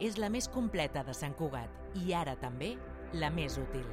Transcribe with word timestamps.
és 0.00 0.18
la 0.20 0.28
més 0.28 0.48
completa 0.52 1.02
de 1.06 1.14
Sant 1.16 1.32
Cugat 1.36 1.96
i 2.04 2.12
ara 2.12 2.34
també 2.36 2.74
la 3.16 3.30
més 3.32 3.56
útil. 3.60 3.86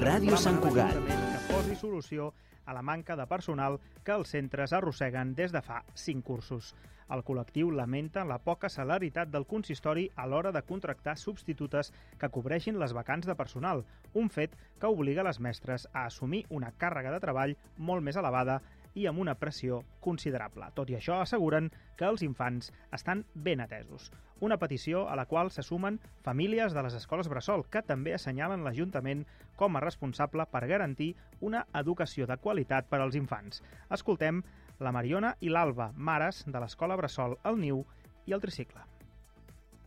Ràdio 0.00 0.38
Sant 0.40 0.56
Cugat. 0.62 0.96
Que 0.96 1.40
posi 1.50 1.76
solució 1.76 2.32
a 2.66 2.74
la 2.74 2.82
manca 2.82 3.14
de 3.16 3.26
personal 3.28 3.76
que 4.02 4.16
els 4.16 4.32
centres 4.32 4.72
arrosseguen 4.72 5.34
des 5.36 5.52
de 5.52 5.60
fa 5.62 5.82
5 5.94 6.24
cursos. 6.24 6.72
El 7.14 7.22
col·lectiu 7.22 7.68
lamenta 7.70 8.24
la 8.26 8.40
poca 8.42 8.70
celeritat 8.72 9.30
del 9.30 9.46
consistori 9.46 10.08
a 10.16 10.24
l'hora 10.26 10.50
de 10.50 10.62
contractar 10.66 11.14
substitutes 11.20 11.92
que 12.18 12.30
cobreixin 12.34 12.80
les 12.82 12.96
vacants 12.96 13.28
de 13.28 13.36
personal, 13.38 13.84
un 14.14 14.32
fet 14.32 14.56
que 14.80 14.90
obliga 14.90 15.22
les 15.28 15.38
mestres 15.38 15.86
a 15.92 16.06
assumir 16.10 16.42
una 16.50 16.72
càrrega 16.72 17.12
de 17.14 17.22
treball 17.22 17.54
molt 17.76 18.02
més 18.02 18.18
elevada 18.18 18.58
i 18.96 19.06
amb 19.06 19.20
una 19.20 19.36
pressió 19.36 19.82
considerable. 20.00 20.70
Tot 20.74 20.90
i 20.90 20.96
això, 20.96 21.20
asseguren 21.20 21.68
que 22.00 22.08
els 22.08 22.24
infants 22.24 22.72
estan 22.96 23.24
ben 23.34 23.60
atesos. 23.60 24.10
Una 24.40 24.58
petició 24.60 25.06
a 25.08 25.16
la 25.16 25.26
qual 25.28 25.50
se 25.52 25.62
sumen 25.62 26.00
famílies 26.24 26.72
de 26.72 26.82
les 26.84 26.96
escoles 26.96 27.28
Bressol, 27.28 27.66
que 27.70 27.84
també 27.84 28.16
assenyalen 28.16 28.64
l'Ajuntament 28.64 29.24
com 29.56 29.76
a 29.76 29.84
responsable 29.84 30.48
per 30.52 30.66
garantir 30.68 31.14
una 31.40 31.66
educació 31.80 32.26
de 32.26 32.36
qualitat 32.40 32.88
per 32.88 33.00
als 33.00 33.16
infants. 33.16 33.62
Escoltem 33.92 34.42
la 34.80 34.92
Mariona 34.92 35.36
i 35.40 35.52
l'Alba, 35.52 35.92
mares 35.96 36.44
de 36.46 36.60
l'escola 36.60 36.96
Bressol, 37.00 37.38
el 37.44 37.60
Niu 37.60 37.84
i 38.26 38.36
el 38.36 38.44
Tricicle. 38.44 38.82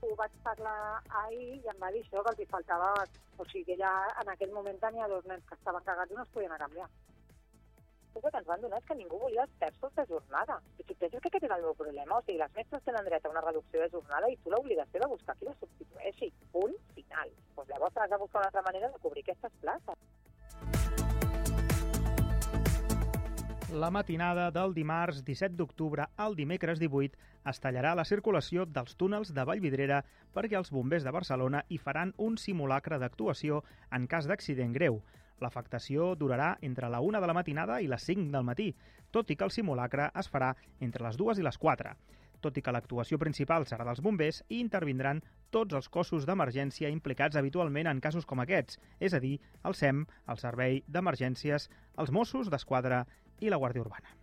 Ho 0.01 0.15
vaig 0.17 0.33
parlar 0.45 1.01
ahir 1.25 1.59
i 1.59 1.69
em 1.69 1.81
va 1.81 1.91
dir 1.93 2.05
això, 2.05 2.23
que 2.23 2.35
els 2.35 2.45
hi 2.45 2.49
faltava... 2.53 2.93
O 3.39 3.45
sigui, 3.47 3.63
que 3.69 3.75
ja 3.79 3.89
en 4.19 4.27
aquell 4.33 4.51
moment 4.51 4.75
tenia 4.81 5.05
dos 5.07 5.23
nens 5.29 5.45
que 5.47 5.55
estaven 5.55 5.83
cagats 5.85 6.11
i 6.11 6.15
no 6.17 6.25
es 6.25 6.31
podien 6.33 6.57
canviar. 6.59 6.89
El 8.19 8.31
que 8.31 8.37
ens 8.37 8.47
van 8.51 8.59
donar 8.59 8.79
és 8.81 8.87
que 8.87 8.95
ningú 8.99 9.17
volia 9.19 9.43
els 9.45 9.51
terços 9.61 9.93
de 9.95 10.03
jornada. 10.09 10.57
I 10.75 10.83
tu 10.83 10.95
penses 10.99 11.21
que 11.23 11.29
aquest 11.29 11.45
era 11.47 11.55
el 11.55 11.61
meu 11.63 11.75
problema? 11.81 12.17
O 12.17 12.23
sigui, 12.25 12.35
les 12.41 12.51
mestres 12.57 12.83
tenen 12.83 13.05
dret 13.07 13.23
a 13.23 13.29
una 13.31 13.43
reducció 13.45 13.79
de 13.79 13.87
jornada 13.93 14.27
i 14.27 14.35
tu 14.43 14.51
l'obligació 14.51 14.99
de 14.99 15.07
buscar 15.07 15.37
qui 15.39 15.47
la 15.47 15.53
substitueixi. 15.55 16.27
Punt 16.51 16.75
final. 16.97 17.31
Doncs 17.55 17.69
llavors 17.71 17.95
has 17.95 18.11
de 18.11 18.19
buscar 18.19 18.41
una 18.41 18.49
altra 18.51 18.63
manera 18.65 18.89
de 18.91 18.99
cobrir 19.05 19.23
aquestes 19.23 19.55
places. 19.61 19.95
La 23.71 23.91
matinada 23.93 24.49
del 24.51 24.73
dimarts 24.73 25.23
17 25.23 25.55
d'octubre 25.55 26.09
al 26.17 26.35
dimecres 26.35 26.79
18 26.81 27.15
es 27.51 27.63
tallarà 27.63 27.93
la 27.95 28.03
circulació 28.03 28.65
dels 28.65 28.97
túnels 28.99 29.31
de 29.31 29.45
Vallvidrera 29.47 30.01
perquè 30.35 30.57
els 30.59 30.73
bombers 30.75 31.05
de 31.07 31.13
Barcelona 31.15 31.63
hi 31.69 31.77
faran 31.77 32.11
un 32.17 32.35
simulacre 32.41 32.99
d'actuació 32.99 33.63
en 33.95 34.09
cas 34.11 34.27
d'accident 34.27 34.75
greu. 34.75 34.99
L'afectació 35.41 36.13
durarà 36.19 36.53
entre 36.61 36.89
la 36.89 37.01
1 37.01 37.21
de 37.21 37.27
la 37.27 37.35
matinada 37.37 37.79
i 37.81 37.87
les 37.87 38.05
5 38.11 38.31
del 38.35 38.47
matí, 38.47 38.69
tot 39.11 39.31
i 39.31 39.35
que 39.35 39.47
el 39.47 39.55
simulacre 39.55 40.11
es 40.19 40.29
farà 40.31 40.53
entre 40.79 41.05
les 41.07 41.17
2 41.17 41.39
i 41.39 41.45
les 41.47 41.57
4 41.57 41.95
tot 42.39 42.57
i 42.57 42.61
que 42.63 42.71
l'actuació 42.71 43.19
principal 43.21 43.65
serà 43.67 43.85
dels 43.87 44.01
bombers 44.05 44.41
i 44.47 44.61
intervindran 44.63 45.21
tots 45.55 45.75
els 45.79 45.89
cossos 45.95 46.27
d'emergència 46.29 46.91
implicats 46.93 47.39
habitualment 47.39 47.91
en 47.91 47.99
casos 48.05 48.27
com 48.29 48.39
aquests, 48.43 48.79
és 48.99 49.13
a 49.13 49.19
dir, 49.23 49.35
el 49.65 49.75
SEM, 49.75 50.05
el 50.31 50.39
Servei 50.39 50.81
d'Emergències, 50.87 51.69
els 51.97 52.15
Mossos 52.15 52.53
d'Esquadra 52.53 53.05
i 53.39 53.51
la 53.51 53.59
Guàrdia 53.59 53.85
Urbana. 53.87 54.18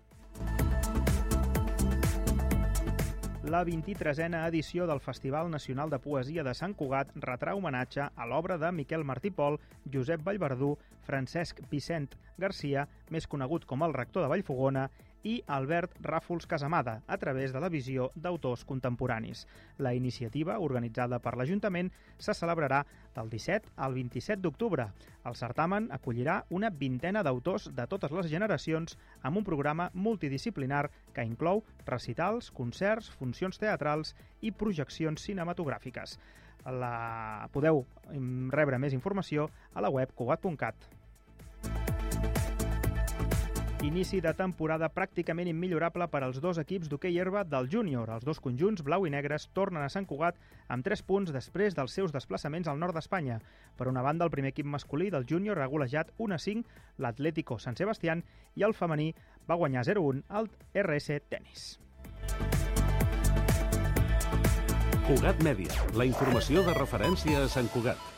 La 3.46 3.60
23a 3.64 4.40
edició 4.48 4.88
del 4.90 4.98
Festival 4.98 5.48
Nacional 5.52 5.90
de 5.90 6.00
Poesia 6.02 6.42
de 6.42 6.52
Sant 6.58 6.72
Cugat 6.74 7.12
retrà 7.22 7.52
homenatge 7.54 8.08
a 8.10 8.24
l'obra 8.26 8.56
de 8.58 8.72
Miquel 8.74 9.04
Martí 9.06 9.30
Pol, 9.30 9.60
Josep 9.94 10.24
Vallverdú, 10.26 10.72
Francesc 11.06 11.60
Vicent 11.70 12.08
Garcia, 12.42 12.88
més 13.14 13.28
conegut 13.30 13.68
com 13.70 13.86
el 13.86 13.94
rector 13.94 14.26
de 14.26 14.32
Vallfogona, 14.32 14.88
i 15.26 15.40
Albert 15.50 15.96
Ràfols 16.06 16.46
Casamada, 16.46 17.00
a 17.06 17.16
través 17.18 17.52
de 17.52 17.60
la 17.62 17.70
visió 17.72 18.10
d'autors 18.14 18.62
contemporanis. 18.68 19.42
La 19.82 19.92
iniciativa, 19.98 20.60
organitzada 20.62 21.18
per 21.24 21.34
l'Ajuntament, 21.34 21.90
se 22.18 22.34
celebrarà 22.38 22.84
del 23.16 23.30
17 23.32 23.74
al 23.76 23.96
27 23.98 24.40
d'octubre. 24.44 24.86
El 25.26 25.34
certamen 25.34 25.88
acollirà 25.96 26.38
una 26.50 26.70
vintena 26.70 27.24
d'autors 27.26 27.66
de 27.74 27.88
totes 27.90 28.14
les 28.14 28.30
generacions 28.30 28.94
amb 29.22 29.42
un 29.42 29.46
programa 29.48 29.90
multidisciplinar 29.94 30.84
que 31.12 31.26
inclou 31.26 31.64
recitals, 31.86 32.52
concerts, 32.54 33.10
funcions 33.18 33.58
teatrals 33.58 34.14
i 34.40 34.54
projeccions 34.54 35.26
cinematogràfiques. 35.26 36.18
La... 36.66 37.48
Podeu 37.54 37.84
rebre 38.54 38.78
més 38.78 38.94
informació 38.94 39.50
a 39.74 39.82
la 39.82 39.90
web 39.90 40.14
cugat.cat. 40.14 40.95
Inici 43.84 44.22
de 44.24 44.30
temporada 44.32 44.88
pràcticament 44.88 45.50
immillorable 45.50 46.06
per 46.08 46.22
als 46.24 46.38
dos 46.40 46.56
equips 46.56 46.88
d'hoquei 46.88 47.18
herba 47.20 47.42
del 47.44 47.68
júnior. 47.68 48.08
Els 48.08 48.24
dos 48.24 48.40
conjunts, 48.40 48.80
blau 48.82 49.04
i 49.04 49.12
negres, 49.12 49.50
tornen 49.52 49.84
a 49.84 49.90
Sant 49.92 50.08
Cugat 50.08 50.40
amb 50.72 50.84
3 50.86 51.02
punts 51.04 51.32
després 51.34 51.76
dels 51.76 51.92
seus 51.92 52.14
desplaçaments 52.14 52.72
al 52.72 52.80
nord 52.80 52.96
d'Espanya. 52.96 53.36
Per 53.76 53.90
una 53.92 54.00
banda, 54.00 54.24
el 54.24 54.32
primer 54.32 54.54
equip 54.54 54.66
masculí 54.66 55.10
del 55.12 55.28
júnior 55.28 55.60
ha 55.60 55.68
golejat 55.68 56.14
1-5 56.16 56.64
l'Atlético 57.04 57.60
San 57.60 57.76
Sebastián 57.76 58.24
i 58.56 58.64
el 58.64 58.72
femení 58.72 59.12
va 59.46 59.60
guanyar 59.60 59.84
0-1 59.84 60.24
al 60.30 60.48
RS 60.72 61.20
Tenis. 61.28 61.78
Cugat 65.06 65.44
Mèdia, 65.44 65.70
la 65.94 66.08
informació 66.08 66.64
de 66.64 66.74
referència 66.74 67.44
a 67.44 67.48
Sant 67.52 67.68
Cugat. 67.76 68.15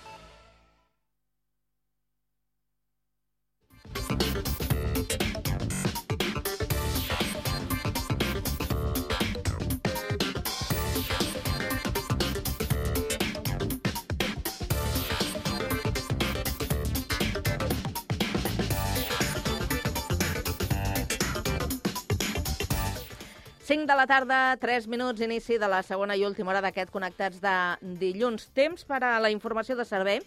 De 23.68 23.94
la 23.94 24.06
tarda, 24.06 24.56
3 24.56 24.86
minuts, 24.88 25.20
inici 25.20 25.58
de 25.60 25.68
la 25.68 25.82
segona 25.84 26.14
i 26.16 26.22
última 26.24 26.54
hora 26.54 26.62
d'aquest 26.64 26.88
Connectats 26.88 27.42
de 27.42 27.52
dilluns. 28.00 28.46
Temps 28.56 28.86
per 28.88 29.02
a 29.04 29.18
la 29.20 29.28
informació 29.28 29.76
de 29.76 29.84
servei. 29.84 30.22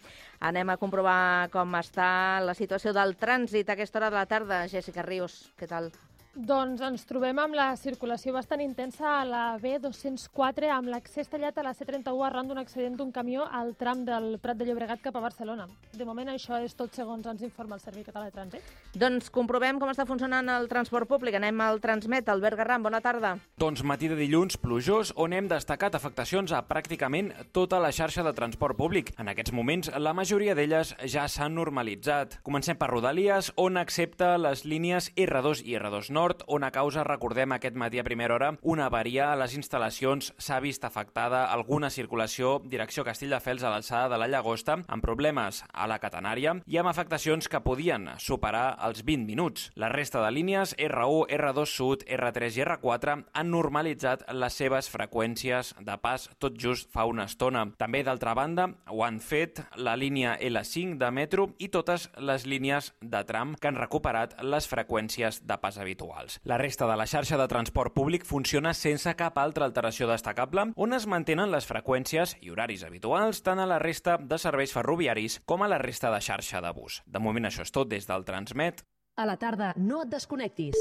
Anem 0.46 0.69
a 0.69 0.78
comprovar 0.78 1.50
com 1.50 1.74
està 1.81 2.38
la 2.46 2.53
situació 2.53 2.94
del 2.94 3.18
trànsit 3.18 3.66
a 3.66 3.74
aquesta 3.74 3.97
hora 3.97 4.13
de 4.13 4.22
la 4.22 4.29
tarda. 4.29 4.62
Jessica 4.69 5.02
Rius, 5.02 5.47
què 5.57 5.66
tal? 5.66 5.90
Doncs 6.31 6.79
ens 6.79 7.01
trobem 7.03 7.35
amb 7.43 7.57
la 7.57 7.73
circulació 7.75 8.31
bastant 8.31 8.61
intensa 8.63 9.17
a 9.17 9.23
la 9.27 9.41
B204 9.59 10.69
amb 10.71 10.87
l'accés 10.87 11.27
tallat 11.27 11.57
a 11.59 11.65
la 11.65 11.73
C31 11.75 12.21
arran 12.23 12.47
d'un 12.47 12.61
accident 12.61 12.95
d'un 12.95 13.09
camió 13.11 13.43
al 13.43 13.73
tram 13.75 14.05
del 14.07 14.37
Prat 14.39 14.55
de 14.55 14.63
Llobregat 14.63 15.01
cap 15.03 15.17
a 15.19 15.23
Barcelona. 15.25 15.65
De 15.91 16.07
moment 16.07 16.31
això 16.31 16.55
és 16.63 16.71
tot 16.79 16.95
segons 16.95 17.27
ens 17.27 17.43
informa 17.43 17.75
el 17.75 17.81
Servei 17.83 18.05
Català 18.07 18.29
de 18.29 18.35
Trànsit. 18.37 18.69
Doncs 18.95 19.27
comprovem 19.27 19.75
com 19.81 19.91
està 19.91 20.05
funcionant 20.07 20.47
el 20.53 20.69
transport 20.71 21.09
públic. 21.09 21.35
Anem 21.35 21.59
al 21.65 21.81
Transmet. 21.83 22.31
Albert 22.31 22.61
Garram, 22.61 22.87
bona 22.87 23.03
tarda. 23.03 23.33
Doncs 23.59 23.83
matí 23.83 24.07
de 24.07 24.15
dilluns 24.15 24.55
plujós 24.55 25.11
on 25.19 25.35
hem 25.35 25.51
destacat 25.51 25.99
afectacions 25.99 26.55
a 26.55 26.63
pràcticament 26.63 27.33
tota 27.51 27.81
la 27.83 27.91
xarxa 27.91 28.23
de 28.23 28.31
transport 28.31 28.79
públic. 28.79 29.11
En 29.19 29.27
aquests 29.27 29.51
moments 29.51 29.91
la 29.99 30.15
majoria 30.15 30.55
d'elles 30.55 30.95
ja 31.11 31.27
s'han 31.27 31.59
normalitzat. 31.59 32.39
Comencem 32.47 32.79
per 32.79 32.87
Rodalies, 32.93 33.51
on 33.59 33.75
accepta 33.75 34.37
les 34.39 34.63
línies 34.63 35.11
R2 35.19 35.67
i 35.67 35.75
R2 35.75 36.20
Nord 36.21 36.43
on 36.45 36.63
a 36.63 36.69
causa, 36.69 37.01
recordem 37.01 37.55
aquest 37.55 37.73
matí 37.81 37.97
a 37.97 38.03
primera 38.05 38.35
hora, 38.35 38.51
una 38.61 38.85
avaria 38.85 39.31
a 39.31 39.37
les 39.39 39.55
instal·lacions 39.57 40.27
s'ha 40.37 40.59
vist 40.61 40.83
afectada 40.85 41.47
alguna 41.49 41.89
circulació 41.89 42.59
direcció 42.69 43.01
Castelldefels 43.07 43.63
a 43.65 43.71
l'alçada 43.73 44.11
de 44.11 44.19
la 44.21 44.27
Llagosta, 44.29 44.75
amb 44.85 45.01
problemes 45.01 45.63
a 45.73 45.87
la 45.89 45.97
catenària 46.03 46.53
i 46.69 46.77
amb 46.77 46.91
afectacions 46.91 47.49
que 47.49 47.63
podien 47.65 48.05
superar 48.21 48.75
els 48.85 49.01
20 49.07 49.25
minuts. 49.25 49.71
La 49.73 49.89
resta 49.89 50.21
de 50.21 50.29
línies 50.35 50.75
R1, 50.77 51.25
R2 51.39 51.65
Sud, 51.71 52.05
R3 52.05 52.59
i 52.59 52.63
R4 52.67 53.17
han 53.33 53.49
normalitzat 53.55 54.27
les 54.37 54.61
seves 54.61 54.91
freqüències 54.93 55.73
de 55.81 55.97
pas 56.05 56.28
tot 56.37 56.53
just 56.53 56.93
fa 56.93 57.07
una 57.09 57.25
estona. 57.31 57.66
També, 57.81 58.03
d'altra 58.05 58.35
banda, 58.37 58.69
ho 58.93 59.01
han 59.07 59.17
fet 59.25 59.63
la 59.73 59.97
línia 59.97 60.37
L5 60.37 61.01
de 61.01 61.11
metro 61.17 61.49
i 61.57 61.73
totes 61.73 62.11
les 62.22 62.46
línies 62.46 62.93
de 63.01 63.25
tram 63.25 63.57
que 63.57 63.73
han 63.73 63.81
recuperat 63.81 64.37
les 64.46 64.69
freqüències 64.69 65.41
de 65.49 65.57
pas 65.57 65.81
habitual 65.81 66.10
habituals. 66.11 66.40
La 66.43 66.58
resta 66.58 66.87
de 66.87 66.96
la 66.97 67.05
xarxa 67.05 67.37
de 67.37 67.47
transport 67.47 67.93
públic 67.93 68.25
funciona 68.25 68.73
sense 68.73 69.13
cap 69.16 69.37
altra 69.37 69.66
alteració 69.66 70.08
destacable, 70.08 70.73
on 70.75 70.93
es 70.93 71.08
mantenen 71.08 71.52
les 71.52 71.67
freqüències 71.67 72.37
i 72.41 72.52
horaris 72.52 72.84
habituals 72.84 73.41
tant 73.43 73.59
a 73.59 73.66
la 73.66 73.79
resta 73.79 74.17
de 74.17 74.37
serveis 74.37 74.73
ferroviaris 74.73 75.40
com 75.46 75.63
a 75.63 75.67
la 75.67 75.78
resta 75.78 76.11
de 76.11 76.22
xarxa 76.22 76.61
de 76.61 76.72
bus. 76.73 77.02
De 77.05 77.19
moment 77.19 77.46
això 77.46 77.61
és 77.61 77.72
tot 77.72 77.90
des 77.90 78.08
del 78.08 78.25
Transmet. 78.25 78.84
A 79.17 79.25
la 79.25 79.37
tarda 79.37 79.73
no 79.78 80.03
et 80.03 80.09
desconnectis. 80.09 80.75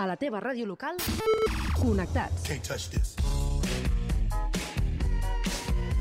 A 0.00 0.06
la 0.06 0.16
teva 0.16 0.40
ràdio 0.40 0.66
local, 0.66 0.96
connectats. 1.76 2.46
Can't 2.46 2.64
touch 2.64 2.88
this. 2.90 3.16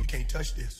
Can't 0.08 0.30
touch 0.30 0.56
this. 0.56 0.80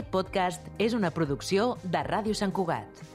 Aquest 0.00 0.12
podcast 0.14 0.68
és 0.80 0.94
una 0.96 1.10
producció 1.12 1.66
de 1.84 2.00
Ràdio 2.06 2.32
Sant 2.38 2.56
Cugat. 2.56 3.09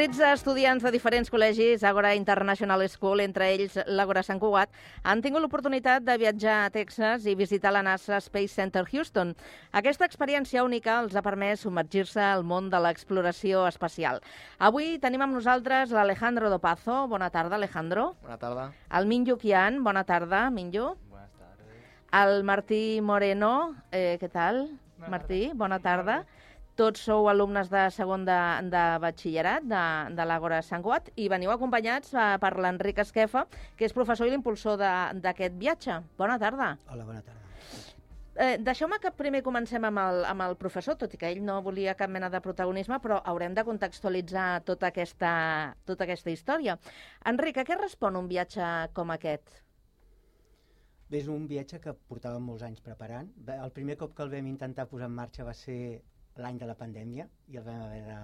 Tretze 0.00 0.30
estudiants 0.32 0.80
de 0.80 0.90
diferents 0.94 1.28
col·legis, 1.28 1.82
Agora 1.84 2.14
International 2.16 2.80
School, 2.88 3.20
entre 3.20 3.50
ells 3.52 3.74
l'Agora 3.84 4.22
Sant 4.24 4.38
Cugat, 4.40 4.70
han 5.04 5.20
tingut 5.20 5.44
l'oportunitat 5.44 6.06
de 6.06 6.14
viatjar 6.22 6.54
a 6.62 6.70
Texas 6.72 7.26
i 7.28 7.34
visitar 7.36 7.74
la 7.76 7.82
NASA 7.84 8.16
Space 8.24 8.54
Center 8.56 8.86
Houston. 8.86 9.34
Aquesta 9.76 10.08
experiència 10.08 10.64
única 10.64 10.96
els 11.02 11.12
ha 11.12 11.20
permès 11.20 11.66
submergir-se 11.66 12.24
al 12.30 12.46
món 12.48 12.72
de 12.72 12.80
l'exploració 12.80 13.66
espacial. 13.68 14.24
Avui 14.56 14.96
tenim 15.04 15.20
amb 15.20 15.36
nosaltres 15.36 15.92
l'Alejandro 15.92 16.48
Dopazo. 16.48 17.02
Bona 17.12 17.28
tarda, 17.28 17.60
Alejandro. 17.60 18.14
Bona 18.24 18.40
tarda. 18.40 18.70
El 18.96 19.04
Minjo 19.04 19.36
Kian. 19.36 19.82
Bona 19.84 20.08
tarda, 20.08 20.46
Minjo. 20.48 20.94
Buenas 21.10 21.36
tardes. 21.36 21.76
El 22.24 22.42
Martí 22.48 23.02
Moreno. 23.02 23.74
Eh, 23.92 24.16
què 24.16 24.32
tal, 24.32 24.70
Martí? 25.12 25.50
Bona 25.52 25.76
tarda. 25.84 26.22
Tots 26.78 27.02
sou 27.04 27.28
alumnes 27.28 27.68
de 27.72 27.82
segon 27.92 28.24
de, 28.24 28.38
de 28.72 28.84
batxillerat 29.02 29.66
de, 29.68 29.82
de 30.16 30.26
l'Àgora 30.28 30.62
Sant 30.64 30.84
Cugat 30.84 31.10
i 31.16 31.28
veniu 31.32 31.52
acompanyats 31.52 32.14
eh, 32.14 32.30
per 32.40 32.54
l'Enric 32.56 33.02
Esquefa, 33.02 33.44
que 33.76 33.88
és 33.88 33.96
professor 33.96 34.28
i 34.28 34.32
l'impulsor 34.32 34.80
d'aquest 34.80 35.58
viatge. 35.60 36.00
Bona 36.18 36.38
tarda. 36.40 36.74
Hola, 36.88 37.04
bona 37.04 37.20
tarda. 37.20 37.40
Eh, 38.40 38.56
Deixeu-me 38.62 38.96
que 39.02 39.10
primer 39.12 39.42
comencem 39.44 39.84
amb 39.84 40.00
el, 40.00 40.22
amb 40.24 40.44
el 40.46 40.54
professor, 40.56 40.96
tot 40.96 41.12
i 41.12 41.18
que 41.20 41.28
ell 41.28 41.42
no 41.44 41.58
volia 41.66 41.96
cap 41.98 42.08
mena 42.08 42.30
de 42.32 42.40
protagonisme, 42.40 42.96
però 43.02 43.18
haurem 43.28 43.56
de 43.56 43.64
contextualitzar 43.66 44.62
tota 44.64 44.88
aquesta, 44.88 45.32
tota 45.84 46.06
aquesta 46.06 46.32
història. 46.32 46.78
Enric, 47.28 47.58
a 47.60 47.66
què 47.68 47.76
respon 47.76 48.16
un 48.16 48.30
viatge 48.30 48.70
com 48.96 49.12
aquest? 49.12 49.60
Bé, 51.10 51.18
és 51.18 51.28
un 51.28 51.44
viatge 51.50 51.82
que 51.82 51.92
portàvem 52.08 52.44
molts 52.46 52.62
anys 52.62 52.80
preparant. 52.86 53.28
El 53.58 53.74
primer 53.76 53.98
cop 53.98 54.14
que 54.14 54.22
el 54.22 54.30
vam 54.32 54.46
intentar 54.46 54.86
posar 54.88 55.10
en 55.10 55.16
marxa 55.18 55.44
va 55.44 55.56
ser 55.58 55.80
l'any 56.36 56.58
de 56.60 56.68
la 56.68 56.76
pandèmia 56.78 57.26
i 57.48 57.58
el 57.58 57.66
vam 57.66 57.82
haver 57.86 58.02
de 58.06 58.18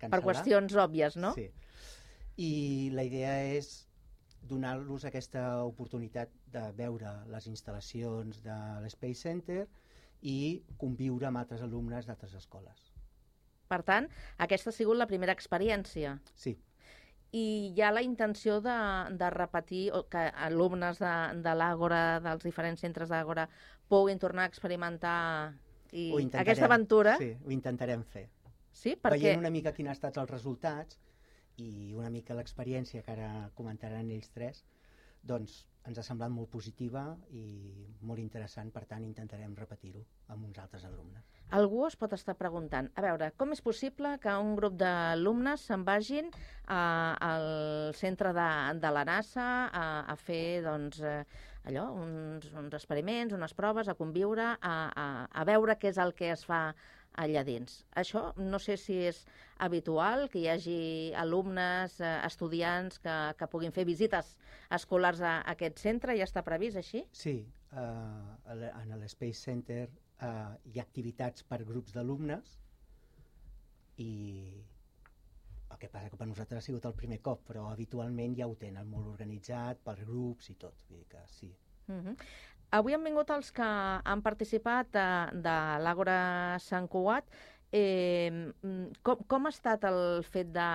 cancel·lar. 0.00 0.10
Per 0.16 0.22
qüestions 0.24 0.76
òbvies, 0.84 1.16
no? 1.16 1.32
Sí. 1.36 1.48
I 2.36 2.90
la 2.94 3.04
idea 3.06 3.36
és 3.54 3.86
donar-los 4.44 5.06
aquesta 5.08 5.64
oportunitat 5.64 6.32
de 6.52 6.64
veure 6.76 7.14
les 7.32 7.46
instal·lacions 7.48 8.42
de 8.44 8.58
l'Space 8.84 9.22
Center 9.22 9.62
i 10.20 10.64
conviure 10.80 11.28
amb 11.28 11.40
altres 11.40 11.62
alumnes 11.64 12.06
d'altres 12.08 12.34
escoles. 12.36 12.90
Per 13.68 13.80
tant, 13.82 14.08
aquesta 14.44 14.70
ha 14.70 14.76
sigut 14.76 14.98
la 14.98 15.08
primera 15.08 15.32
experiència. 15.32 16.18
Sí, 16.34 16.56
I 17.34 17.72
hi 17.74 17.82
ha 17.82 17.90
la 17.90 18.02
intenció 18.06 18.60
de, 18.62 18.74
de 19.18 19.28
repetir, 19.34 19.88
o 19.96 20.04
que 20.06 20.20
alumnes 20.46 21.00
de, 21.02 21.14
de 21.42 21.54
l'Àgora, 21.58 22.20
dels 22.22 22.44
diferents 22.46 22.84
centres 22.84 23.10
d'Àgora, 23.10 23.48
puguin 23.90 24.20
tornar 24.22 24.44
a 24.44 24.52
experimentar 24.52 25.16
i 25.94 26.06
aquesta 26.42 26.66
aventura. 26.66 27.16
Sí, 27.20 27.30
ho 27.44 27.52
intentarem 27.54 28.02
fer. 28.14 28.26
Sí, 28.74 28.96
perquè... 28.98 29.20
veient 29.20 29.44
una 29.44 29.52
mica 29.54 29.72
quins 29.72 29.92
han 29.92 29.98
estat 29.98 30.18
els 30.22 30.30
resultats 30.30 30.98
i 31.62 31.94
una 31.94 32.10
mica 32.10 32.34
l'experiència 32.34 33.04
que 33.06 33.14
ara 33.14 33.30
comentaran 33.54 34.10
ells 34.10 34.32
tres, 34.34 34.64
doncs 35.24 35.62
ens 35.84 36.00
ha 36.00 36.04
semblat 36.04 36.32
molt 36.32 36.48
positiva 36.52 37.02
i 37.36 37.44
molt 38.08 38.20
interessant, 38.22 38.70
per 38.72 38.84
tant 38.88 39.04
intentarem 39.04 39.52
repetir-ho 39.58 40.00
amb 40.32 40.46
uns 40.48 40.58
altres 40.62 40.86
alumnes. 40.88 41.24
Algú 41.58 41.84
es 41.86 41.96
pot 42.00 42.14
estar 42.16 42.34
preguntant, 42.40 42.88
a 42.96 43.04
veure, 43.04 43.30
com 43.36 43.52
és 43.52 43.60
possible 43.64 44.14
que 44.22 44.32
un 44.40 44.54
grup 44.56 44.78
d'alumnes 44.80 45.66
se'n 45.68 45.84
vagin 45.84 46.30
a, 46.32 46.80
al 47.28 47.48
centre 47.96 48.32
de, 48.36 48.48
de 48.80 48.94
la 48.96 49.04
NASA 49.08 49.48
a, 49.68 49.84
a 50.08 50.16
fer, 50.16 50.62
doncs, 50.64 51.02
eh, 51.04 51.20
allò, 51.64 51.86
uns, 51.96 52.50
uns 52.52 52.76
experiments, 52.76 53.34
unes 53.36 53.54
proves, 53.56 53.88
a 53.88 53.96
conviure, 53.98 54.54
a, 54.60 54.74
a, 54.88 55.06
a 55.30 55.44
veure 55.48 55.78
què 55.80 55.90
és 55.92 56.00
el 56.02 56.12
que 56.16 56.30
es 56.34 56.44
fa 56.44 56.66
allà 57.20 57.44
dins. 57.46 57.84
Això 58.00 58.32
no 58.36 58.58
sé 58.58 58.76
si 58.80 58.96
és 59.08 59.20
habitual 59.62 60.26
que 60.32 60.40
hi 60.42 60.48
hagi 60.50 60.78
alumnes, 61.18 62.00
eh, 62.02 62.14
estudiants 62.26 62.98
que, 63.02 63.16
que 63.38 63.50
puguin 63.50 63.74
fer 63.74 63.86
visites 63.86 64.34
escolars 64.74 65.22
a, 65.22 65.36
a 65.40 65.54
aquest 65.54 65.78
centre, 65.82 66.16
ja 66.18 66.26
està 66.26 66.42
previst 66.46 66.80
així? 66.82 67.04
Sí, 67.14 67.36
eh, 67.72 68.68
en 68.82 68.96
l'Space 68.98 69.40
Center 69.40 69.84
eh, 69.86 70.28
hi 70.72 70.80
ha 70.80 70.86
activitats 70.86 71.46
per 71.46 71.62
grups 71.64 71.94
d'alumnes 71.94 72.58
i 74.02 74.12
que 75.84 75.92
passa 75.92 76.10
que 76.10 76.18
per 76.20 76.28
nosaltres 76.30 76.62
ha 76.62 76.66
sigut 76.66 76.88
el 76.88 76.96
primer 76.96 77.20
cop, 77.24 77.44
però 77.48 77.68
habitualment 77.70 78.34
ja 78.38 78.48
ho 78.48 78.56
tenen 78.60 78.88
molt 78.90 79.10
organitzat 79.12 79.80
per 79.84 79.98
grups 80.02 80.50
i 80.50 80.58
tot, 80.60 80.84
vull 80.88 81.02
dir 81.02 81.08
que 81.12 81.22
sí. 81.28 81.52
Uh 81.88 82.00
-huh. 82.00 82.16
Avui 82.74 82.94
han 82.94 83.04
vingut 83.04 83.30
els 83.30 83.52
que 83.52 83.64
han 83.64 84.22
participat 84.22 84.88
de, 84.96 85.08
de 85.46 85.56
l'Àgora 85.84 86.58
Sant 86.58 86.88
Cugat. 86.88 87.24
Eh, 87.70 88.30
mm, 88.30 89.02
com, 89.02 89.22
com 89.26 89.46
ha 89.46 89.52
estat 89.54 89.84
el 89.84 90.22
fet 90.22 90.50
de, 90.54 90.70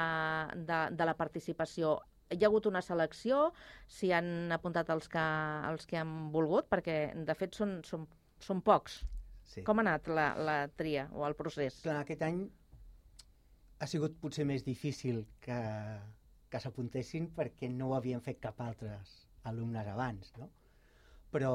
de, 0.70 0.80
de 0.96 1.06
la 1.06 1.16
participació? 1.16 2.00
Hi 2.30 2.44
ha 2.44 2.48
hagut 2.48 2.66
una 2.70 2.82
selecció? 2.82 3.54
S'hi 3.88 4.12
han 4.14 4.52
apuntat 4.52 4.90
els 4.90 5.08
que, 5.08 5.26
els 5.72 5.86
que 5.86 5.98
han 5.98 6.32
volgut? 6.32 6.70
Perquè, 6.70 6.98
de 7.16 7.36
fet, 7.36 7.56
són, 7.56 7.82
són, 7.84 8.08
són 8.40 8.62
pocs. 8.62 9.04
sí. 9.44 9.64
Com 9.64 9.80
ha 9.80 9.82
anat 9.82 10.08
la, 10.08 10.36
la 10.38 10.68
tria 10.68 11.10
o 11.12 11.26
el 11.26 11.36
procés? 11.36 11.82
Clar, 11.82 12.02
aquest 12.04 12.22
any 12.22 12.44
ha 13.80 13.88
sigut 13.88 14.16
potser 14.22 14.46
més 14.48 14.66
difícil 14.68 15.24
que, 15.44 15.58
que 16.52 16.60
s'apuntessin 16.60 17.30
perquè 17.36 17.70
no 17.72 17.90
ho 17.90 17.98
havien 17.98 18.22
fet 18.22 18.42
cap 18.44 18.60
altres 18.66 19.16
alumnes 19.50 19.88
abans, 19.88 20.34
no? 20.38 20.50
Però, 21.32 21.52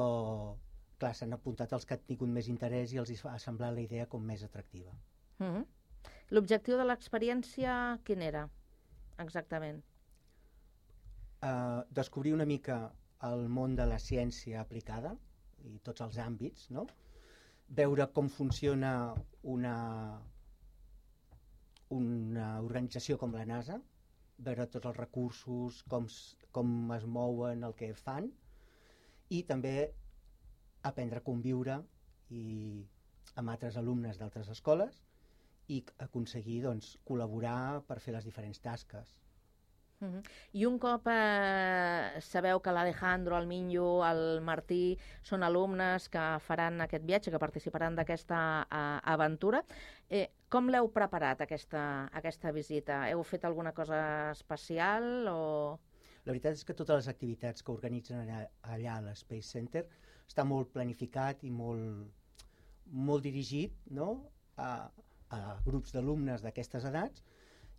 clar, 1.01 1.13
s'han 1.13 1.35
apuntat 1.37 1.73
els 1.77 1.85
que 1.85 1.97
han 1.97 2.05
tingut 2.09 2.31
més 2.31 2.49
interès 2.51 2.93
i 2.93 3.01
els 3.01 3.25
ha 3.29 3.37
semblat 3.39 3.75
la 3.75 3.83
idea 3.83 4.07
com 4.11 4.23
més 4.23 4.43
atractiva. 4.43 4.93
Uh 5.39 5.45
-huh. 5.45 5.65
L'objectiu 6.31 6.77
de 6.77 6.85
l'experiència 6.85 7.99
quin 8.03 8.21
era, 8.21 8.49
exactament? 9.19 9.83
Uh, 11.43 11.83
descobrir 11.91 12.33
una 12.33 12.45
mica 12.45 12.91
el 13.29 13.47
món 13.49 13.75
de 13.75 13.85
la 13.85 13.99
ciència 13.99 14.61
aplicada 14.61 15.15
i 15.63 15.79
tots 15.79 16.01
els 16.01 16.17
àmbits, 16.17 16.69
no? 16.71 16.87
Veure 17.67 18.07
com 18.13 18.29
funciona 18.29 19.13
una, 19.43 19.75
una 21.97 22.47
organització 22.63 23.17
com 23.21 23.35
la 23.35 23.45
NASA, 23.49 23.79
veure 24.47 24.67
tots 24.71 24.89
els 24.89 24.97
recursos, 24.97 25.81
com, 25.91 26.07
com 26.55 26.73
es 26.95 27.05
mouen, 27.17 27.63
el 27.67 27.75
que 27.79 27.93
fan, 27.99 28.29
i 29.29 29.43
també 29.51 29.75
aprendre 30.85 31.21
a 31.21 31.25
conviure 31.25 31.79
i 32.29 32.45
amb 33.41 33.51
altres 33.51 33.77
alumnes 33.81 34.19
d'altres 34.19 34.49
escoles 34.53 35.01
i 35.71 35.81
aconseguir 36.05 36.61
doncs, 36.65 36.91
col·laborar 37.07 37.81
per 37.87 37.99
fer 38.03 38.13
les 38.13 38.27
diferents 38.27 38.61
tasques. 38.61 39.15
Uh 40.01 40.07
-huh. 40.07 40.23
I 40.51 40.65
un 40.65 40.77
cop 40.77 41.07
eh, 41.07 42.19
sabeu 42.19 42.59
que 42.61 42.71
l'Alejandro, 42.71 43.37
el 43.37 43.47
Minyo, 43.47 44.03
el 44.05 44.41
Martí 44.41 44.97
són 45.23 45.43
alumnes 45.43 46.09
que 46.09 46.39
faran 46.39 46.81
aquest 46.81 47.05
viatge, 47.05 47.31
que 47.31 47.39
participaran 47.39 47.95
d'aquesta 47.95 48.67
eh, 48.69 48.99
aventura, 49.03 49.63
eh, 50.09 50.29
com 50.49 50.67
l'heu 50.69 50.91
preparat, 50.91 51.41
aquesta, 51.41 52.09
aquesta 52.11 52.51
visita? 52.51 53.09
Heu 53.09 53.23
fet 53.23 53.45
alguna 53.45 53.71
cosa 53.71 54.31
especial 54.31 55.27
o...? 55.27 55.79
La 56.25 56.31
veritat 56.31 56.53
és 56.53 56.65
que 56.65 56.73
totes 56.73 56.95
les 56.95 57.07
activitats 57.07 57.63
que 57.63 57.71
organitzen 57.71 58.19
allà, 58.19 58.47
allà 58.61 58.97
a 58.97 59.01
l'Space 59.01 59.47
Center 59.47 59.85
està 60.27 60.43
molt 60.43 60.71
planificat 60.73 61.43
i 61.43 61.51
molt, 61.51 62.07
molt 62.91 63.23
dirigit 63.23 63.73
no? 63.91 64.31
a, 64.57 64.89
a 65.29 65.39
grups 65.65 65.93
d'alumnes 65.93 66.41
d'aquestes 66.41 66.87
edats 66.89 67.23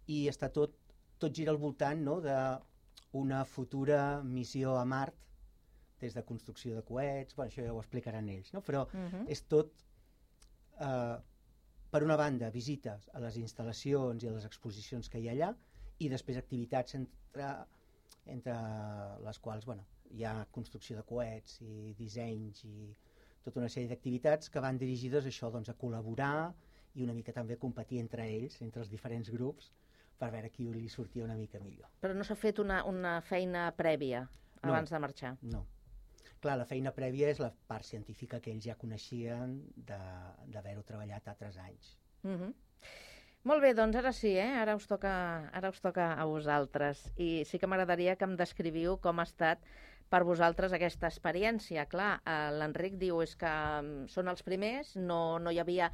i 0.07 0.29
està 0.31 0.49
tot, 0.55 0.77
tot 1.19 1.35
gira 1.37 1.53
al 1.53 1.61
voltant 1.61 2.03
no? 2.05 2.19
d'una 2.25 3.45
futura 3.45 4.23
missió 4.23 4.77
a 4.79 4.85
Mart 4.85 5.15
des 6.01 6.15
de 6.15 6.23
construcció 6.29 6.75
de 6.77 6.83
coets, 6.85 7.37
bueno, 7.37 7.51
això 7.51 7.65
ja 7.65 7.73
ho 7.73 7.81
explicaran 7.81 8.29
ells, 8.29 8.53
no? 8.53 8.61
però 8.61 8.85
Uh 8.87 9.01
-huh. 9.13 9.25
és 9.29 9.43
tot, 9.49 9.73
eh, 10.81 11.17
per 11.91 12.03
una 12.03 12.17
banda, 12.17 12.51
visites 12.51 13.09
a 13.15 13.21
les 13.21 13.37
instal·lacions 13.37 14.23
i 14.23 14.29
a 14.29 14.33
les 14.33 14.45
exposicions 14.45 15.09
que 15.09 15.19
hi 15.19 15.29
ha 15.29 15.33
allà, 15.33 15.55
i 15.99 16.09
després 16.09 16.37
activitats 16.37 16.95
entre, 16.95 17.67
entre 18.27 18.55
les 19.25 19.39
quals 19.39 19.65
bueno, 19.65 19.87
hi 20.11 20.25
ha 20.25 20.47
construcció 20.51 20.97
de 20.97 21.03
coets 21.03 21.61
i 21.61 21.95
dissenys 21.99 22.65
i 22.65 22.95
tota 23.43 23.61
una 23.63 23.69
sèrie 23.69 23.89
d'activitats 23.89 24.51
que 24.51 24.61
van 24.61 24.79
dirigides 24.79 25.25
a 25.25 25.29
això, 25.29 25.51
doncs, 25.55 25.69
a 25.69 25.77
col·laborar 25.79 26.53
i 26.95 27.03
una 27.03 27.15
mica 27.15 27.33
també 27.33 27.55
a 27.55 27.63
competir 27.63 28.01
entre 28.03 28.27
ells, 28.27 28.61
entre 28.63 28.83
els 28.83 28.91
diferents 28.91 29.31
grups, 29.31 29.71
per 30.19 30.31
veure 30.33 30.51
qui 30.51 30.67
li 30.73 30.89
sortia 30.89 31.25
una 31.25 31.35
mica 31.37 31.59
millor. 31.61 31.89
Però 32.01 32.15
no 32.15 32.25
s'ha 32.25 32.35
fet 32.37 32.59
una, 32.59 32.85
una 32.85 33.21
feina 33.21 33.69
prèvia 33.77 34.27
No. 34.63 34.73
abans 34.73 34.91
de 34.91 34.99
marxar. 34.99 35.37
No. 35.43 35.67
Clar, 36.41 36.57
la 36.59 36.65
feina 36.67 36.93
prèvia 36.93 37.29
és 37.31 37.39
la 37.41 37.53
part 37.69 37.85
científica 37.85 38.41
que 38.41 38.51
ells 38.53 38.65
ja 38.65 38.75
coneixien 38.77 39.59
de- 39.77 39.99
d'haver-ho 40.53 40.83
treballat 40.83 41.29
altres 41.29 41.57
anys. 41.59 41.99
Uh 42.25 42.31
-huh. 42.31 42.55
Molt 43.45 43.63
bé, 43.63 43.75
doncs 43.75 43.95
ara 43.97 44.13
sí, 44.13 44.33
eh? 44.37 44.57
ara, 44.59 44.75
us 44.75 44.87
toca, 44.89 45.49
ara 45.53 45.69
us 45.71 45.81
toca 45.81 46.15
a 46.15 46.25
vosaltres. 46.25 47.13
I 47.17 47.45
sí 47.45 47.59
que 47.59 47.67
m'agradaria 47.69 48.17
que 48.17 48.25
em 48.25 48.37
descriviu 48.37 48.97
com 48.99 49.21
ha 49.21 49.23
estat 49.23 49.59
per 50.13 50.23
vosaltres 50.25 50.75
aquesta 50.77 51.09
experiència. 51.11 51.87
Clar, 51.91 52.11
eh, 52.23 52.51
l'Enric 52.59 52.99
diu 53.01 53.21
és 53.25 53.35
que 53.39 53.51
mm, 53.51 54.09
són 54.13 54.31
els 54.33 54.45
primers, 54.47 54.95
no, 54.97 55.39
no 55.43 55.53
hi 55.53 55.61
havia 55.63 55.91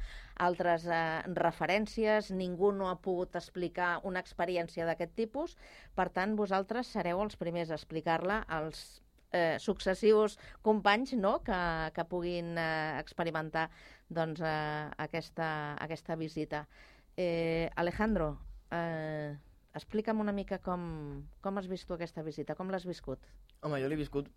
altres 0.47 0.85
eh, 0.87 1.21
referències, 1.39 2.31
ningú 2.31 2.71
no 2.75 2.89
ha 2.91 2.97
pogut 3.01 3.35
explicar 3.39 3.95
una 4.09 4.21
experiència 4.23 4.87
d'aquest 4.89 5.15
tipus, 5.17 5.57
per 5.95 6.09
tant, 6.13 6.37
vosaltres 6.39 6.91
sereu 6.93 7.23
els 7.23 7.39
primers 7.39 7.71
a 7.71 7.79
explicar-la 7.79 8.43
als 8.47 8.83
eh, 9.33 9.57
successius 9.59 10.37
companys 10.61 11.13
no? 11.17 11.39
que, 11.43 11.59
que 11.95 12.05
puguin 12.05 12.53
eh, 12.57 12.99
experimentar 13.01 13.69
doncs, 14.09 14.41
eh, 14.45 14.89
aquesta, 15.07 15.47
aquesta 15.81 16.15
visita. 16.15 16.67
Eh, 17.17 17.69
Alejandro, 17.75 18.37
eh, 18.71 19.33
explica'm 19.73 20.21
una 20.21 20.33
mica 20.35 20.59
com, 20.61 20.83
com 21.41 21.57
has 21.57 21.67
vist 21.69 21.87
tu 21.89 21.95
aquesta 21.95 22.23
visita, 22.25 22.55
com 22.55 22.69
l'has 22.69 22.85
viscut? 22.85 23.21
Home, 23.65 23.79
jo 23.81 23.89
l'he 23.89 23.97
viscut, 23.97 24.29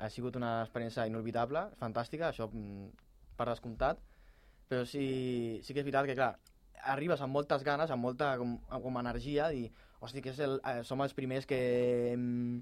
ha 0.00 0.08
sigut 0.10 0.38
una 0.40 0.60
experiència 0.64 1.06
inolvidable, 1.06 1.68
fantàstica, 1.80 2.30
això 2.30 2.48
mm, 2.50 2.88
per 3.38 3.46
descomptat, 3.52 4.00
però 4.70 4.82
sí, 4.86 5.04
sí 5.62 5.74
que 5.74 5.82
és 5.82 5.86
veritat 5.86 6.10
que, 6.10 6.18
clar, 6.18 6.32
arribes 6.94 7.22
amb 7.22 7.34
moltes 7.36 7.62
ganes, 7.66 7.90
amb 7.90 8.02
molta 8.02 8.32
com, 8.40 8.56
com 8.82 8.98
energia, 9.00 9.50
i, 9.54 9.68
hosti, 10.00 10.22
que 10.24 10.34
és 10.34 10.42
el, 10.46 10.58
eh, 10.66 10.82
som 10.86 11.02
els 11.04 11.14
primers 11.14 11.46
que, 11.46 11.60
mm, 12.16 12.60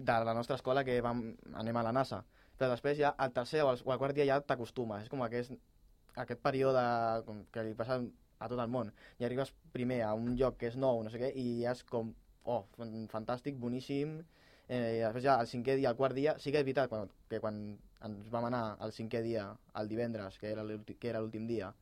de 0.00 0.20
la 0.24 0.34
nostra 0.36 0.56
escola 0.56 0.84
que 0.84 1.00
vam, 1.04 1.24
anem 1.54 1.76
a 1.76 1.84
la 1.86 1.92
NASA. 1.96 2.22
Però 2.58 2.68
després 2.70 2.98
ja, 2.98 3.14
al 3.16 3.32
tercer 3.32 3.62
o 3.64 3.70
al, 3.70 3.80
o 3.84 3.92
al 3.92 4.00
quart 4.00 4.16
dia 4.16 4.28
ja 4.28 4.40
t'acostumes, 4.44 5.06
és 5.06 5.12
com 5.12 5.22
aquest, 5.24 5.54
aquest 6.16 6.42
període 6.44 6.82
com, 7.26 7.44
que 7.52 7.64
li 7.64 7.76
passa 7.78 8.00
a 8.40 8.48
tot 8.48 8.60
el 8.64 8.72
món. 8.72 8.90
I 9.20 9.28
arribes 9.28 9.52
primer 9.74 10.00
a 10.06 10.14
un 10.16 10.34
lloc 10.40 10.58
que 10.60 10.70
és 10.72 10.78
nou, 10.80 11.02
no 11.04 11.12
sé 11.12 11.20
què, 11.20 11.30
i 11.36 11.62
ja 11.62 11.74
és 11.76 11.84
com, 11.88 12.12
oh, 12.44 12.62
fan- 12.76 13.06
fantàstic, 13.12 13.58
boníssim, 13.60 14.16
eh, 14.68 14.96
i 14.96 15.02
després 15.04 15.26
ja 15.26 15.36
el 15.42 15.50
cinquè 15.50 15.76
dia, 15.78 15.92
el 15.92 15.98
quart 16.00 16.16
dia, 16.16 16.36
sí 16.38 16.52
que 16.52 16.62
és 16.62 16.66
veritat 16.66 16.90
quan, 16.90 17.10
que 17.30 17.40
quan 17.42 17.60
ens 18.06 18.32
vam 18.32 18.48
anar 18.48 18.64
el 18.86 18.94
cinquè 18.96 19.20
dia, 19.22 19.50
el 19.76 19.88
divendres, 19.90 20.38
que 20.40 20.54
era 20.54 20.64
l'últim 21.20 21.46
dia, 21.46 21.72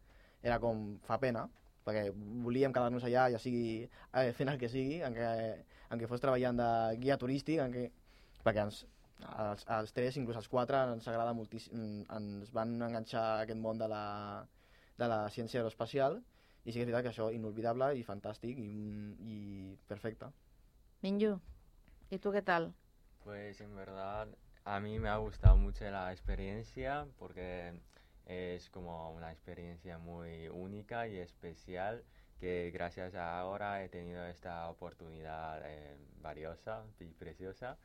era 0.43 0.59
com, 0.63 0.99
fa 1.07 1.19
pena, 1.23 1.47
perquè 1.87 2.11
volíem 2.45 2.75
quedar-nos 2.75 3.07
allà, 3.07 3.29
ja 3.33 3.41
sigui 3.41 3.87
eh, 3.87 4.31
fent 4.37 4.53
el 4.53 4.59
que 4.61 4.69
sigui, 4.73 5.01
en 5.07 5.15
què, 5.17 5.29
en 5.89 6.01
què 6.01 6.09
fos 6.11 6.21
treballant 6.21 6.59
de 6.59 6.71
guia 7.01 7.17
turístic, 7.21 7.63
en 7.65 7.73
què, 7.75 7.85
perquè 8.45 8.67
ens, 8.67 8.83
als, 9.25 9.65
als 9.79 9.95
tres, 9.97 10.19
inclús 10.21 10.37
als 10.41 10.51
quatre, 10.53 10.81
ens 10.93 11.07
agrada 11.09 11.37
moltíssim, 11.37 12.03
ens 12.19 12.53
van 12.55 12.77
enganxar 12.91 13.25
aquest 13.45 13.63
món 13.63 13.81
de 13.81 13.89
la, 13.91 14.03
de 14.99 15.09
la 15.11 15.23
ciència 15.35 15.63
aeroespacial, 15.63 16.21
i 16.69 16.73
sí 16.73 16.77
que 16.77 16.85
és 16.85 16.91
veritat 16.91 17.07
que 17.07 17.13
això 17.15 17.31
inolvidable 17.33 17.87
i 17.97 18.03
fantàstic 18.05 18.59
i, 18.61 18.69
i 19.25 19.37
perfecte. 19.89 20.29
Minyu, 21.01 21.39
¿y 22.11 22.19
tú 22.19 22.31
qué 22.31 22.43
tal? 22.43 22.75
Pues 23.25 23.63
en 23.63 23.75
verdad 23.75 24.29
a 24.65 24.79
mí 24.79 24.99
me 24.99 25.09
ha 25.09 25.17
gustado 25.17 25.57
mucho 25.57 25.91
la 25.91 26.13
experiencia 26.13 27.07
porque 27.19 27.81
es 28.27 28.69
como 28.69 29.13
una 29.13 29.33
experiencia 29.33 29.97
muy 29.97 30.49
única 30.49 31.09
y 31.09 31.17
especial 31.17 32.05
que 32.39 32.71
gracias 32.71 33.15
a 33.15 33.41
ahora 33.41 33.83
he 33.83 33.89
tenido 33.89 34.27
esta 34.27 34.69
oportunidad 34.69 35.63
eh, 35.65 35.97
valiosa 36.21 36.85
y 37.01 37.07
preciosa. 37.07 37.79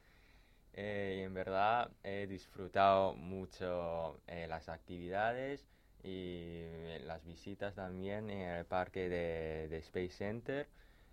Eh, 0.73 1.19
y 1.19 1.21
en 1.21 1.33
verdad 1.33 1.89
he 2.03 2.27
disfrutado 2.27 3.13
mucho 3.13 4.19
eh, 4.27 4.45
las 4.47 4.67
actividades 4.67 5.73
y 6.03 6.65
las 7.05 7.24
visitas 7.25 7.75
también 7.75 8.29
en 8.29 8.50
el 8.50 8.65
parque 8.65 9.10
de, 9.10 9.67
de 9.69 9.77
Space 9.77 10.10
Center 10.10 10.67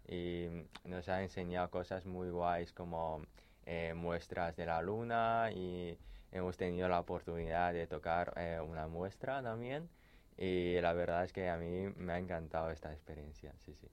y 0.09 0.47
nos 0.85 1.09
ha 1.09 1.23
enseñado 1.23 1.71
cosas 1.71 2.07
muy 2.07 2.31
guays 2.31 2.73
como 2.73 3.23
eh, 3.67 3.95
muestras 3.95 4.57
de 4.57 4.67
la 4.67 4.83
luna 4.83 5.51
y 5.55 5.97
hemos 6.33 6.57
tenido 6.57 6.89
la 6.89 7.01
oportunidad 7.01 7.73
de 7.73 7.87
tocar 7.87 8.33
eh, 8.37 8.59
una 8.61 8.89
muestra 8.89 9.43
también 9.43 9.89
y 10.37 10.81
la 10.81 10.93
verdad 10.93 11.25
es 11.25 11.33
que 11.33 11.49
a 11.49 11.57
mí 11.57 11.89
me 11.97 12.15
ha 12.15 12.19
encantado 12.19 12.71
esta 12.71 12.93
experiencia, 12.93 13.53
sí, 13.59 13.75
sí. 13.75 13.89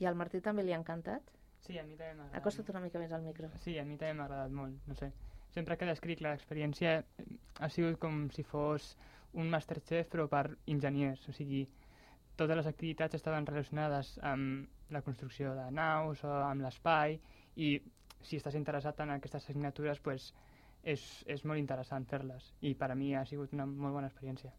I 0.00 0.06
al 0.08 0.16
Martí 0.16 0.40
també 0.40 0.64
li 0.64 0.72
ha 0.72 0.78
encantat? 0.80 1.26
Sí, 1.60 1.76
a 1.76 1.82
mi 1.84 1.92
també 1.98 2.14
m'ha 2.14 2.24
agradat. 2.24 2.38
Acosta't 2.40 2.70
una 2.72 2.80
mica 2.80 3.00
més 3.02 3.12
al 3.12 3.20
micro. 3.20 3.50
Sí, 3.60 3.76
a 3.78 3.84
mi 3.84 3.98
també 4.00 4.14
m'ha 4.16 4.24
agradat 4.24 4.54
molt, 4.56 4.78
no 4.88 4.96
sé. 4.96 5.10
Sempre 5.52 5.76
que 5.76 5.88
descric 5.88 6.22
l'experiència 6.24 6.94
eh, 7.02 7.26
ha 7.60 7.68
sigut 7.68 7.98
com 8.00 8.22
si 8.32 8.44
fos 8.46 8.94
un 9.38 9.50
Masterchef 9.50 10.08
però 10.10 10.26
per 10.28 10.46
enginyers, 10.66 11.28
o 11.28 11.34
sigui, 11.36 11.64
totes 12.40 12.56
les 12.56 12.68
activitats 12.70 13.18
estaven 13.18 13.46
relacionades 13.46 14.14
amb 14.26 14.92
la 14.94 15.02
construcció 15.06 15.54
de 15.54 15.66
naus 15.76 16.24
o 16.24 16.32
amb 16.46 16.64
l'espai 16.64 17.18
i 17.56 17.74
si 18.20 18.40
estàs 18.40 18.56
interessat 18.58 19.00
en 19.00 19.14
aquestes 19.14 19.44
assignatures 19.44 20.00
pues, 20.00 20.32
és, 20.82 21.04
és 21.26 21.44
molt 21.44 21.60
interessant 21.60 22.06
fer-les 22.08 22.50
i 22.64 22.74
per 22.74 22.90
a 22.90 22.96
mi 22.96 23.14
ha 23.14 23.24
sigut 23.28 23.52
una 23.56 23.66
molt 23.68 23.96
bona 23.98 24.10
experiència. 24.10 24.52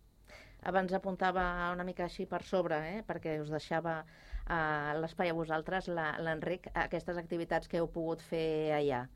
Abans 0.70 0.94
apuntava 0.94 1.44
una 1.74 1.84
mica 1.84 2.06
així 2.06 2.28
per 2.30 2.44
sobre, 2.46 2.78
eh? 2.92 3.00
perquè 3.08 3.40
us 3.42 3.50
deixava 3.50 3.96
uh, 4.04 4.92
l'espai 5.02 5.32
a 5.32 5.38
vosaltres, 5.38 5.90
l'Enric, 5.90 6.70
aquestes 6.84 7.18
activitats 7.18 7.68
que 7.72 7.82
heu 7.82 7.90
pogut 7.90 8.22
fer 8.22 8.70
allà. 8.78 9.08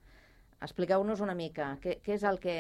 Expliqueu-nos 0.63 1.19
una 1.21 1.35
mica 1.35 1.73
què, 1.83 1.97
què 2.01 2.13
és 2.15 2.23
el 2.23 2.39
que 2.39 2.53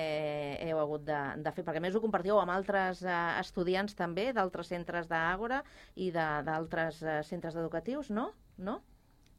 heu 0.67 0.79
hagut 0.81 1.05
de, 1.07 1.19
de 1.41 1.51
fer, 1.55 1.63
perquè 1.63 1.79
a 1.79 1.83
més 1.85 1.95
ho 1.95 2.01
compartiu 2.03 2.37
amb 2.41 2.51
altres 2.51 3.01
uh, 3.07 3.39
estudiants 3.39 3.95
també, 3.95 4.31
d'altres 4.35 4.67
centres 4.67 5.07
d'Àgora 5.07 5.61
i 5.95 6.11
de- 6.11 6.41
d'altres 6.45 6.99
uh, 7.03 7.21
centres 7.23 7.55
educatius, 7.55 8.11
no? 8.11 8.33
No? 8.57 8.81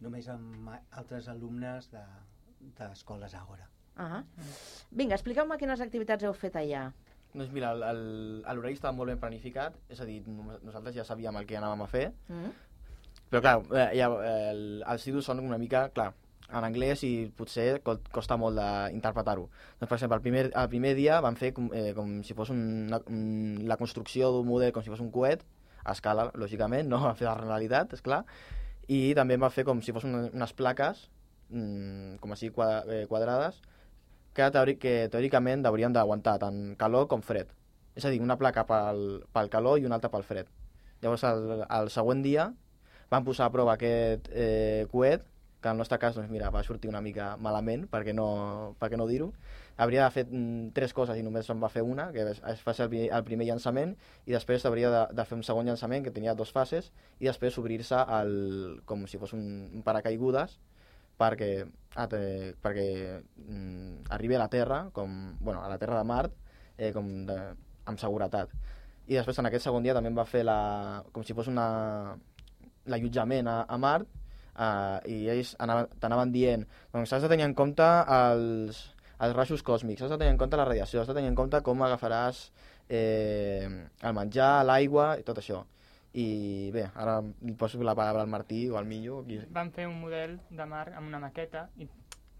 Només 0.00 0.26
amb 0.32 0.70
altres 0.90 1.28
alumnes 1.28 1.90
de- 1.92 2.04
d'escoles 2.78 3.32
de 3.32 3.38
Àgora. 3.38 3.68
Uh 3.96 4.02
-huh. 4.02 4.25
Vinga, 4.90 5.14
expliqueu-me 5.14 5.56
quines 5.58 5.80
activitats 5.80 6.25
heu 6.25 6.32
fet 6.34 6.54
allà. 6.56 6.92
Doncs 7.34 7.50
mira, 7.52 7.75
l'horari 7.75 8.72
estava 8.72 8.92
molt 8.96 9.08
ben 9.10 9.18
planificat, 9.20 9.75
és 9.88 10.00
a 10.00 10.04
dir, 10.04 10.22
nosaltres 10.26 10.94
ja 10.94 11.04
sabíem 11.04 11.36
el 11.36 11.46
que 11.46 11.56
anàvem 11.58 11.82
a 11.82 11.86
fer, 11.86 12.12
Mm? 12.28 12.50
però 13.30 13.40
clar, 13.40 13.62
eh, 13.72 13.96
ja, 13.98 14.06
el, 14.50 14.82
els 14.86 15.06
idus 15.06 15.25
són 15.25 15.40
una 15.40 15.58
mica, 15.58 15.88
clar, 15.90 16.14
en 16.52 16.62
anglès 16.64 17.02
i 17.02 17.26
potser 17.34 17.80
co- 17.82 17.98
costa 18.14 18.36
molt 18.38 18.58
d'interpretar-ho. 18.58 19.48
Doncs, 19.80 19.88
per 19.88 19.96
exemple, 19.96 20.16
el 20.20 20.22
primer, 20.22 20.44
el 20.54 20.68
primer 20.70 20.94
dia 20.94 21.20
vam 21.24 21.34
fer 21.36 21.52
com, 21.56 21.70
eh, 21.74 21.92
com 21.96 22.20
si 22.22 22.34
fos 22.38 22.50
una, 22.54 23.00
un, 23.10 23.64
la 23.66 23.76
construcció 23.80 24.30
d'un 24.34 24.46
model 24.46 24.72
com 24.72 24.84
si 24.84 24.92
fos 24.92 25.02
un 25.02 25.10
coet, 25.10 25.42
a 25.84 25.92
escala, 25.94 26.30
lògicament, 26.34 26.88
no 26.88 27.02
a 27.08 27.14
fer 27.18 27.26
la 27.28 27.36
realitat, 27.40 27.92
és 27.98 28.02
clar, 28.02 28.24
i 28.86 29.14
també 29.18 29.36
va 29.42 29.50
fer 29.50 29.64
com 29.66 29.80
si 29.82 29.94
fos 29.94 30.06
unes 30.06 30.52
plaques, 30.54 31.08
mm, 31.50 32.18
com 32.22 32.32
així 32.36 32.52
eh, 32.52 33.04
quadrades, 33.10 33.58
que, 34.36 34.50
teòric, 34.52 34.78
que 34.82 34.94
teòricament 35.10 35.64
haurien 35.66 35.94
d'aguantar 35.94 36.38
tant 36.42 36.76
calor 36.78 37.08
com 37.08 37.22
fred. 37.24 37.48
És 37.96 38.04
a 38.04 38.10
dir, 38.12 38.20
una 38.20 38.36
placa 38.36 38.66
pel, 38.68 39.22
pel 39.32 39.48
calor 39.50 39.80
i 39.80 39.86
una 39.88 39.96
altra 39.96 40.10
pel 40.12 40.22
fred. 40.28 40.46
Llavors, 41.02 41.24
el, 41.24 41.64
el 41.64 41.88
següent 41.90 42.20
dia 42.22 42.50
vam 43.10 43.24
posar 43.24 43.46
a 43.48 43.52
prova 43.54 43.74
aquest 43.76 44.28
eh, 44.32 44.84
coet, 44.92 45.24
que 45.66 45.70
en 45.70 45.75
el 45.75 45.78
nostre 45.78 45.99
cas 45.99 46.14
doncs, 46.14 46.30
mira, 46.30 46.50
va 46.54 46.62
sortir 46.62 46.87
una 46.87 47.00
mica 47.02 47.32
malament, 47.42 47.88
per 47.90 48.04
què 48.06 48.12
no, 48.14 48.26
per 48.78 48.88
què 48.92 48.99
no 49.00 49.08
dir-ho. 49.11 49.32
Hauria 49.82 50.04
de 50.04 50.12
fer 50.14 50.25
mm, 50.28 50.68
tres 50.76 50.92
coses 50.94 51.18
i 51.18 51.25
només 51.26 51.49
en 51.50 51.58
va 51.62 51.70
fer 51.73 51.82
una, 51.82 52.06
que 52.14 52.23
es, 52.30 52.62
fa 52.62 52.75
ser 52.76 52.87
el, 52.87 52.94
el 53.11 53.25
primer 53.26 53.49
llançament, 53.49 53.96
i 54.30 54.37
després 54.37 54.64
hauria 54.68 54.92
de, 54.94 55.00
de 55.18 55.25
fer 55.26 55.35
un 55.35 55.42
segon 55.46 55.66
llançament, 55.66 56.06
que 56.06 56.12
tenia 56.14 56.37
dues 56.38 56.52
fases, 56.54 56.92
i 57.18 57.26
després 57.26 57.58
obrir-se 57.58 57.99
com 58.87 59.02
si 59.11 59.18
fos 59.18 59.35
un, 59.35 59.42
un 59.75 59.82
paracaigudes, 59.87 60.54
perquè, 61.18 61.50
ah, 61.96 62.06
te, 62.12 62.20
perquè 62.62 62.87
mm, 63.18 64.06
arribi 64.14 64.38
a 64.38 64.44
la 64.44 64.50
Terra, 64.52 64.85
com, 64.94 65.16
bueno, 65.40 65.64
a 65.64 65.73
la 65.73 65.80
Terra 65.82 65.99
de 65.99 66.06
Mart, 66.06 66.37
eh, 66.78 66.92
com 66.94 67.11
de, 67.26 67.40
amb 67.90 67.99
seguretat. 67.99 68.54
I 69.11 69.18
després 69.18 69.42
en 69.42 69.50
aquest 69.50 69.66
segon 69.66 69.82
dia 69.82 69.96
també 69.99 70.14
va 70.14 70.28
fer 70.30 70.44
la, 70.46 71.02
com 71.11 71.26
si 71.26 71.35
fos 71.35 71.50
una 71.50 71.66
l'allotjament 72.87 73.50
a, 73.50 73.64
a 73.66 73.78
Mart 73.82 74.06
eh, 74.58 74.98
i 75.12 75.16
ells 75.32 75.54
t'anaven 75.60 76.32
dient 76.34 76.66
doncs 76.92 77.12
has 77.12 77.25
de 77.25 77.30
tenir 77.32 77.46
en 77.46 77.54
compte 77.54 77.86
els, 78.16 78.82
els 79.20 79.36
rajos 79.36 79.62
còsmics, 79.66 80.02
has 80.02 80.12
de 80.12 80.18
tenir 80.18 80.34
en 80.34 80.40
compte 80.40 80.58
la 80.58 80.68
radiació, 80.68 81.00
has 81.00 81.08
de 81.08 81.16
tenir 81.16 81.32
en 81.32 81.38
compte 81.38 81.62
com 81.66 81.84
agafaràs 81.86 82.46
eh, 82.88 83.68
el 84.02 84.16
menjar, 84.16 84.64
l'aigua 84.64 85.14
i 85.20 85.26
tot 85.26 85.40
això. 85.42 85.64
I 86.16 86.70
bé, 86.72 86.86
ara 86.96 87.18
li 87.20 87.52
poso 87.60 87.82
la 87.84 87.94
paraula 87.96 88.22
al 88.25 88.32
Martí 88.32 88.62
o 88.70 88.78
al 88.78 88.86
Millo. 88.88 89.20
Qui... 89.26 89.36
Vam 89.52 89.68
fer 89.75 89.84
un 89.88 89.98
model 90.00 90.38
de 90.48 90.66
mar 90.68 90.86
amb 90.94 91.10
una 91.10 91.20
maqueta 91.20 91.66
i 91.76 91.88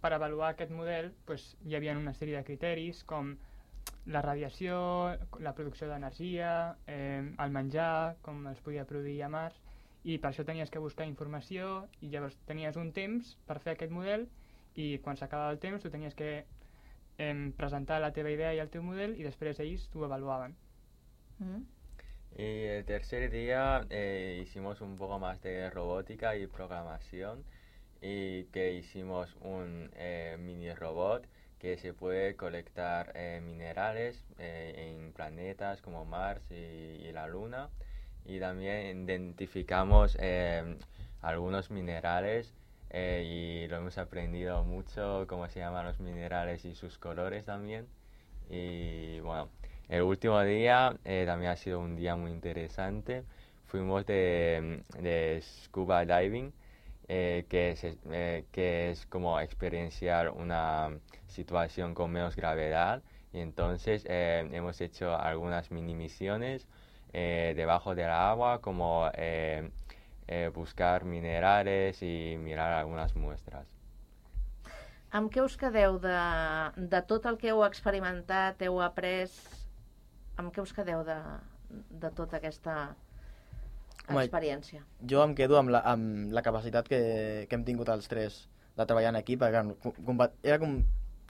per 0.00 0.14
avaluar 0.14 0.54
aquest 0.54 0.73
model 0.73 1.11
pues, 1.26 1.56
hi 1.66 1.76
havia 1.76 1.96
una 1.99 2.14
sèrie 2.16 2.38
de 2.38 2.46
criteris 2.46 3.02
com 3.04 3.35
la 4.06 4.23
radiació, 4.23 4.78
la 5.42 5.52
producció 5.54 5.88
d'energia, 5.90 6.76
eh, 6.87 7.23
el 7.42 7.54
menjar, 7.54 8.16
com 8.23 8.44
es 8.52 8.61
podia 8.62 8.87
produir 8.87 9.18
a 9.26 9.28
Mars, 9.28 9.58
i 10.06 10.18
per 10.22 10.30
això 10.30 10.44
tenies 10.46 10.70
que 10.70 10.82
buscar 10.82 11.06
informació 11.10 11.86
i 12.00 12.10
llavors 12.12 12.36
tenies 12.46 12.76
un 12.78 12.92
temps 12.94 13.34
per 13.46 13.58
fer 13.62 13.75
aquest 13.75 13.94
model 13.94 14.28
i 14.78 14.98
quan 15.02 15.18
s'acabava 15.18 15.54
el 15.54 15.58
temps 15.62 15.82
tu 15.82 15.90
tenies 15.90 16.14
que 16.14 16.30
eh, 17.18 17.52
presentar 17.58 17.98
la 18.00 18.12
teva 18.14 18.30
idea 18.30 18.52
i 18.54 18.62
el 18.62 18.70
teu 18.70 18.84
model 18.86 19.16
i 19.18 19.26
després 19.26 19.58
ells 19.64 19.88
t'ho 19.90 20.04
avaluaven. 20.06 20.54
Mm. 21.38 21.64
Y 22.38 22.64
el 22.76 22.84
tercer 22.84 23.30
día 23.30 23.86
eh, 23.88 24.42
hicimos 24.42 24.82
un 24.82 24.96
poco 24.98 25.18
más 25.18 25.40
de 25.40 25.70
robótica 25.70 26.36
y 26.36 26.46
programación 26.46 27.44
y 28.02 28.44
que 28.52 28.75
hicimos 28.75 29.34
un 29.40 29.90
eh, 29.94 30.36
mini 30.38 30.70
robot 30.75 31.26
que 31.58 31.78
se 31.78 31.94
puede 31.94 32.36
colectar 32.36 33.12
eh, 33.14 33.40
minerales 33.42 34.22
eh, 34.38 34.75
en 34.76 35.12
planetas 35.14 35.80
como 35.80 36.04
Mars 36.04 36.42
y, 36.50 36.54
y, 36.54 37.12
la 37.12 37.26
Luna 37.26 37.70
y 38.28 38.40
también 38.40 39.04
identificamos 39.04 40.16
eh, 40.21 40.76
algunos 41.23 41.71
minerales 41.71 42.52
eh, 42.90 43.62
y 43.64 43.68
lo 43.68 43.78
hemos 43.78 43.99
aprendido 43.99 44.64
mucho 44.64 45.26
cómo 45.28 45.49
se 45.49 45.61
llaman 45.61 45.87
los 45.87 46.00
minerales 46.00 46.64
y 46.64 46.75
sus 46.75 46.99
colores 46.99 47.45
también. 47.45 47.87
Y 48.50 49.21
bueno 49.21 49.49
el 49.88 50.02
último 50.02 50.40
día 50.42 50.97
eh, 51.04 51.25
también 51.26 51.52
ha 51.52 51.56
sido 51.56 51.78
un 51.80 51.95
día 51.97 52.16
muy 52.16 52.33
interesante. 52.33 53.25
Fuimos 53.66 54.04
de, 54.06 54.83
de 55.00 55.40
scuba 55.42 56.04
diving 56.04 56.52
eh, 57.09 57.47
que, 57.49 57.71
es, 57.71 57.85
eh, 57.85 58.45
que 58.50 58.90
es 58.90 59.06
como 59.06 59.38
experienciar 59.40 60.30
una 60.30 60.90
situación 61.28 61.95
con 61.95 62.11
menos 62.11 62.35
gravedad. 62.35 63.02
Y 63.33 63.38
entonces 63.40 64.04
eh, 64.09 64.49
hemos 64.52 64.80
hecho 64.80 65.16
algunas 65.16 65.71
mini 65.71 65.95
misiones 65.95 66.66
eh, 67.18 67.54
debajo 67.56 67.94
del 67.94 68.11
agua 68.11 68.61
como 68.61 69.11
eh, 69.14 69.70
eh, 70.28 70.50
buscar 70.54 71.06
minerales 71.06 72.02
y 72.02 72.37
mirar 72.38 72.73
algunas 72.73 73.16
muestras. 73.16 73.66
Amb 75.16 75.30
què 75.32 75.40
us 75.40 75.54
quedeu 75.56 75.96
de, 76.02 76.16
de 76.76 77.00
tot 77.08 77.25
el 77.30 77.38
que 77.40 77.49
heu 77.54 77.62
experimentat, 77.64 78.61
heu 78.61 78.82
après? 78.85 79.32
Amb 80.37 80.52
què 80.52 80.61
us 80.61 80.75
quedeu 80.76 81.06
de, 81.06 81.16
de 82.02 82.11
tota 82.12 82.37
aquesta 82.37 82.75
Home, 84.11 84.26
experiència? 84.26 84.82
Jo 85.00 85.23
em 85.25 85.32
quedo 85.38 85.56
amb 85.56 85.73
la, 85.73 85.80
amb 85.88 86.35
la 86.37 86.44
capacitat 86.44 86.90
que, 86.90 87.00
que 87.49 87.56
hem 87.56 87.64
tingut 87.64 87.88
els 87.94 88.11
tres 88.12 88.42
de 88.76 88.85
treballar 88.85 89.14
en 89.14 89.23
equip, 89.23 89.40
perquè 89.40 89.64
era 90.44 90.61
com, 90.61 90.82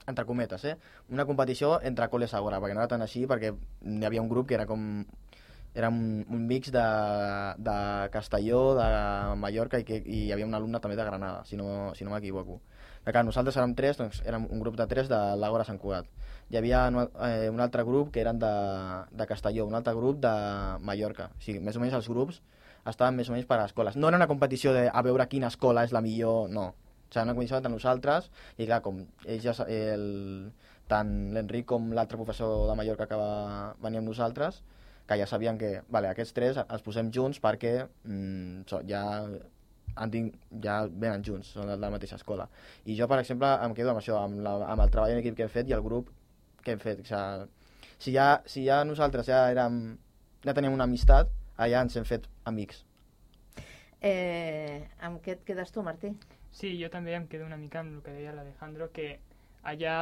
entre 0.03 0.27
cometes, 0.27 0.67
eh? 0.67 0.75
una 1.15 1.23
competició 1.29 1.77
entre 1.79 2.09
col·les 2.11 2.35
agora, 2.35 2.59
perquè 2.59 2.75
no 2.75 2.83
era 2.83 2.91
tan 2.91 3.07
així, 3.07 3.23
perquè 3.29 3.53
hi 3.53 4.03
havia 4.03 4.25
un 4.25 4.27
grup 4.27 4.51
que 4.51 4.59
era 4.59 4.67
com 4.67 5.05
era 5.77 5.89
un, 5.93 6.25
un 6.33 6.47
mix 6.49 6.71
de, 6.73 6.85
de 7.61 7.77
Castelló, 8.09 8.73
de 8.73 8.87
Mallorca 9.37 9.77
i, 9.77 9.85
que, 9.85 9.99
i 10.01 10.23
hi 10.25 10.31
havia 10.33 10.47
un 10.47 10.57
alumne 10.57 10.81
també 10.81 10.97
de 10.97 11.05
Granada, 11.05 11.43
si 11.45 11.59
no, 11.59 11.93
si 11.93 12.07
no 12.07 12.15
m'equivoco. 12.15 12.59
Nosaltres 13.07 13.55
érem 13.55 13.75
tres, 13.77 13.95
doncs 13.95 14.17
érem 14.27 14.49
un 14.51 14.59
grup 14.59 14.75
de 14.75 14.87
tres 14.89 15.07
de 15.07 15.19
l'Àgora 15.39 15.63
Sant 15.67 15.77
Cugat. 15.79 16.09
Hi 16.49 16.57
havia 16.59 16.81
eh, 16.89 17.47
un 17.53 17.61
altre 17.63 17.85
grup 17.87 18.09
que 18.11 18.19
eren 18.19 18.39
de, 18.41 18.49
de 19.15 19.27
Castelló, 19.29 19.67
un 19.69 19.77
altre 19.79 19.93
grup 19.95 20.19
de 20.25 20.33
Mallorca. 20.83 21.29
O 21.37 21.45
sigui, 21.45 21.61
més 21.63 21.77
o 21.77 21.83
menys 21.83 21.95
els 21.95 22.09
grups 22.11 22.41
estaven 22.89 23.15
més 23.15 23.29
o 23.29 23.35
menys 23.35 23.47
per 23.47 23.61
a 23.61 23.67
escoles. 23.69 23.95
No 23.95 24.09
era 24.09 24.19
una 24.19 24.27
competició 24.27 24.73
de 24.75 24.87
a 24.89 25.03
veure 25.05 25.29
quina 25.31 25.51
escola 25.53 25.85
és 25.87 25.93
la 25.95 26.01
millor, 26.03 26.49
no. 26.49 26.71
O 26.73 27.13
sigui, 27.13 27.23
una 27.23 27.37
competició 27.37 27.61
entre 27.61 27.71
nosaltres 27.71 28.31
i 28.57 28.65
clar, 28.65 28.81
com 28.83 29.05
ells 29.23 29.45
ja, 29.45 29.55
el, 29.69 30.51
tant 30.91 31.13
l'Enric 31.35 31.69
com 31.69 31.93
l'altre 31.95 32.19
professor 32.19 32.65
de 32.67 32.75
Mallorca 32.79 33.07
que 33.07 33.19
va 33.19 33.75
venir 33.83 34.01
amb 34.01 34.11
nosaltres, 34.11 34.63
que 35.07 35.17
ja 35.19 35.27
sabien 35.27 35.57
que 35.57 35.81
vale, 35.93 36.09
aquests 36.11 36.35
tres 36.35 36.57
els 36.63 36.83
posem 36.83 37.11
junts 37.15 37.39
perquè 37.43 37.73
mm, 37.85 38.65
so, 38.67 38.81
ja, 38.89 39.03
han 39.97 40.13
tinc, 40.13 40.35
ja 40.63 40.81
venen 40.87 41.23
junts, 41.25 41.53
són 41.55 41.71
de 41.71 41.77
la 41.79 41.91
mateixa 41.93 42.19
escola. 42.19 42.47
I 42.85 42.97
jo, 42.99 43.07
per 43.09 43.19
exemple, 43.21 43.49
em 43.65 43.75
quedo 43.77 43.93
amb 43.93 44.01
això, 44.01 44.19
amb, 44.21 44.41
la, 44.45 44.57
amb 44.67 44.83
el 44.83 44.91
treball 44.93 45.15
en 45.15 45.21
equip 45.23 45.37
que 45.37 45.47
hem 45.47 45.53
fet 45.53 45.69
i 45.69 45.75
el 45.77 45.85
grup 45.85 46.11
que 46.63 46.75
hem 46.75 46.83
fet. 46.83 47.01
O 47.01 47.07
sigui, 47.07 47.47
si, 47.97 48.13
ja, 48.13 48.27
si 48.45 48.65
ja 48.67 48.83
nosaltres 48.85 49.29
ja, 49.29 49.45
érem, 49.53 49.97
ja 50.45 50.55
teníem 50.57 50.75
una 50.75 50.85
amistat, 50.89 51.31
allà 51.57 51.85
ens 51.85 51.97
hem 51.97 52.05
fet 52.07 52.27
amics. 52.49 52.83
Eh, 54.05 54.83
amb 55.01 55.23
què 55.25 55.37
et 55.37 55.45
quedes 55.47 55.73
tu, 55.73 55.81
Martí? 55.85 56.13
Sí, 56.53 56.75
jo 56.81 56.89
també 56.93 57.15
em 57.17 57.25
quedo 57.29 57.47
una 57.47 57.57
mica 57.57 57.81
amb 57.81 57.97
el 57.97 58.03
que 58.05 58.13
deia 58.13 58.35
l'Alejandro, 58.35 58.91
que 58.93 59.15
allà 59.67 59.97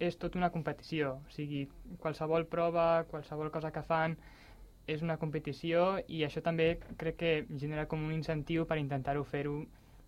és 0.00 0.16
tot 0.16 0.36
una 0.36 0.50
competició, 0.50 1.18
o 1.20 1.32
sigui, 1.34 1.66
qualsevol 2.00 2.46
prova, 2.48 3.04
qualsevol 3.10 3.52
cosa 3.52 3.70
que 3.74 3.82
fan 3.84 4.16
és 4.88 5.02
una 5.04 5.18
competició 5.20 6.00
i 6.08 6.24
això 6.26 6.40
també 6.42 6.72
crec 6.98 7.18
que 7.20 7.32
genera 7.62 7.86
com 7.86 8.02
un 8.06 8.14
incentiu 8.16 8.64
per 8.66 8.80
intentar-ho 8.80 9.22
fer-ho 9.28 9.58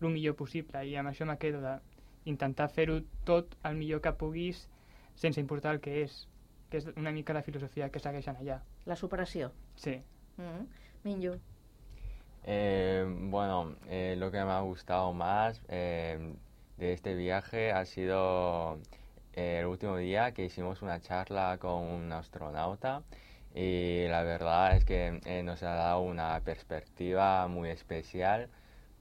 el 0.02 0.09
millor 0.11 0.35
possible 0.35 0.81
i 0.88 0.96
amb 0.98 1.12
això 1.12 1.28
me 1.28 1.37
quedo 1.38 1.61
de 1.62 1.76
intentar 2.33 2.68
fer-ho 2.72 3.00
tot 3.28 3.55
el 3.68 3.76
millor 3.78 4.00
que 4.02 4.14
puguis 4.18 4.64
sense 5.14 5.40
importar 5.40 5.76
el 5.76 5.81
que 5.85 6.02
és, 6.02 6.16
que 6.70 6.81
és 6.81 6.88
una 6.96 7.12
mica 7.12 7.37
la 7.37 7.44
filosofia 7.46 7.90
que 7.92 8.00
segueixen 8.00 8.38
allà. 8.40 8.62
La 8.87 8.96
superació. 8.96 9.52
Sí. 9.76 10.00
Mm 10.37 10.42
-hmm. 10.42 10.66
Minyo. 11.05 11.38
Eh, 12.44 13.05
bueno, 13.31 13.76
eh, 13.88 14.16
lo 14.18 14.31
que 14.31 14.44
me 14.44 14.50
ha 14.50 14.61
gustado 14.61 15.12
más 15.12 15.62
eh, 15.68 16.35
de 16.78 16.92
este 16.92 17.14
viaje 17.14 17.70
ha 17.72 17.85
sido 17.85 18.78
eh, 18.78 19.01
el 19.34 19.66
último 19.66 19.96
día 19.96 20.32
que 20.32 20.44
hicimos 20.44 20.82
una 20.82 21.00
charla 21.00 21.58
con 21.58 21.82
un 21.82 22.12
astronauta 22.12 23.02
y 23.54 24.06
la 24.08 24.22
verdad 24.22 24.76
es 24.76 24.84
que 24.84 25.20
eh, 25.26 25.42
nos 25.42 25.62
ha 25.62 25.74
dado 25.74 26.00
una 26.02 26.40
perspectiva 26.40 27.46
muy 27.48 27.70
especial 27.70 28.48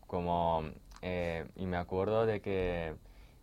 como 0.07 0.63
eh, 1.01 1.45
y 1.55 1.65
me 1.65 1.77
acuerdo 1.77 2.25
de 2.25 2.41
que 2.41 2.93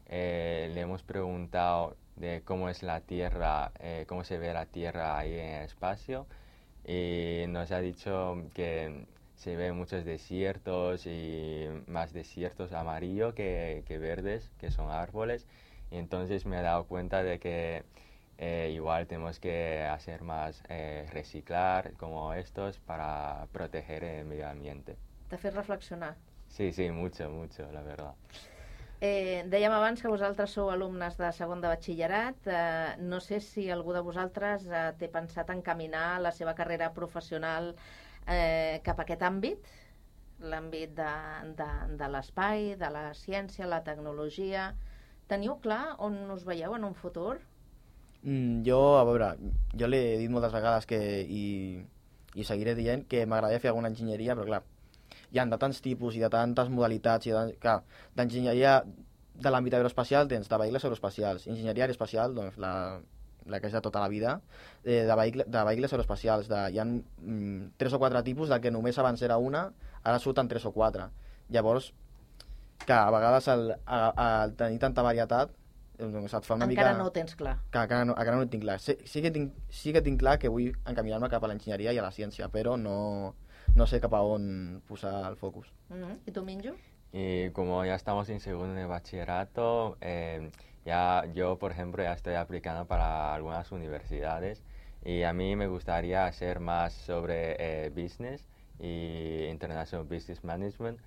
eh, 0.06 0.70
le 0.74 0.80
hemos 0.80 1.02
preguntado 1.02 1.96
de 2.16 2.42
cómo 2.44 2.68
es 2.68 2.82
la 2.82 3.00
Tierra, 3.00 3.72
eh, 3.80 4.04
cómo 4.08 4.24
se 4.24 4.38
ve 4.38 4.52
la 4.52 4.66
Tierra 4.66 5.18
ahí 5.18 5.32
en 5.32 5.54
el 5.56 5.64
espacio 5.64 6.26
y 6.84 7.44
nos 7.48 7.70
ha 7.72 7.80
dicho 7.80 8.44
que 8.54 9.06
se 9.36 9.56
ven 9.56 9.76
muchos 9.76 10.04
desiertos 10.04 11.06
y 11.06 11.66
más 11.86 12.12
desiertos 12.12 12.72
amarillo 12.72 13.34
que, 13.34 13.84
que 13.86 13.98
verdes, 13.98 14.50
que 14.58 14.70
son 14.70 14.90
árboles. 14.90 15.46
Y 15.90 15.96
entonces 15.96 16.46
me 16.46 16.58
he 16.58 16.62
dado 16.62 16.84
cuenta 16.86 17.22
de 17.22 17.38
que 17.38 17.84
eh, 18.38 18.70
igual 18.72 19.06
tenemos 19.06 19.40
que 19.40 19.82
hacer 19.82 20.22
más 20.22 20.62
eh, 20.68 21.06
reciclar 21.12 21.94
como 21.94 22.34
estos 22.34 22.78
para 22.78 23.46
proteger 23.52 24.04
el 24.04 24.24
medio 24.26 24.48
ambiente. 24.48 24.96
T'ha 25.28 25.36
fet 25.36 25.54
reflexionar. 25.54 26.16
Sí, 26.48 26.72
sí, 26.72 26.90
mucho, 26.90 27.28
mucho, 27.30 27.70
la 27.72 27.82
verdad. 27.82 28.14
Eh, 29.00 29.44
dèiem 29.46 29.70
abans 29.70 30.00
que 30.02 30.10
vosaltres 30.10 30.50
sou 30.50 30.72
alumnes 30.72 31.14
de 31.20 31.28
segon 31.36 31.60
de 31.62 31.68
batxillerat. 31.70 32.48
Eh, 32.50 32.96
no 32.98 33.20
sé 33.20 33.38
si 33.40 33.68
algú 33.70 33.92
de 33.94 34.02
vosaltres 34.02 34.64
eh, 34.66 34.88
té 34.98 35.06
pensat 35.12 35.52
encaminar 35.54 36.18
la 36.20 36.32
seva 36.34 36.54
carrera 36.58 36.90
professional 36.96 37.74
eh, 38.26 38.80
cap 38.82 38.98
a 38.98 39.04
aquest 39.06 39.22
àmbit, 39.22 39.68
l'àmbit 40.42 40.96
de, 40.98 41.12
de, 41.60 41.68
de 42.00 42.08
l'espai, 42.10 42.72
de 42.80 42.90
la 42.90 43.04
ciència, 43.14 43.70
la 43.70 43.84
tecnologia. 43.86 44.72
Teniu 45.28 45.58
clar 45.64 45.94
on 46.04 46.16
us 46.32 46.44
veieu 46.48 46.74
en 46.74 46.84
un 46.88 46.94
futur? 46.96 47.36
Mm, 48.22 48.62
jo, 48.66 48.80
a 48.98 49.04
veure, 49.06 49.34
jo 49.78 49.88
l'he 49.88 50.02
dit 50.18 50.32
moltes 50.32 50.54
vegades 50.54 50.88
que, 50.88 50.98
i, 51.22 51.42
i 52.34 52.46
seguiré 52.48 52.74
dient 52.78 53.04
que 53.10 53.26
m'agradaria 53.26 53.60
fer 53.62 53.70
alguna 53.70 53.90
enginyeria, 53.92 54.34
però 54.38 54.46
clar, 54.48 54.62
hi 55.30 55.38
ha 55.38 55.44
de 55.50 55.58
tants 55.60 55.82
tipus 55.84 56.16
i 56.16 56.24
de 56.24 56.30
tantes 56.32 56.72
modalitats 56.72 57.28
i 57.28 57.36
de, 57.36 57.44
clar, 57.62 57.82
d'enginyeria 58.16 58.80
de 59.38 59.52
l'àmbit 59.52 59.76
aeroespacial 59.78 60.26
tens 60.32 60.50
de 60.50 60.58
vehicles 60.64 60.88
aeroespacials, 60.88 61.46
enginyeria 61.46 61.86
aeroespacial, 61.86 62.34
doncs 62.34 62.58
la, 62.64 62.72
la 63.46 63.60
que 63.60 63.70
és 63.70 63.76
de 63.76 63.82
tota 63.84 64.02
la 64.02 64.10
vida, 64.10 64.40
eh, 64.82 65.04
de, 65.04 65.14
vehicle, 65.20 65.46
de 65.46 65.64
vehicles 65.70 65.94
aeroespacials, 65.94 66.50
de, 66.50 66.64
hi 66.72 66.80
ha 66.80 66.88
mm, 66.88 67.76
tres 67.78 67.94
o 67.94 68.02
quatre 68.02 68.24
tipus 68.26 68.50
del 68.50 68.64
que 68.64 68.74
només 68.74 68.98
abans 68.98 69.22
era 69.22 69.38
una, 69.38 69.68
ara 70.02 70.18
surten 70.24 70.50
tres 70.50 70.66
o 70.66 70.74
quatre. 70.74 71.10
Llavors, 71.54 71.92
que 72.84 72.92
a 72.92 73.10
vegades 73.10 73.48
el, 73.48 73.72
al 73.86 74.54
tenir 74.56 74.78
tanta 74.82 75.02
varietat 75.02 75.54
doncs 75.98 76.34
et 76.34 76.46
fa 76.46 76.54
una 76.54 76.68
Encara 76.68 76.92
mica... 76.92 76.98
no 76.98 77.08
ho 77.08 77.12
tens 77.12 77.34
clar. 77.34 77.56
Que 77.72 77.80
encara 77.82 78.04
no, 78.06 78.14
encara 78.14 78.36
no 78.36 78.44
ho 78.46 78.50
tinc 78.50 78.62
clar. 78.62 78.78
Sí, 78.78 78.94
sí, 79.04 79.22
que 79.22 79.32
tinc, 79.34 79.56
sí 79.68 79.92
que 79.92 80.02
tinc 80.02 80.20
clar 80.20 80.38
que 80.38 80.50
vull 80.52 80.70
encaminar-me 80.86 81.30
cap 81.32 81.42
a 81.42 81.50
l'enginyeria 81.50 81.92
i 81.92 81.98
a 81.98 82.04
la 82.06 82.12
ciència, 82.14 82.46
però 82.54 82.76
no, 82.78 83.34
no 83.74 83.86
sé 83.86 83.98
cap 84.00 84.14
a 84.14 84.22
on 84.22 84.80
posar 84.86 85.26
el 85.26 85.36
focus. 85.36 85.72
Mm 85.88 86.02
-hmm. 86.04 86.18
I 86.26 86.32
tu, 86.32 86.44
Minjo? 86.44 86.76
Y 87.12 87.50
como 87.50 87.84
ya 87.84 87.96
estamos 87.96 88.28
en 88.28 88.38
segundo 88.38 88.74
de 88.74 88.86
bachillerato, 88.86 89.96
eh, 90.00 90.50
Ya, 90.88 91.26
yo, 91.34 91.58
por 91.58 91.70
ejemplo, 91.70 92.02
ya 92.02 92.14
estoy 92.14 92.34
aplicando 92.34 92.86
para 92.86 93.34
algunas 93.34 93.70
universidades 93.72 94.62
y 95.04 95.22
a 95.22 95.34
mí 95.34 95.54
me 95.54 95.66
gustaría 95.66 96.24
hacer 96.24 96.60
más 96.60 96.94
sobre 96.94 97.56
eh, 97.58 97.90
business 97.90 98.48
y 98.80 99.44
International 99.50 100.06
Business 100.06 100.42
Management. 100.44 100.98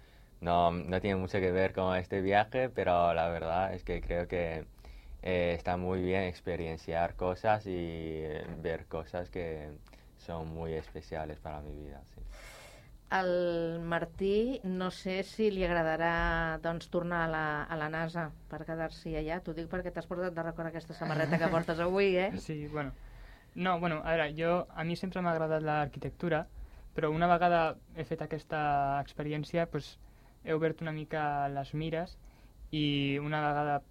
No, 0.41 0.71
no 0.71 0.99
tiene 0.99 1.15
mucho 1.17 1.39
que 1.39 1.51
ver 1.51 1.71
con 1.73 1.95
este 1.95 2.21
viaje, 2.21 2.69
pero 2.69 3.13
la 3.13 3.29
verdad 3.29 3.73
es 3.73 3.83
que 3.83 4.01
creo 4.01 4.27
que 4.27 4.65
eh, 5.21 5.53
está 5.55 5.77
muy 5.77 6.01
bien 6.01 6.23
experienciar 6.23 7.15
cosas 7.15 7.65
y 7.67 7.75
eh, 7.75 8.43
ver 8.57 8.87
cosas 8.87 9.29
que 9.29 9.69
son 10.17 10.53
muy 10.53 10.73
especiales 10.73 11.39
para 11.39 11.61
mi 11.61 11.73
vida. 11.75 12.01
Sí. 12.15 12.21
El 13.11 13.81
Martí, 13.81 14.61
no 14.63 14.89
sé 14.89 15.23
si 15.27 15.49
li 15.51 15.65
agradarà 15.67 16.57
doncs, 16.63 16.87
tornar 16.87 17.25
a 17.25 17.31
la, 17.31 17.45
a 17.63 17.75
la 17.75 17.89
NASA 17.91 18.29
per 18.47 18.61
quedar-s'hi 18.63 19.17
allà. 19.19 19.41
T'ho 19.43 19.51
dic 19.57 19.67
perquè 19.67 19.91
t'has 19.91 20.07
portat 20.07 20.31
de 20.31 20.45
record 20.45 20.69
aquesta 20.69 20.95
samarreta 20.95 21.37
que 21.41 21.49
portes 21.51 21.81
avui, 21.83 22.15
eh? 22.15 22.29
Sí, 22.45 22.69
bueno. 22.71 22.93
No, 23.53 23.77
bueno, 23.81 23.99
a 24.05 24.15
veure, 24.15 24.29
jo, 24.37 24.53
a 24.71 24.85
mi 24.87 24.95
sempre 24.95 25.19
m'ha 25.19 25.33
agradat 25.35 25.65
l'arquitectura, 25.67 26.45
però 26.95 27.11
una 27.11 27.27
vegada 27.27 27.75
he 27.99 28.07
fet 28.07 28.23
aquesta 28.23 28.61
experiència, 29.03 29.67
pues, 29.67 29.97
he 30.43 30.53
obert 30.53 30.81
una 30.81 30.91
mica 30.91 31.47
les 31.49 31.73
mires 31.73 32.17
i 32.71 33.19
una 33.19 33.41
vegada, 33.43 33.81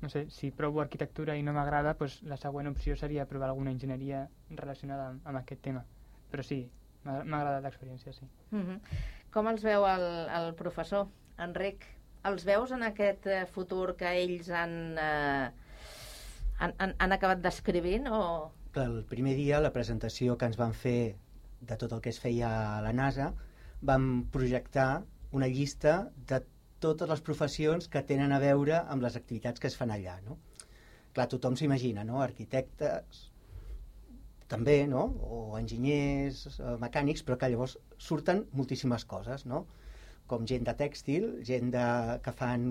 no 0.00 0.08
sé, 0.08 0.26
si 0.30 0.50
provo 0.50 0.80
arquitectura 0.80 1.36
i 1.36 1.42
no 1.42 1.52
m'agrada, 1.52 1.94
pues, 1.94 2.20
la 2.22 2.38
següent 2.40 2.70
opció 2.70 2.96
seria 2.96 3.28
provar 3.28 3.50
alguna 3.50 3.70
enginyeria 3.70 4.26
relacionada 4.50 5.10
amb, 5.10 5.26
amb 5.26 5.42
aquest 5.42 5.62
tema. 5.62 5.84
Però 6.30 6.44
sí, 6.46 6.62
m'ha 7.04 7.20
agradat 7.22 7.64
l'experiència, 7.64 8.12
sí. 8.12 8.28
Mm 8.50 8.60
-hmm. 8.60 8.80
Com 9.30 9.46
els 9.48 9.62
veu 9.62 9.86
el, 9.86 10.06
el 10.40 10.54
professor, 10.54 11.08
Enric? 11.38 11.84
Els 12.24 12.44
veus 12.44 12.72
en 12.72 12.82
aquest 12.82 13.26
eh, 13.26 13.46
futur 13.46 13.96
que 13.96 14.10
ells 14.22 14.50
han, 14.50 14.98
eh, 14.98 15.50
han, 16.58 16.74
han, 16.78 16.94
han 16.98 17.12
acabat 17.12 17.38
descrivint 17.40 18.08
o...? 18.08 18.52
El 18.74 19.04
primer 19.04 19.34
dia, 19.36 19.60
la 19.60 19.72
presentació 19.72 20.36
que 20.36 20.46
ens 20.46 20.56
van 20.56 20.72
fer 20.72 21.16
de 21.60 21.76
tot 21.76 21.92
el 21.92 22.00
que 22.00 22.10
es 22.10 22.20
feia 22.20 22.78
a 22.78 22.82
la 22.82 22.92
NASA, 22.92 23.32
vam 23.80 24.26
projectar 24.30 25.02
una 25.36 25.48
llista 25.48 26.10
de 26.30 26.40
totes 26.80 27.08
les 27.08 27.20
professions 27.24 27.88
que 27.92 28.02
tenen 28.06 28.32
a 28.32 28.40
veure 28.42 28.80
amb 28.80 29.04
les 29.04 29.16
activitats 29.20 29.60
que 29.60 29.68
es 29.68 29.76
fan 29.76 29.92
allà, 29.94 30.16
no? 30.24 30.38
Clar, 31.14 31.26
tothom 31.28 31.56
s'imagina, 31.58 32.04
no? 32.06 32.22
Arquitectes, 32.24 33.26
també, 34.50 34.80
no? 34.90 35.04
o 35.22 35.40
enginyers, 35.58 36.42
eh, 36.58 36.76
mecànics, 36.82 37.22
però 37.26 37.38
que 37.38 37.50
llavors 37.52 37.76
surten 38.10 38.44
moltíssimes 38.58 39.06
coses, 39.12 39.46
no? 39.46 39.64
com 40.30 40.46
gent 40.46 40.66
de 40.66 40.74
tèxtil, 40.78 41.30
gent 41.46 41.72
de, 41.74 41.86
que 42.24 42.34
fan 42.40 42.66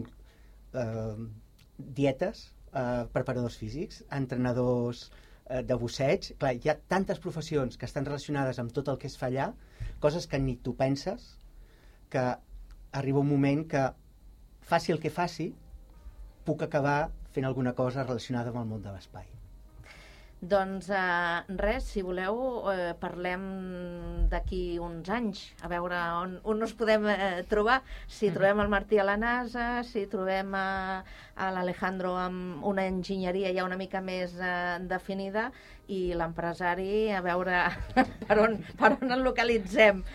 eh, 0.84 1.16
dietes, 2.00 2.46
eh, 2.72 3.08
preparadors 3.16 3.58
físics, 3.60 4.04
entrenadors 4.16 5.08
eh, 5.10 5.64
de 5.64 5.80
busseig. 5.80 6.32
Clar, 6.40 6.54
hi 6.56 6.72
ha 6.72 6.78
tantes 6.94 7.20
professions 7.24 7.80
que 7.80 7.88
estan 7.90 8.08
relacionades 8.08 8.62
amb 8.64 8.76
tot 8.76 8.92
el 8.92 9.00
que 9.02 9.12
es 9.12 9.18
fa 9.20 9.28
allà, 9.32 9.50
coses 10.04 10.28
que 10.28 10.40
ni 10.40 10.56
tu 10.64 10.76
penses, 10.80 11.34
que 12.14 12.26
arriba 12.92 13.20
un 13.20 13.30
moment 13.30 13.66
que 13.68 13.88
faci 14.62 14.92
el 14.92 15.00
que 15.00 15.10
faci, 15.10 15.52
puc 16.46 16.62
acabar 16.66 17.10
fent 17.34 17.46
alguna 17.46 17.74
cosa 17.78 18.04
relacionada 18.04 18.50
amb 18.50 18.64
el 18.64 18.66
món 18.72 18.82
de 18.82 18.94
l'espai. 18.94 19.26
Doncs 20.40 20.88
eh, 20.96 21.56
res, 21.60 21.84
si 21.84 22.00
voleu, 22.02 22.38
eh, 22.72 22.94
parlem 22.96 23.42
d'aquí 24.32 24.80
uns 24.80 25.10
anys, 25.12 25.42
a 25.62 25.68
veure 25.68 25.98
on, 26.22 26.38
on 26.48 26.62
nos 26.64 26.72
podem 26.80 27.10
eh, 27.12 27.44
trobar. 27.52 27.82
Si 28.08 28.30
Mhm. 28.30 28.34
trobem 28.38 28.62
el 28.64 28.70
Martí 28.72 28.98
a 29.00 29.04
la 29.04 29.18
NASA, 29.18 29.84
si 29.84 30.06
trobem 30.08 30.56
a, 30.56 31.04
a 31.36 31.52
l'Alejandro 31.52 32.16
amb 32.18 32.64
una 32.64 32.88
enginyeria 32.88 33.52
ja 33.54 33.66
una 33.68 33.76
mica 33.76 34.00
més 34.00 34.38
eh, 34.40 34.80
definida 34.88 35.52
i 35.90 36.14
l'empresari 36.16 37.12
a 37.12 37.20
veure 37.22 37.66
per 38.30 38.40
on, 38.40 38.58
per 38.80 38.96
on 39.02 39.12
el 39.12 39.24
localitzem. 39.28 40.06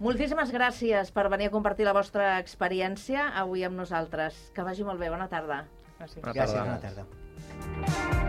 Moltíssimes 0.00 0.48
gràcies 0.54 1.10
per 1.12 1.26
venir 1.28 1.50
a 1.50 1.52
compartir 1.52 1.84
la 1.84 1.92
vostra 1.92 2.38
experiència 2.40 3.26
avui 3.42 3.66
amb 3.68 3.76
nosaltres. 3.82 4.40
Que 4.56 4.64
vagi 4.64 4.86
molt 4.88 5.02
bé. 5.02 5.12
Bona 5.12 5.28
tarda. 5.28 5.66
Gràcies. 6.00 6.24
Bona 6.24 6.36
Gràcies, 6.40 6.60
bona 6.64 6.80
tarda. 6.80 8.28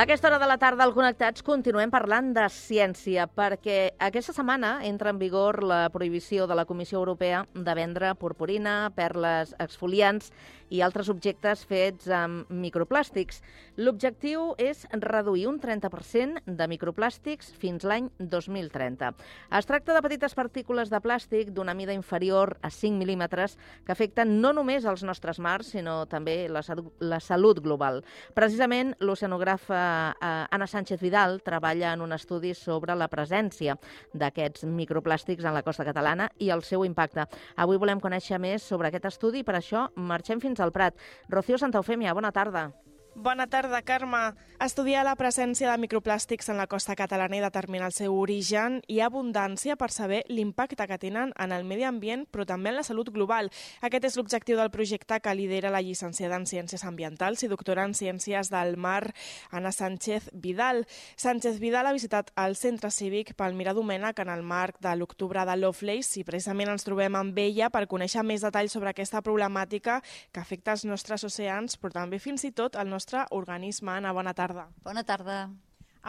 A 0.00 0.04
aquesta 0.04 0.28
hora 0.28 0.38
de 0.38 0.46
la 0.48 0.56
tarda 0.56 0.80
al 0.86 0.94
Connectats 0.96 1.42
continuem 1.44 1.90
parlant 1.92 2.30
de 2.32 2.46
ciència 2.48 3.26
perquè 3.36 3.90
aquesta 4.00 4.32
setmana 4.32 4.70
entra 4.88 5.12
en 5.12 5.18
vigor 5.20 5.58
la 5.60 5.90
prohibició 5.92 6.46
de 6.48 6.56
la 6.56 6.64
Comissió 6.64 6.96
Europea 7.02 7.42
de 7.52 7.74
vendre 7.76 8.14
purpurina, 8.16 8.94
perles 8.96 9.52
exfoliants 9.60 10.32
i 10.70 10.80
altres 10.86 11.10
objectes 11.10 11.64
fets 11.68 12.08
amb 12.14 12.48
microplàstics. 12.50 13.40
L'objectiu 13.80 14.54
és 14.60 14.84
reduir 15.02 15.46
un 15.50 15.58
30% 15.60 16.44
de 16.46 16.68
microplàstics 16.70 17.50
fins 17.58 17.84
l'any 17.86 18.08
2030. 18.18 19.10
Es 19.58 19.68
tracta 19.68 19.96
de 19.96 20.02
petites 20.04 20.34
partícules 20.38 20.90
de 20.90 21.00
plàstic 21.02 21.50
d'una 21.54 21.74
mida 21.74 21.94
inferior 21.96 22.56
a 22.62 22.70
5 22.70 22.98
mil·límetres 23.00 23.56
que 23.86 23.94
afecten 23.94 24.38
no 24.40 24.52
només 24.56 24.86
els 24.86 25.02
nostres 25.06 25.40
mars, 25.42 25.72
sinó 25.74 26.04
també 26.10 26.46
la, 26.48 26.62
la 27.00 27.20
salut 27.20 27.60
global. 27.62 28.02
Precisament, 28.34 28.94
l'oceanògrafa 29.00 29.80
eh, 29.80 30.30
Anna 30.54 30.68
Sánchez 30.70 31.00
Vidal 31.02 31.40
treballa 31.44 31.94
en 31.94 32.04
un 32.06 32.14
estudi 32.14 32.54
sobre 32.54 32.94
la 32.94 33.10
presència 33.10 33.76
d'aquests 34.14 34.66
microplàstics 34.68 35.46
en 35.46 35.56
la 35.56 35.64
costa 35.66 35.86
catalana 35.88 36.30
i 36.38 36.50
el 36.54 36.62
seu 36.66 36.84
impacte. 36.86 37.26
Avui 37.56 37.80
volem 37.80 38.00
conèixer 38.00 38.38
més 38.38 38.62
sobre 38.62 38.88
aquest 38.88 39.10
estudi 39.10 39.42
i 39.42 39.46
per 39.46 39.56
això 39.58 39.88
marxem 39.96 40.40
fins 40.40 40.59
al 40.60 40.72
Prat. 40.72 40.96
Rocío 41.28 41.58
Santaufèmia, 41.58 42.14
bona 42.14 42.32
tarda. 42.32 42.70
Bona 43.14 43.48
tarda, 43.48 43.82
Carme. 43.82 44.34
Estudiar 44.62 45.02
la 45.04 45.16
presència 45.18 45.66
de 45.70 45.80
microplàstics 45.82 46.46
en 46.52 46.58
la 46.60 46.68
costa 46.70 46.94
catalana 46.94 47.36
i 47.36 47.40
determinar 47.42 47.88
el 47.88 47.94
seu 47.96 48.14
origen 48.14 48.78
i 48.92 49.00
abundància 49.02 49.74
per 49.76 49.88
saber 49.90 50.20
l'impacte 50.28 50.86
que 50.86 50.98
tenen 51.00 51.32
en 51.34 51.52
el 51.52 51.64
medi 51.66 51.82
ambient, 51.88 52.26
però 52.30 52.46
també 52.46 52.70
en 52.70 52.76
la 52.78 52.84
salut 52.86 53.10
global. 53.10 53.50
Aquest 53.82 54.06
és 54.06 54.16
l'objectiu 54.16 54.56
del 54.60 54.70
projecte 54.70 55.18
que 55.20 55.34
lidera 55.34 55.72
la 55.74 55.80
llicenciada 55.82 56.36
en 56.38 56.46
Ciències 56.46 56.84
Ambientals 56.86 57.42
i 57.42 57.48
doctora 57.50 57.84
en 57.88 57.96
Ciències 57.98 58.52
del 58.52 58.76
Mar, 58.76 59.12
Anna 59.50 59.72
Sánchez 59.72 60.30
Vidal. 60.32 60.86
Sánchez 61.16 61.58
Vidal 61.58 61.90
ha 61.90 61.96
visitat 61.96 62.30
el 62.36 62.54
centre 62.54 62.92
cívic 62.94 63.34
Palmira 63.34 63.74
Domènech 63.74 64.22
en 64.22 64.30
el 64.30 64.44
marc 64.44 64.78
de 64.80 64.94
l'octubre 64.94 65.44
de 65.44 65.56
Lovelace 65.56 66.20
i 66.20 66.24
precisament 66.24 66.70
ens 66.76 66.86
trobem 66.86 67.18
amb 67.18 67.42
ella 67.42 67.72
per 67.74 67.88
conèixer 67.88 68.22
més 68.22 68.46
detalls 68.46 68.76
sobre 68.76 68.94
aquesta 68.94 69.20
problemàtica 69.20 69.98
que 70.30 70.40
afecta 70.40 70.76
els 70.76 70.86
nostres 70.86 71.24
oceans, 71.26 71.76
però 71.80 71.96
també 72.02 72.20
fins 72.20 72.44
i 72.44 72.52
tot 72.52 72.76
el 72.76 72.86
nostre 72.86 72.99
organisme. 73.30 73.92
Anna, 73.92 74.12
bona 74.12 74.34
tarda. 74.34 74.68
Bona 74.84 75.04
tarda. 75.04 75.48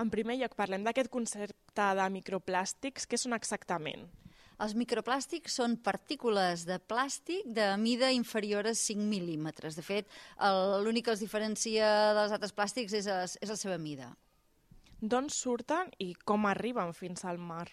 En 0.01 0.09
primer 0.09 0.37
lloc, 0.39 0.55
parlem 0.55 0.83
d'aquest 0.83 1.11
concepte 1.11 1.87
de 1.97 2.07
microplàstics. 2.13 3.07
Què 3.07 3.19
són 3.19 3.35
exactament? 3.35 4.07
Els 4.61 4.75
microplàstics 4.77 5.55
són 5.57 5.75
partícules 5.81 6.67
de 6.69 6.77
plàstic 6.77 7.47
de 7.49 7.71
mida 7.81 8.11
inferior 8.13 8.67
a 8.69 8.75
5 8.77 9.07
mil·límetres. 9.09 9.75
De 9.75 9.81
fet, 9.81 10.09
l'únic 10.85 11.07
que 11.07 11.15
els 11.15 11.23
diferencia 11.23 11.87
dels 12.13 12.35
altres 12.35 12.53
plàstics 12.53 12.93
és, 12.99 13.09
és 13.41 13.49
la 13.49 13.57
seva 13.57 13.79
mida. 13.81 14.11
D'on 15.01 15.31
surten 15.33 15.89
i 15.97 16.13
com 16.13 16.45
arriben 16.45 16.93
fins 16.93 17.25
al 17.25 17.41
mar? 17.41 17.65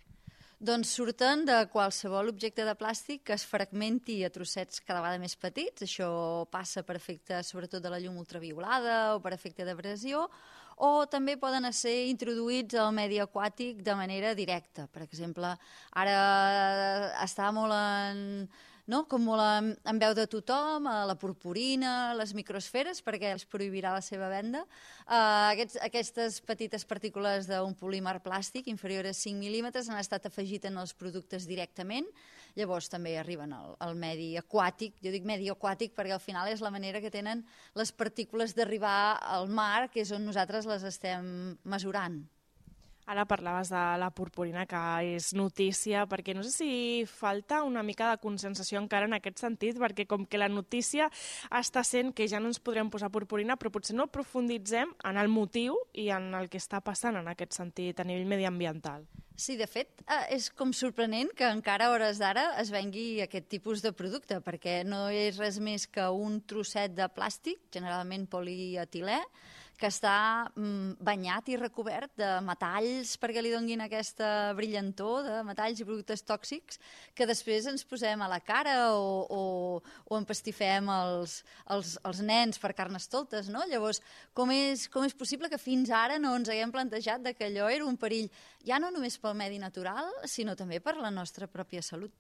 Doncs 0.58 0.90
surten 0.90 1.44
de 1.46 1.56
qualsevol 1.70 2.32
objecte 2.32 2.64
de 2.66 2.72
plàstic 2.74 3.20
que 3.28 3.34
es 3.36 3.44
fragmenti 3.46 4.16
a 4.26 4.30
trossets 4.34 4.80
cada 4.82 5.04
vegada 5.04 5.20
més 5.22 5.36
petits. 5.38 5.84
Això 5.86 6.08
passa 6.50 6.82
per 6.82 6.96
efecte 6.98 7.38
sobretot 7.46 7.84
de 7.84 7.92
la 7.92 8.00
llum 8.02 8.16
ultraviolada 8.18 8.96
o 9.14 9.20
per 9.22 9.36
efecte 9.36 9.62
d'abrasió, 9.62 10.24
o 10.82 11.06
també 11.06 11.36
poden 11.38 11.70
ser 11.70 12.08
introduïts 12.10 12.74
al 12.74 12.90
medi 12.94 13.20
aquàtic 13.22 13.84
de 13.86 13.94
manera 13.94 14.34
directa. 14.34 14.88
Per 14.90 15.04
exemple, 15.06 15.52
ara 15.94 16.18
està 17.22 17.52
molt 17.54 17.78
en 17.78 18.48
no? 18.88 19.04
com 19.08 19.22
molt 19.28 19.44
en, 19.44 19.68
en 19.86 20.00
veu 20.00 20.14
de 20.16 20.24
tothom, 20.30 20.88
a 20.88 21.04
la 21.08 21.14
purpurina, 21.20 22.14
les 22.18 22.32
microsferes, 22.34 23.02
perquè 23.04 23.34
es 23.36 23.44
prohibirà 23.48 23.92
la 23.94 24.02
seva 24.04 24.30
venda. 24.32 24.64
Uh, 25.04 25.52
aquests, 25.52 25.76
aquestes 25.84 26.40
petites 26.48 26.86
partícules 26.88 27.46
d'un 27.50 27.76
polímer 27.78 28.16
plàstic 28.24 28.70
inferior 28.72 29.06
a 29.06 29.14
5 29.14 29.36
mil·límetres 29.38 29.90
han 29.92 30.00
estat 30.00 30.26
afegit 30.30 30.64
en 30.70 30.80
els 30.80 30.96
productes 30.96 31.46
directament, 31.48 32.08
llavors 32.58 32.88
també 32.90 33.14
arriben 33.20 33.52
al, 33.54 33.76
al 33.84 33.94
medi 33.94 34.32
aquàtic, 34.40 34.96
jo 35.04 35.12
dic 35.14 35.28
medi 35.28 35.52
aquàtic 35.52 35.94
perquè 35.94 36.16
al 36.16 36.24
final 36.24 36.48
és 36.50 36.64
la 36.64 36.72
manera 36.74 37.04
que 37.04 37.12
tenen 37.12 37.44
les 37.78 37.92
partícules 37.92 38.56
d'arribar 38.56 39.20
al 39.20 39.52
mar, 39.52 39.90
que 39.92 40.02
és 40.02 40.16
on 40.16 40.24
nosaltres 40.26 40.66
les 40.66 40.88
estem 40.88 41.54
mesurant. 41.68 42.22
Ara 43.08 43.24
parlaves 43.24 43.70
de 43.72 43.82
la 43.96 44.10
purpurina, 44.12 44.66
que 44.68 44.78
és 45.14 45.30
notícia, 45.32 46.02
perquè 46.10 46.34
no 46.36 46.42
sé 46.44 46.50
si 46.52 46.72
falta 47.08 47.62
una 47.64 47.80
mica 47.82 48.10
de 48.10 48.18
consensació 48.20 48.82
encara 48.82 49.08
en 49.08 49.16
aquest 49.16 49.40
sentit, 49.40 49.78
perquè 49.80 50.04
com 50.06 50.26
que 50.28 50.40
la 50.40 50.50
notícia 50.52 51.06
està 51.48 51.80
sent 51.88 52.12
que 52.12 52.26
ja 52.28 52.36
no 52.36 52.52
ens 52.52 52.60
podrem 52.60 52.90
posar 52.92 53.08
purpurina, 53.14 53.56
però 53.56 53.72
potser 53.72 53.96
no 53.96 54.10
profunditzem 54.12 54.92
en 55.08 55.16
el 55.16 55.32
motiu 55.32 55.78
i 55.96 56.10
en 56.12 56.34
el 56.36 56.52
que 56.52 56.60
està 56.60 56.82
passant 56.84 57.16
en 57.16 57.32
aquest 57.32 57.56
sentit 57.56 57.96
a 57.96 58.04
nivell 58.04 58.28
mediambiental. 58.28 59.08
Sí, 59.38 59.56
de 59.56 59.68
fet, 59.70 60.02
eh, 60.04 60.34
és 60.34 60.50
com 60.50 60.72
sorprenent 60.74 61.30
que 61.38 61.48
encara 61.48 61.86
a 61.86 61.92
hores 61.94 62.18
d'ara 62.18 62.58
es 62.60 62.72
vengui 62.74 63.22
aquest 63.22 63.48
tipus 63.48 63.80
de 63.84 63.92
producte, 63.96 64.42
perquè 64.44 64.82
no 64.84 65.06
és 65.08 65.38
res 65.38 65.60
més 65.62 65.86
que 65.86 66.10
un 66.10 66.42
trosset 66.42 66.92
de 66.92 67.06
plàstic, 67.08 67.62
generalment 67.72 68.26
polietilè, 68.28 69.22
que 69.78 69.88
està 69.88 70.50
mm, 70.56 70.98
banyat 71.06 71.48
i 71.52 71.56
recobert 71.60 72.12
de 72.18 72.28
metalls 72.44 73.14
perquè 73.22 73.42
li 73.42 73.52
donguin 73.54 73.84
aquesta 73.84 74.52
brillantor 74.58 75.22
de 75.26 75.36
metalls 75.46 75.80
i 75.80 75.86
productes 75.86 76.24
tòxics 76.26 76.80
que 77.14 77.28
després 77.30 77.68
ens 77.70 77.86
posem 77.86 78.22
a 78.22 78.30
la 78.30 78.40
cara 78.42 78.76
o, 78.98 79.22
o, 79.30 79.42
o 80.10 80.18
empastifem 80.18 80.90
els, 80.92 81.38
els, 81.70 81.94
els 82.04 82.22
nens 82.26 82.58
per 82.58 82.74
carnestoltes, 82.78 83.48
no? 83.54 83.62
Llavors, 83.70 84.02
com 84.34 84.50
és, 84.54 84.88
com 84.92 85.06
és 85.06 85.14
possible 85.14 85.50
que 85.52 85.62
fins 85.62 85.94
ara 85.94 86.18
no 86.18 86.34
ens 86.36 86.50
haguem 86.50 86.74
plantejat 86.74 87.30
que 87.38 87.48
allò 87.48 87.70
era 87.70 87.86
un 87.86 87.96
perill 88.00 88.30
ja 88.66 88.80
no 88.82 88.90
només 88.90 89.18
pel 89.22 89.38
medi 89.38 89.62
natural, 89.62 90.10
sinó 90.26 90.58
també 90.58 90.82
per 90.82 90.98
la 90.98 91.14
nostra 91.14 91.46
pròpia 91.46 91.84
salut? 91.86 92.12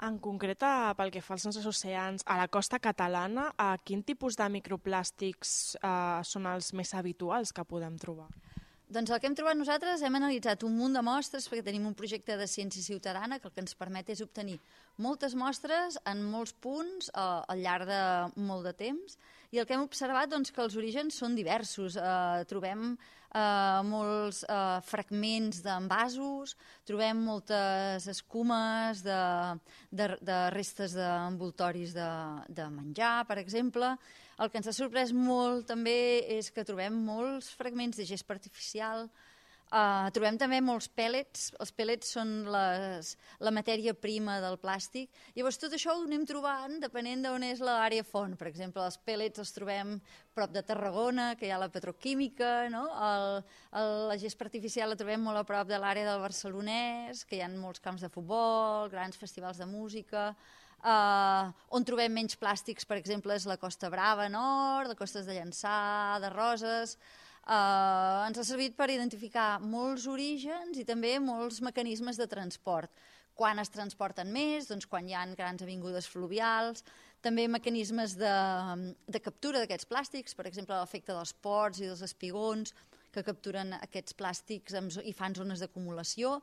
En 0.00 0.16
concret, 0.22 0.64
pel 0.96 1.10
que 1.12 1.20
fa 1.20 1.34
als 1.36 1.44
nostres 1.44 1.66
oceans, 1.68 2.24
a 2.24 2.38
la 2.40 2.48
costa 2.48 2.78
catalana, 2.80 3.50
a 3.60 3.74
quin 3.84 4.00
tipus 4.06 4.38
de 4.40 4.46
microplàstics 4.48 5.50
eh, 5.76 5.90
són 6.24 6.48
els 6.48 6.72
més 6.72 6.94
habituals 6.96 7.52
que 7.52 7.66
podem 7.68 7.98
trobar? 8.00 8.30
Doncs 8.90 9.12
el 9.12 9.20
que 9.22 9.28
hem 9.28 9.36
trobat 9.38 9.54
nosaltres, 9.54 10.00
hem 10.02 10.16
analitzat 10.18 10.64
un 10.66 10.72
munt 10.74 10.96
de 10.96 11.02
mostres 11.06 11.44
perquè 11.46 11.62
tenim 11.68 11.84
un 11.86 11.94
projecte 11.94 12.34
de 12.40 12.48
ciència 12.50 12.82
ciutadana 12.82 13.38
que 13.38 13.46
el 13.46 13.52
que 13.54 13.62
ens 13.62 13.76
permet 13.78 14.08
és 14.10 14.22
obtenir 14.24 14.56
moltes 14.98 15.36
mostres 15.38 16.00
en 16.10 16.24
molts 16.26 16.56
punts 16.64 17.12
eh, 17.12 17.20
al 17.22 17.62
llarg 17.62 17.86
de 17.92 18.00
molt 18.48 18.66
de 18.66 18.74
temps 18.80 19.14
i 19.52 19.60
el 19.60 19.68
que 19.68 19.76
hem 19.76 19.84
observat 19.84 20.32
doncs, 20.32 20.50
que 20.50 20.64
els 20.64 20.74
orígens 20.80 21.20
són 21.22 21.36
diversos. 21.38 22.00
Eh, 22.00 22.42
trobem 22.50 22.96
eh, 23.34 23.80
molts 23.86 24.42
eh, 24.44 24.80
fragments 24.86 25.60
d'envasos, 25.64 26.56
trobem 26.88 27.20
moltes 27.26 28.08
escumes 28.10 29.04
de, 29.06 29.20
de, 29.90 30.10
de 30.20 30.38
restes 30.56 30.96
d'envoltoris 30.98 31.94
de, 31.96 32.10
de 32.48 32.68
menjar, 32.74 33.24
per 33.28 33.38
exemple, 33.42 33.94
el 34.40 34.48
que 34.48 34.60
ens 34.60 34.70
ha 34.70 34.76
sorprès 34.76 35.12
molt 35.12 35.66
també 35.68 36.24
és 36.38 36.48
que 36.54 36.64
trobem 36.64 36.94
molts 37.04 37.50
fragments 37.58 38.00
de 38.00 38.08
gespa 38.08 38.36
artificial, 38.38 39.08
uh, 39.70 40.08
trobem 40.14 40.38
també 40.40 40.60
molts 40.64 40.88
pèl·lets, 40.96 41.50
els 41.62 41.72
pèl·lets 41.76 42.12
són 42.16 42.34
les, 42.50 43.14
la 43.40 43.52
matèria 43.54 43.94
prima 43.94 44.38
del 44.42 44.58
plàstic, 44.62 45.10
llavors 45.36 45.60
tot 45.62 45.74
això 45.76 45.96
ho 45.96 46.04
anem 46.04 46.26
trobant 46.28 46.78
depenent 46.82 47.24
d'on 47.26 47.46
és 47.48 47.62
l'àrea 47.64 48.06
font, 48.06 48.36
per 48.36 48.50
exemple 48.50 48.84
els 48.84 49.00
pèl·lets 49.06 49.42
els 49.42 49.54
trobem 49.56 49.96
prop 50.34 50.54
de 50.54 50.62
Tarragona, 50.66 51.34
que 51.36 51.48
hi 51.48 51.52
ha 51.54 51.58
la 51.60 51.70
petroquímica, 51.72 52.68
no? 52.72 52.86
el, 53.10 53.42
el, 53.80 53.92
la 54.12 54.18
gespa 54.20 54.46
artificial 54.48 54.92
la 54.92 54.98
trobem 55.00 55.22
molt 55.24 55.42
a 55.42 55.46
prop 55.48 55.68
de 55.70 55.78
l'àrea 55.80 56.08
del 56.08 56.22
Barcelonès, 56.22 57.24
que 57.24 57.38
hi 57.38 57.44
ha 57.44 57.50
molts 57.52 57.82
camps 57.82 58.06
de 58.06 58.12
futbol, 58.12 58.90
grans 58.92 59.18
festivals 59.20 59.60
de 59.60 59.68
música, 59.70 60.30
Uh, 60.80 61.50
on 61.76 61.84
trobem 61.84 62.12
menys 62.16 62.38
plàstics, 62.40 62.86
per 62.88 62.96
exemple, 62.96 63.34
és 63.36 63.44
la 63.44 63.58
Costa 63.60 63.90
Brava 63.92 64.30
Nord, 64.32 64.88
la 64.88 64.96
Costes 64.96 65.28
de 65.28 65.36
Llançà, 65.36 66.20
de 66.24 66.32
Roses... 66.32 66.96
Uh, 67.48 68.26
ens 68.28 68.38
ha 68.38 68.44
servit 68.44 68.76
per 68.76 68.90
identificar 68.92 69.58
molts 69.62 70.04
orígens 70.10 70.76
i 70.78 70.84
també 70.86 71.16
molts 71.22 71.62
mecanismes 71.64 72.20
de 72.20 72.28
transport. 72.30 72.92
Quan 73.34 73.58
es 73.62 73.72
transporten 73.72 74.28
més, 74.34 74.68
doncs 74.68 74.86
quan 74.86 75.08
hi 75.08 75.16
ha 75.16 75.24
grans 75.32 75.64
avingudes 75.64 76.08
fluvials, 76.10 76.84
també 77.24 77.46
mecanismes 77.48 78.14
de, 78.20 78.34
de 79.08 79.20
captura 79.24 79.62
d'aquests 79.62 79.88
plàstics, 79.88 80.36
per 80.36 80.46
exemple, 80.50 80.76
l'efecte 80.76 81.16
dels 81.16 81.32
ports 81.32 81.80
i 81.80 81.88
dels 81.88 82.04
espigons, 82.04 82.74
que 83.10 83.24
capturen 83.26 83.74
aquests 83.80 84.14
plàstics 84.14 84.76
i 85.02 85.12
fan 85.16 85.34
zones 85.34 85.64
d'acumulació. 85.64 86.36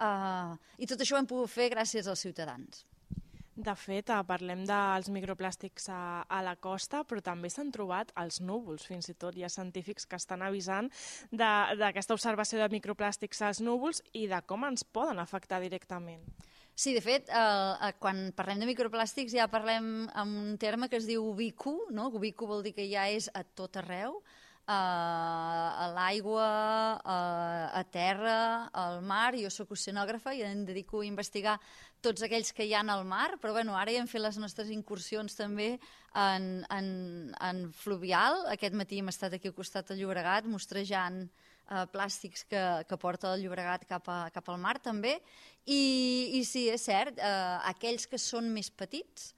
Uh, 0.00 0.54
I 0.78 0.88
tot 0.88 1.02
això 1.02 1.18
ho 1.18 1.20
hem 1.20 1.28
pogut 1.28 1.52
fer 1.52 1.68
gràcies 1.74 2.08
als 2.08 2.24
ciutadans. 2.24 2.86
De 3.54 3.70
fet, 3.78 4.10
eh, 4.10 4.22
parlem 4.26 4.64
dels 4.66 5.08
microplàstics 5.14 5.86
a, 5.94 5.98
a 6.26 6.40
la 6.42 6.56
costa, 6.58 7.04
però 7.06 7.22
també 7.22 7.50
s'han 7.50 7.70
trobat 7.70 8.10
els 8.18 8.40
núvols, 8.42 8.82
fins 8.90 9.06
i 9.12 9.14
tot. 9.14 9.36
Hi 9.38 9.44
ha 9.46 9.52
científics 9.52 10.08
que 10.10 10.18
estan 10.18 10.42
avisant 10.42 10.90
d'aquesta 11.30 12.16
observació 12.18 12.58
de 12.58 12.68
microplàstics 12.74 13.44
als 13.46 13.62
núvols 13.62 14.02
i 14.12 14.26
de 14.26 14.40
com 14.42 14.66
ens 14.66 14.82
poden 14.82 15.22
afectar 15.22 15.62
directament. 15.62 16.26
Sí, 16.74 16.96
de 16.96 17.00
fet, 17.00 17.30
eh, 17.30 17.92
quan 18.02 18.32
parlem 18.34 18.58
de 18.58 18.66
microplàstics 18.66 19.36
ja 19.38 19.46
parlem 19.46 20.08
amb 20.12 20.40
un 20.40 20.56
terme 20.58 20.88
que 20.90 20.98
es 20.98 21.06
diu 21.06 21.22
ubicu, 21.22 21.76
no? 21.94 22.08
Ubicu 22.10 22.50
vol 22.50 22.66
dir 22.66 22.74
que 22.74 22.90
ja 22.90 23.06
és 23.06 23.30
a 23.34 23.44
tot 23.44 23.78
arreu, 23.78 24.18
a 24.66 25.92
l'aigua, 25.94 26.48
a, 27.04 27.16
a 27.78 27.84
terra, 27.84 28.70
al 28.72 29.02
mar. 29.02 29.36
Jo 29.36 29.50
sóc 29.52 29.74
oceanògrafa 29.76 30.34
i 30.34 30.42
em 30.42 30.64
dedico 30.64 31.02
a 31.02 31.06
investigar 31.06 31.60
tots 32.04 32.24
aquells 32.26 32.52
que 32.52 32.66
hi 32.68 32.74
ha 32.76 32.82
al 32.84 33.04
mar, 33.08 33.38
però 33.40 33.54
bueno, 33.56 33.76
ara 33.78 33.92
ja 33.94 34.02
hem 34.02 34.10
fet 34.10 34.22
les 34.22 34.38
nostres 34.40 34.70
incursions 34.74 35.36
també 35.38 35.74
en, 36.14 36.64
en, 36.70 36.88
en 37.40 37.64
fluvial. 37.72 38.44
Aquest 38.52 38.76
matí 38.76 39.00
hem 39.00 39.08
estat 39.12 39.34
aquí 39.34 39.48
al 39.50 39.56
costat 39.56 39.88
del 39.90 40.02
Llobregat 40.02 40.48
mostrejant 40.50 41.22
eh, 41.24 41.84
plàstics 41.94 42.44
que, 42.50 42.64
que 42.88 43.00
porta 43.00 43.32
el 43.34 43.44
Llobregat 43.44 43.86
cap, 43.88 44.10
a, 44.12 44.18
cap 44.34 44.50
al 44.52 44.60
mar 44.60 44.76
també. 44.84 45.16
I, 45.64 45.80
i 46.36 46.44
sí, 46.44 46.68
és 46.72 46.84
cert, 46.84 47.18
eh, 47.18 47.56
aquells 47.72 48.06
que 48.10 48.20
són 48.20 48.52
més 48.52 48.70
petits, 48.70 49.32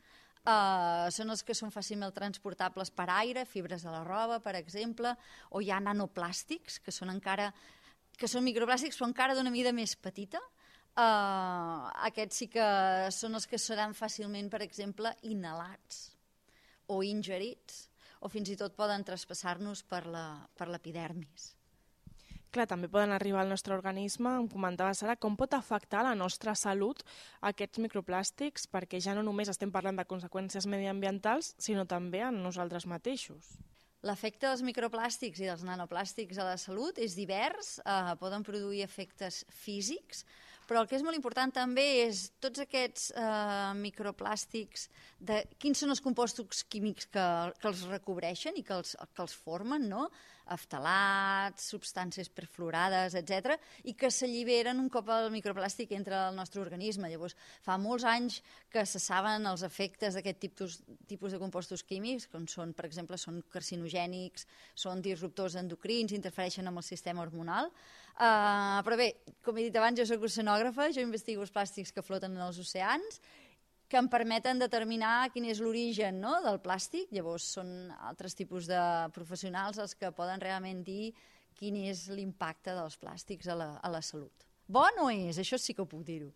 Uh, 0.47 1.09
són 1.11 1.33
els 1.35 1.41
que 1.43 1.57
són 1.59 1.73
fàcilment 1.75 2.13
transportables 2.15 2.93
per 2.95 3.09
aire, 3.11 3.43
fibres 3.51 3.83
de 3.83 3.91
la 3.91 4.05
roba, 4.07 4.37
per 4.39 4.53
exemple, 4.55 5.11
o 5.51 5.59
hi 5.59 5.73
ha 5.75 5.81
nanoplàstics, 5.83 6.77
que 6.85 6.95
són 6.95 7.11
encara 7.11 7.49
que 8.17 8.29
són 8.31 8.45
microplàstics 8.47 8.95
però 8.95 9.11
encara 9.11 9.35
d'una 9.37 9.51
mida 9.51 9.73
més 9.75 9.97
petita. 9.99 10.39
Uh, 10.97 11.91
aquests 12.09 12.39
sí 12.41 12.47
que 12.49 12.67
són 13.13 13.37
els 13.37 13.45
que 13.51 13.61
seran 13.61 13.93
fàcilment, 13.93 14.49
per 14.49 14.63
exemple, 14.65 15.13
inhalats 15.29 16.07
o 16.89 17.03
ingerits, 17.05 17.87
o 18.25 18.31
fins 18.33 18.49
i 18.49 18.57
tot 18.57 18.73
poden 18.79 19.05
traspassar-nos 19.05 19.83
per 19.85 20.07
l'epidermis. 20.07 21.53
Clar, 22.57 22.65
també 22.71 22.89
poden 22.89 23.13
arribar 23.13 23.43
al 23.43 23.51
nostre 23.53 23.75
organisme, 23.77 24.31
em 24.41 24.47
comentava 24.49 24.95
Sara, 24.97 25.19
com 25.21 25.37
pot 25.37 25.53
afectar 25.53 26.01
la 26.07 26.15
nostra 26.17 26.55
salut 26.57 27.03
aquests 27.45 27.83
microplàstics, 27.85 28.65
perquè 28.73 29.03
ja 29.03 29.13
no 29.19 29.25
només 29.27 29.51
estem 29.53 29.73
parlant 29.75 30.01
de 30.01 30.07
conseqüències 30.09 30.65
mediambientals, 30.71 31.53
sinó 31.61 31.85
també 31.85 32.23
en 32.25 32.41
nosaltres 32.41 32.89
mateixos. 32.89 33.59
L'efecte 34.07 34.47
dels 34.47 34.63
microplàstics 34.63 35.43
i 35.43 35.49
dels 35.51 35.67
nanoplàstics 35.67 36.39
a 36.39 36.49
la 36.49 36.57
salut 36.63 36.97
és 37.03 37.17
divers, 37.19 37.77
eh, 37.85 38.15
poden 38.21 38.45
produir 38.47 38.85
efectes 38.87 39.45
físics, 39.51 40.25
però 40.67 40.83
el 40.83 40.89
que 40.91 40.99
és 40.99 41.05
molt 41.07 41.19
important 41.19 41.53
també 41.55 41.85
és 42.05 42.27
tots 42.43 42.63
aquests 42.63 43.11
eh, 43.15 43.73
microplàstics, 43.81 44.89
de, 45.19 45.43
quins 45.63 45.83
són 45.83 45.95
els 45.95 46.03
compostos 46.05 46.65
químics 46.69 47.07
que, 47.13 47.27
que 47.61 47.71
els 47.71 47.85
recobreixen 47.91 48.59
i 48.59 48.65
que 48.67 48.75
els, 48.77 48.97
que 49.15 49.25
els 49.25 49.37
formen, 49.47 49.89
no? 49.91 50.09
aftalats, 50.47 51.65
substàncies 51.73 52.29
perfluorades, 52.31 53.17
etc, 53.19 53.57
i 53.91 53.97
que 53.99 54.11
s'alliberen 54.15 54.79
un 54.79 54.89
cop 54.93 55.09
el 55.11 55.29
microplàstic 55.35 55.93
entra 55.97 56.27
al 56.29 56.37
nostre 56.39 56.63
organisme. 56.63 57.11
Llavors, 57.11 57.37
fa 57.67 57.77
molts 57.83 58.07
anys 58.07 58.39
que 58.71 58.85
se 58.87 59.03
saben 59.03 59.47
els 59.51 59.65
efectes 59.67 60.15
d'aquest 60.15 60.41
tipus, 60.45 60.79
tipus 61.11 61.35
de 61.35 61.43
compostos 61.43 61.83
químics, 61.87 62.29
com 62.31 62.47
són, 62.51 62.75
per 62.79 62.87
exemple, 62.87 63.19
són 63.19 63.43
carcinogènics, 63.53 64.47
són 64.79 65.03
disruptors 65.03 65.59
endocrins, 65.59 66.15
interfereixen 66.15 66.71
amb 66.71 66.83
el 66.83 66.87
sistema 66.87 67.27
hormonal. 67.27 67.73
Uh, 68.17 68.81
però 68.87 68.97
bé, 68.97 69.11
com 69.45 69.59
he 69.59 69.67
dit 69.67 69.75
abans, 69.77 69.99
jo 70.01 70.07
soc 70.09 70.23
oceanògrafa, 70.25 70.89
jo 70.97 71.05
investigo 71.05 71.45
els 71.45 71.53
plàstics 71.53 71.93
que 71.93 72.05
floten 72.05 72.33
en 72.33 72.47
els 72.47 72.57
oceans, 72.63 73.21
que 73.87 74.01
em 74.01 74.09
permeten 74.11 74.59
determinar 74.59 75.29
quin 75.35 75.47
és 75.47 75.61
l'origen 75.63 76.19
no, 76.23 76.39
del 76.43 76.59
plàstic. 76.65 77.13
Llavors 77.15 77.47
són 77.59 77.93
altres 78.09 78.35
tipus 78.35 78.67
de 78.71 78.81
professionals 79.15 79.79
els 79.83 79.95
que 79.95 80.11
poden 80.17 80.43
realment 80.43 80.83
dir 80.87 81.13
quin 81.57 81.77
és 81.85 82.07
l'impacte 82.13 82.75
dels 82.77 82.97
plàstics 83.01 83.49
a 83.53 83.57
la, 83.57 83.69
a 83.79 83.93
la 83.93 84.03
salut. 84.03 84.47
Bo 84.67 84.83
no 84.97 85.07
és, 85.13 85.39
això 85.39 85.61
sí 85.61 85.77
que 85.77 85.85
ho 85.85 85.91
puc 85.91 86.03
dir-ho. 86.09 86.33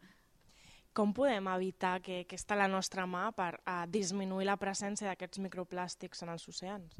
Com 0.94 1.14
podem 1.14 1.46
evitar 1.50 1.98
que, 2.02 2.22
que 2.26 2.38
està 2.38 2.54
a 2.56 2.62
la 2.64 2.70
nostra 2.70 3.06
mà 3.06 3.28
per 3.34 3.54
uh, 3.62 3.82
disminuir 3.90 4.46
la 4.46 4.58
presència 4.58 5.08
d'aquests 5.08 5.42
microplàstics 5.42 6.24
en 6.26 6.32
els 6.34 6.46
oceans? 6.50 6.96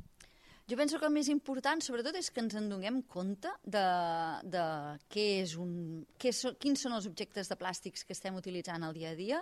Jo 0.71 0.77
penso 0.79 1.01
que 1.03 1.09
el 1.09 1.15
més 1.15 1.27
important, 1.33 1.81
sobretot, 1.83 2.15
és 2.15 2.29
que 2.31 2.39
ens 2.45 2.55
en 2.55 2.69
donem 2.71 3.01
compte 3.11 3.51
de, 3.67 3.83
de 4.53 4.63
què 5.11 5.25
és 5.41 5.57
un, 5.59 5.73
què 6.21 6.31
so, 6.37 6.53
quins 6.63 6.85
són 6.87 6.95
els 6.95 7.09
objectes 7.11 7.51
de 7.51 7.57
plàstics 7.59 8.07
que 8.07 8.15
estem 8.15 8.39
utilitzant 8.39 8.87
al 8.87 8.95
dia 8.95 9.11
a 9.11 9.19
dia 9.19 9.41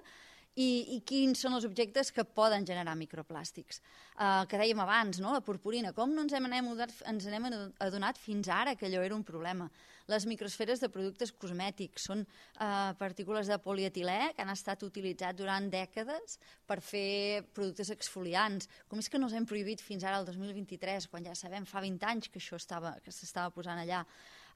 i, 0.57 0.97
i 0.97 0.99
quins 1.05 1.45
són 1.45 1.59
els 1.59 1.67
objectes 1.69 2.15
que 2.17 2.25
poden 2.25 2.65
generar 2.65 2.97
microplàstics. 2.97 3.83
Uh, 4.17 4.47
que 4.49 4.57
dèiem 4.63 4.81
abans, 4.81 5.21
no? 5.21 5.35
la 5.37 5.45
purpurina, 5.45 5.93
com 5.93 6.17
no 6.17 6.25
ens 6.25 6.33
hem, 6.33 6.49
adonat, 6.49 6.97
ens 7.13 7.29
n'hem 7.29 7.51
adonat 7.85 8.19
fins 8.25 8.49
ara 8.49 8.75
que 8.79 8.89
allò 8.89 9.05
era 9.05 9.19
un 9.19 9.27
problema? 9.29 9.69
Les 10.09 10.25
microsferes 10.25 10.81
de 10.81 10.89
productes 10.89 11.35
cosmètics 11.37 12.07
són 12.09 12.23
uh, 12.25 12.95
partícules 12.97 13.51
de 13.51 13.59
polietilè 13.61 14.33
que 14.33 14.45
han 14.45 14.53
estat 14.55 14.85
utilitzats 14.87 15.37
durant 15.37 15.69
dècades 15.69 16.39
per 16.65 16.79
fer 16.81 17.45
productes 17.53 17.93
exfoliants. 17.93 18.71
Com 18.89 19.03
és 19.03 19.13
que 19.13 19.21
no 19.21 19.29
els 19.29 19.37
hem 19.37 19.49
prohibit 19.49 19.85
fins 19.85 20.07
ara, 20.09 20.23
el 20.23 20.29
2023, 20.31 21.11
quan 21.13 21.29
ja 21.29 21.37
sabem 21.37 21.69
fa 21.69 21.85
20 21.85 22.09
anys 22.09 22.33
que 22.33 22.41
això 22.41 22.57
estava, 22.57 22.97
que 23.05 23.13
s'estava 23.13 23.53
posant 23.53 23.85
allà? 23.85 24.01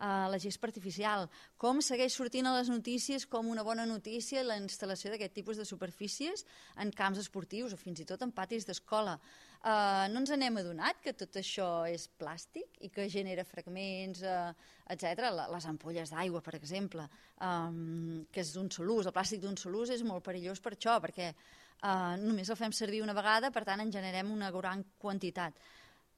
Uh, 0.02 0.26
la 0.32 0.40
gespa 0.42 0.68
artificial, 0.68 1.28
com 1.56 1.80
segueix 1.80 2.16
sortint 2.18 2.48
a 2.48 2.56
les 2.58 2.68
notícies 2.72 3.26
com 3.30 3.48
una 3.52 3.64
bona 3.66 3.86
notícia 3.86 4.42
la 4.42 4.58
instal·lació 4.60 5.12
d'aquest 5.12 5.34
tipus 5.38 5.60
de 5.60 5.66
superfícies 5.68 6.44
en 6.82 6.90
camps 6.90 7.22
esportius 7.22 7.72
o 7.72 7.80
fins 7.80 8.02
i 8.02 8.08
tot 8.08 8.22
en 8.26 8.34
patis 8.34 8.66
d'escola. 8.66 9.16
Uh, 9.62 10.10
no 10.10 10.18
ens 10.18 10.32
n'hem 10.34 10.58
adonat 10.58 10.98
que 11.04 11.14
tot 11.14 11.38
això 11.38 11.84
és 11.86 12.08
plàstic 12.18 12.80
i 12.82 12.90
que 12.90 13.06
genera 13.06 13.46
fragments, 13.46 14.24
uh, 14.26 14.50
etc. 14.90 15.28
Les 15.54 15.68
ampolles 15.70 16.10
d'aigua, 16.10 16.42
per 16.42 16.56
exemple, 16.58 17.06
um, 17.38 18.24
que 18.34 18.42
és 18.42 18.50
d'un 18.56 18.70
sol 18.74 18.90
ús. 18.90 19.06
El 19.06 19.14
plàstic 19.14 19.44
d'un 19.44 19.54
sol 19.60 19.78
ús 19.78 19.94
és 19.94 20.02
molt 20.02 20.26
perillós 20.26 20.58
per 20.60 20.74
això, 20.74 20.96
perquè 21.04 21.30
uh, 21.30 22.16
només 22.18 22.50
el 22.50 22.58
fem 22.58 22.74
servir 22.74 23.04
una 23.06 23.14
vegada, 23.14 23.52
per 23.54 23.62
tant 23.68 23.84
en 23.84 23.94
generem 23.94 24.34
una 24.34 24.50
gran 24.50 24.82
quantitat. 24.98 25.54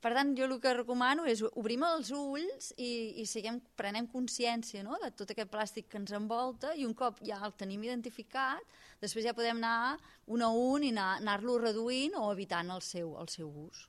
Per 0.04 0.10
tant, 0.12 0.34
jo 0.36 0.44
el 0.44 0.58
que 0.60 0.72
recomano 0.76 1.22
és 1.24 1.40
obrim 1.46 1.80
els 1.86 2.10
ulls 2.12 2.66
i, 2.76 3.22
i 3.22 3.24
siguem, 3.24 3.56
prenem 3.72 4.04
consciència 4.12 4.82
no? 4.84 4.98
de 5.00 5.08
tot 5.16 5.32
aquest 5.32 5.48
plàstic 5.48 5.88
que 5.88 5.96
ens 5.96 6.12
envolta 6.12 6.74
i 6.76 6.84
un 6.84 6.92
cop 6.98 7.22
ja 7.24 7.38
el 7.48 7.56
tenim 7.56 7.86
identificat, 7.88 8.76
després 9.00 9.24
ja 9.24 9.32
podem 9.32 9.62
anar 9.62 9.96
un 10.28 10.44
a 10.44 10.52
un 10.52 10.84
i 10.84 10.92
anar-lo 10.92 11.56
anar 11.56 11.64
reduint 11.70 12.20
o 12.20 12.28
evitant 12.36 12.76
el 12.76 12.84
seu, 12.84 13.16
el 13.16 13.32
seu 13.32 13.48
ús. 13.48 13.86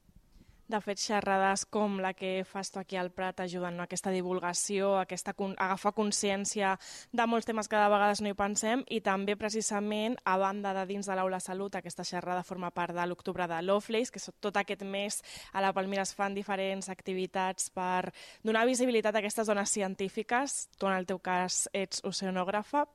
De 0.66 0.80
fet, 0.82 0.98
xerrades 0.98 1.62
com 1.70 2.00
la 2.02 2.16
que 2.18 2.40
fas 2.50 2.72
tu 2.74 2.80
aquí 2.82 2.98
al 2.98 3.12
Prat 3.14 3.44
ajuden 3.44 3.78
a 3.78 3.84
aquesta 3.86 4.10
divulgació, 4.10 4.96
aquesta, 4.98 5.36
a 5.38 5.66
agafar 5.68 5.92
consciència 5.94 6.72
de 7.14 7.28
molts 7.30 7.46
temes 7.46 7.70
que 7.70 7.78
de 7.78 7.92
vegades 7.94 8.24
no 8.26 8.32
hi 8.32 8.38
pensem 8.40 8.82
i 8.90 8.98
també 9.06 9.36
precisament 9.38 10.18
a 10.26 10.40
banda 10.42 10.72
de 10.74 10.88
dins 10.90 11.06
de 11.06 11.18
l'Aula 11.20 11.38
Salut 11.40 11.78
aquesta 11.78 12.04
xerrada 12.04 12.42
forma 12.42 12.72
part 12.74 12.98
de 12.98 13.06
l'octubre 13.06 13.46
de 13.46 13.62
Lovelace, 13.62 14.10
que 14.10 14.24
tot 14.42 14.58
aquest 14.58 14.82
mes 14.82 15.20
a 15.54 15.62
la 15.62 15.70
Palmira 15.72 16.02
es 16.02 16.16
fan 16.18 16.34
diferents 16.34 16.90
activitats 16.90 17.70
per 17.70 18.10
donar 18.42 18.66
visibilitat 18.66 19.14
a 19.14 19.22
aquestes 19.22 19.46
dones 19.46 19.70
científiques. 19.70 20.72
Tu 20.80 20.90
en 20.90 20.98
el 20.98 21.06
teu 21.06 21.22
cas 21.22 21.68
ets 21.78 22.02
oceanògrafa 22.02 22.88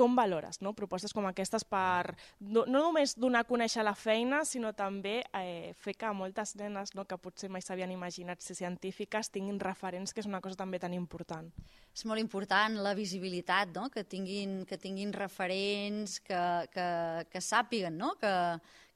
com 0.00 0.16
valores 0.16 0.62
no? 0.64 0.72
propostes 0.72 1.12
com 1.12 1.26
aquestes 1.28 1.66
per 1.68 2.14
no, 2.40 2.64
no 2.64 2.80
només 2.80 3.12
donar 3.20 3.44
a 3.44 3.48
conèixer 3.48 3.84
la 3.84 3.92
feina, 3.92 4.40
sinó 4.48 4.72
també 4.76 5.18
eh, 5.36 5.74
fer 5.76 5.94
que 6.00 6.12
moltes 6.16 6.54
nenes 6.56 6.94
no, 6.96 7.04
que 7.04 7.20
potser 7.20 7.50
mai 7.52 7.60
s'havien 7.64 7.92
imaginat 7.92 8.40
ser 8.40 8.56
científiques 8.56 9.28
tinguin 9.34 9.60
referents, 9.60 10.14
que 10.14 10.24
és 10.24 10.30
una 10.30 10.40
cosa 10.40 10.56
també 10.62 10.80
tan 10.80 10.96
important. 10.96 11.50
És 11.92 12.06
molt 12.08 12.22
important 12.22 12.78
la 12.80 12.94
visibilitat, 12.96 13.74
no? 13.76 13.90
que, 13.92 14.06
tinguin, 14.08 14.62
que 14.64 14.78
tinguin 14.80 15.12
referents, 15.12 16.20
que, 16.24 16.44
que, 16.72 16.88
que 17.28 17.44
sàpiguen 17.44 18.00
no? 18.00 18.14
que, 18.20 18.32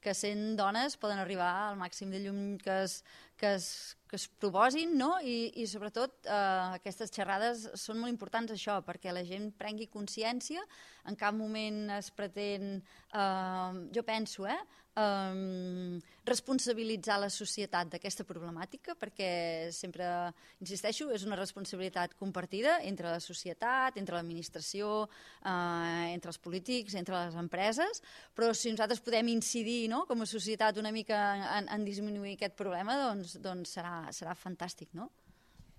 que 0.05 0.15
sent 0.17 0.55
dones 0.57 0.97
poden 1.01 1.21
arribar 1.21 1.51
al 1.69 1.79
màxim 1.81 2.13
de 2.13 2.21
llum 2.25 2.41
que 2.61 2.83
es, 2.85 3.03
que 3.45 3.55
es, 3.55 3.97
que 4.09 4.17
es 4.17 4.25
proposin, 4.41 4.95
no? 4.97 5.19
I, 5.21 5.51
i 5.61 5.67
sobretot 5.69 6.25
eh, 6.25 6.37
aquestes 6.79 7.13
xerrades 7.13 7.67
són 7.81 8.01
molt 8.01 8.13
importants 8.13 8.55
això, 8.55 8.79
perquè 8.87 9.13
la 9.13 9.25
gent 9.29 9.51
prengui 9.61 9.91
consciència, 9.93 10.65
en 11.11 11.19
cap 11.21 11.37
moment 11.37 11.93
es 11.99 12.09
pretén, 12.17 12.79
eh, 13.13 13.83
jo 13.93 14.05
penso, 14.09 14.49
eh, 14.49 14.57
eh, 14.97 16.01
responsabilitzar 16.25 17.19
la 17.21 17.31
societat 17.33 17.91
d'aquesta 17.93 18.27
problemàtica, 18.29 18.95
perquè 19.01 19.71
sempre, 19.75 20.07
insisteixo, 20.65 21.11
és 21.15 21.27
una 21.29 21.39
responsabilitat 21.41 22.17
compartida 22.21 22.79
entre 22.83 23.11
la 23.13 23.21
societat, 23.21 23.99
entre 24.01 24.19
l'administració, 24.19 25.09
eh, 25.45 26.15
entre 26.15 26.33
els 26.33 26.39
polítics, 26.39 26.95
entre 26.95 27.19
les 27.19 27.37
empreses, 27.41 28.03
però 28.35 28.53
si 28.55 28.73
nosaltres 28.73 29.03
podem 29.05 29.29
incidir 29.35 29.89
no, 29.93 30.05
com 30.07 30.23
a 30.23 30.31
societat 30.31 30.79
una 30.79 30.93
mica 30.93 31.21
en, 31.59 31.69
en 31.69 31.85
disminuir 31.85 32.39
aquest 32.39 32.57
problema, 32.59 32.97
doncs, 33.09 33.39
doncs 33.43 33.77
serà, 33.79 33.99
serà 34.13 34.35
fantàstic, 34.39 34.95
no? 34.95 35.11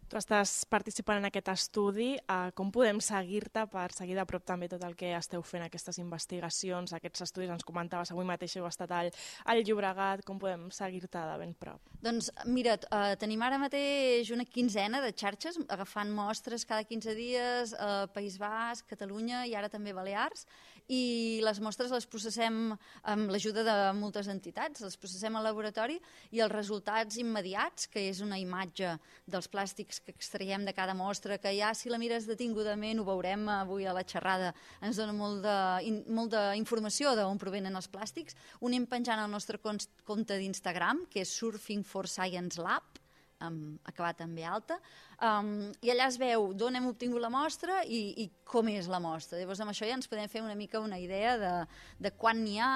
Tu 0.05 0.19
estàs 0.19 0.51
participant 0.69 1.17
en 1.17 1.25
aquest 1.25 1.47
estudi. 1.49 2.11
Uh, 2.29 2.51
com 2.57 2.69
podem 2.73 2.99
seguir-te 3.01 3.63
per 3.71 3.87
seguir 3.97 4.13
de 4.19 4.25
prop 4.29 4.43
també 4.45 4.67
tot 4.69 4.83
el 4.85 4.93
que 4.97 5.09
esteu 5.17 5.41
fent, 5.41 5.63
aquestes 5.65 5.97
investigacions, 5.97 6.93
aquests 6.93 7.25
estudis? 7.25 7.49
Ens 7.55 7.65
comentaves, 7.65 8.11
avui 8.13 8.27
mateix 8.29 8.53
heu 8.59 8.67
estat 8.69 8.93
al, 8.93 9.09
al 9.49 9.63
Llobregat. 9.65 10.21
Com 10.27 10.37
podem 10.41 10.67
seguir-te 10.69 11.09
de 11.31 11.39
ben 11.41 11.55
prop? 11.57 11.89
Doncs 12.05 12.29
mira, 12.45 12.77
uh, 12.91 13.15
tenim 13.17 13.41
ara 13.41 13.57
mateix 13.57 14.29
una 14.35 14.45
quinzena 14.45 15.01
de 15.01 15.09
xarxes 15.09 15.57
agafant 15.65 16.13
mostres 16.13 16.67
cada 16.69 16.85
15 16.85 17.17
dies 17.17 17.73
uh, 17.73 18.05
País 18.13 18.37
Basc, 18.37 18.85
Catalunya 18.93 19.47
i 19.49 19.57
ara 19.57 19.73
també 19.73 19.95
Balears 19.95 20.45
i 20.87 21.41
les 21.41 21.59
mostres 21.63 21.89
les 21.89 22.05
processem 22.05 22.75
amb 23.09 23.31
l'ajuda 23.33 23.63
de 23.65 23.75
moltes 23.97 24.29
entitats, 24.29 24.83
les 24.85 24.97
processem 25.01 25.35
al 25.35 25.45
laboratori 25.47 25.97
i 26.35 26.43
els 26.45 26.53
resultats 26.53 27.17
immediats, 27.17 27.87
que 27.89 28.03
és 28.11 28.21
una 28.21 28.37
imatge 28.37 28.93
dels 29.25 29.49
plàstics 29.49 29.94
que 30.03 30.13
extraiem 30.15 30.65
de 30.65 30.73
cada 30.73 30.95
mostra, 30.97 31.37
que 31.37 31.53
ja 31.57 31.73
si 31.77 31.91
la 31.91 31.99
mires 32.01 32.27
detingudament, 32.27 32.99
ho 32.99 33.07
veurem 33.07 33.47
avui 33.49 33.85
a 33.85 33.93
la 33.95 34.03
xerrada, 34.07 34.53
ens 34.81 34.99
dona 34.99 35.15
molt 35.15 35.43
de, 35.45 35.55
in, 35.87 36.01
molt 36.07 36.33
d'informació 36.33 37.15
d'on 37.15 37.39
provenen 37.41 37.75
els 37.75 37.89
plàstics. 37.91 38.37
Ho 38.59 38.69
anem 38.71 38.87
penjant 38.89 39.21
al 39.21 39.31
nostre 39.31 39.61
compte 39.61 40.37
d'Instagram, 40.39 41.05
que 41.11 41.23
és 41.23 41.33
Surfing 41.33 41.85
for 41.85 42.09
Science 42.11 42.61
Lab, 42.61 43.01
um, 43.43 43.77
acabat 43.83 44.21
amb 44.25 44.37
B 44.37 44.45
alta, 44.47 44.77
um, 45.19 45.71
i 45.83 45.91
allà 45.93 46.09
es 46.09 46.19
veu 46.21 46.51
d'on 46.57 46.77
hem 46.77 46.87
obtingut 46.89 47.23
la 47.23 47.31
mostra 47.33 47.81
i, 47.83 48.01
i 48.23 48.29
com 48.47 48.69
és 48.71 48.89
la 48.91 49.01
mostra. 49.03 49.39
Llavors, 49.39 49.63
amb 49.63 49.73
això 49.73 49.87
ja 49.87 49.97
ens 49.97 50.09
podem 50.11 50.29
fer 50.31 50.43
una 50.45 50.55
mica 50.55 50.83
una 50.83 50.99
idea 51.01 51.35
de, 51.41 51.55
de 51.99 52.13
quan 52.15 52.43
n'hi 52.43 52.59
ha 52.61 52.71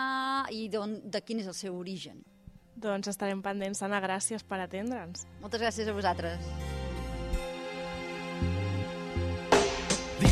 i 0.52 0.68
de 0.70 1.24
quin 1.26 1.43
és 1.43 1.50
el 1.50 1.58
seu 1.58 1.78
origen. 1.78 2.24
Doncs 2.80 3.12
estarem 3.12 3.41
pendents, 3.43 3.84
Anna, 3.84 4.00
gràcies 4.04 4.46
per 4.48 4.62
atendre'ns. 4.64 5.28
Moltes 5.43 5.68
gràcies 5.68 5.89
a 5.91 5.96
vosaltres. 5.96 6.79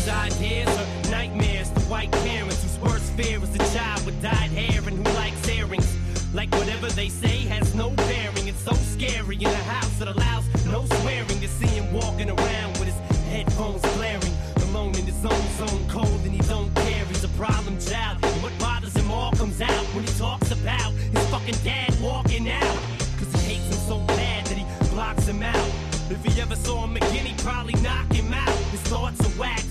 Ideas 0.07 0.67
are 0.67 1.11
nightmares 1.11 1.69
to 1.71 1.79
white 1.81 2.11
parents 2.11 2.61
whose 2.63 2.79
worst 2.79 3.11
fear 3.13 3.41
is 3.43 3.53
a 3.55 3.77
child 3.77 4.05
with 4.05 4.21
dyed 4.21 4.51
hair 4.51 4.81
and 4.87 4.95
who 4.97 5.13
likes 5.15 5.47
earrings. 5.49 5.95
Like 6.33 6.51
whatever 6.51 6.87
they 6.87 7.09
say 7.09 7.37
has 7.47 7.73
no 7.75 7.89
bearing. 7.91 8.47
It's 8.47 8.61
so 8.61 8.73
scary 8.73 9.37
in 9.37 9.47
a 9.47 9.63
house 9.73 9.97
that 9.99 10.07
allows 10.07 10.45
no 10.65 10.85
swearing 10.99 11.39
to 11.39 11.47
see 11.47 11.67
him 11.67 11.91
walking 11.93 12.29
around 12.29 12.71
with 12.79 12.85
his 12.91 12.99
headphones 13.31 13.81
blaring. 13.95 14.33
Alone 14.69 14.95
in 14.95 15.05
his 15.05 15.25
own 15.25 15.47
zone, 15.57 15.87
cold 15.89 16.21
and 16.25 16.33
he 16.33 16.41
don't 16.47 16.73
care. 16.75 17.05
He's 17.05 17.23
a 17.23 17.29
problem 17.29 17.79
child. 17.79 18.17
And 18.23 18.43
what 18.43 18.57
bothers 18.59 18.95
him 18.95 19.11
all 19.11 19.31
comes 19.31 19.61
out 19.61 19.85
when 19.95 20.03
he 20.03 20.13
talks 20.17 20.51
about 20.51 20.91
his 20.93 21.27
fucking 21.29 21.59
dad 21.63 21.93
walking 22.01 22.49
out. 22.49 22.77
Cause 23.17 23.31
he 23.33 23.55
hates 23.55 23.67
him 23.67 23.81
so 23.87 23.97
bad 24.07 24.45
that 24.45 24.57
he 24.57 24.65
blocks 24.89 25.25
him 25.25 25.41
out. 25.43 25.71
If 26.09 26.23
he 26.23 26.41
ever 26.41 26.55
saw 26.55 26.85
him 26.85 26.95
again, 26.95 27.25
he'd 27.25 27.37
probably 27.39 27.73
knock 27.81 28.11
him 28.13 28.33
out. 28.33 28.57
His 28.71 28.81
thoughts 28.81 29.19
are 29.21 29.39
whacked. 29.39 29.66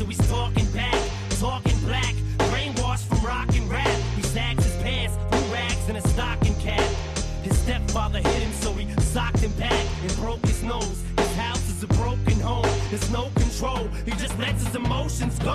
So 0.00 0.06
he's 0.06 0.30
talking 0.30 0.64
back. 0.72 0.94
Talking 1.38 1.78
black. 1.80 2.14
Brainwashed 2.48 3.04
from 3.04 3.22
rock 3.22 3.54
and 3.54 3.70
rap. 3.70 3.86
He 4.16 4.22
sags 4.22 4.64
his 4.64 4.74
pants, 4.76 5.18
blue 5.30 5.52
rags, 5.52 5.88
and 5.88 5.98
a 5.98 6.08
stocking 6.08 6.54
cap. 6.54 6.80
His 7.42 7.58
stepfather 7.58 8.20
hit 8.20 8.42
him, 8.42 8.52
so 8.54 8.72
he 8.72 8.90
socked 9.02 9.40
him 9.40 9.52
back 9.58 9.86
and 10.00 10.16
broke 10.16 10.40
his 10.46 10.62
nose. 10.62 11.04
His 11.18 11.34
house 11.34 11.68
is 11.68 11.82
a 11.82 11.86
broken 11.88 12.40
home. 12.40 12.64
There's 12.88 13.10
no 13.10 13.28
control. 13.34 13.88
He 14.06 14.12
just 14.12 14.38
lets 14.38 14.64
his 14.64 14.74
emotions 14.74 15.38
go. 15.40 15.54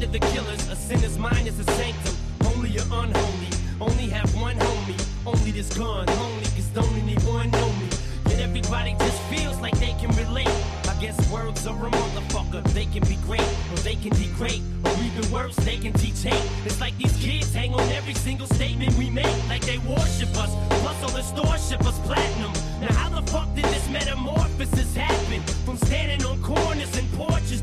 Land 0.00 0.14
of 0.14 0.20
the 0.20 0.26
killers, 0.28 0.68
a 0.70 0.76
sinner's 0.76 1.18
mind 1.18 1.46
is 1.46 1.58
a 1.58 1.64
sanctum. 1.72 2.14
Only 2.46 2.70
you're 2.70 2.82
unholy, 2.84 3.50
only 3.82 4.08
have 4.08 4.34
one 4.34 4.56
homie. 4.56 4.98
Only 5.26 5.50
this 5.50 5.76
gun, 5.76 6.08
only 6.08 6.44
cause 6.56 6.70
don't 6.72 6.90
anyone 6.94 7.50
know 7.50 7.68
me. 7.72 7.88
Yet 8.28 8.40
everybody 8.40 8.96
just 8.98 9.20
feels 9.24 9.60
like 9.60 9.78
they 9.78 9.92
can 10.00 10.08
relate. 10.16 10.48
I 10.88 10.96
guess 11.02 11.18
words 11.30 11.66
are 11.66 11.76
a 11.86 11.90
motherfucker. 11.90 12.62
They 12.72 12.86
can 12.86 13.06
be 13.08 13.16
great, 13.26 13.44
or 13.72 13.76
they 13.84 13.94
can 13.94 14.16
degrade, 14.16 14.62
or 14.86 14.92
even 15.04 15.30
worse, 15.30 15.56
they 15.56 15.76
can 15.76 15.92
teach 15.92 16.22
hate. 16.22 16.50
It's 16.64 16.80
like 16.80 16.96
these 16.96 17.16
kids 17.18 17.52
hang 17.52 17.74
on 17.74 17.86
every 17.90 18.14
single 18.14 18.46
statement 18.46 18.94
we 18.94 19.10
make, 19.10 19.36
like 19.50 19.66
they 19.66 19.76
worship 19.78 20.34
us. 20.38 20.50
Plus, 20.80 21.02
all 21.02 21.10
the 21.10 21.22
stores 21.22 21.68
ship 21.68 21.84
us 21.84 21.98
platinum. 22.06 22.52
Now, 22.80 22.94
how 22.94 23.20
the 23.20 23.30
fuck 23.30 23.54
did 23.54 23.66
this 23.66 23.86
metamorphosis 23.90 24.96
happen? 24.96 25.42
From 25.66 25.76
standing 25.76 26.24
on 26.24 26.42
corners 26.42 26.96
and 26.96 27.06
porches 27.12 27.60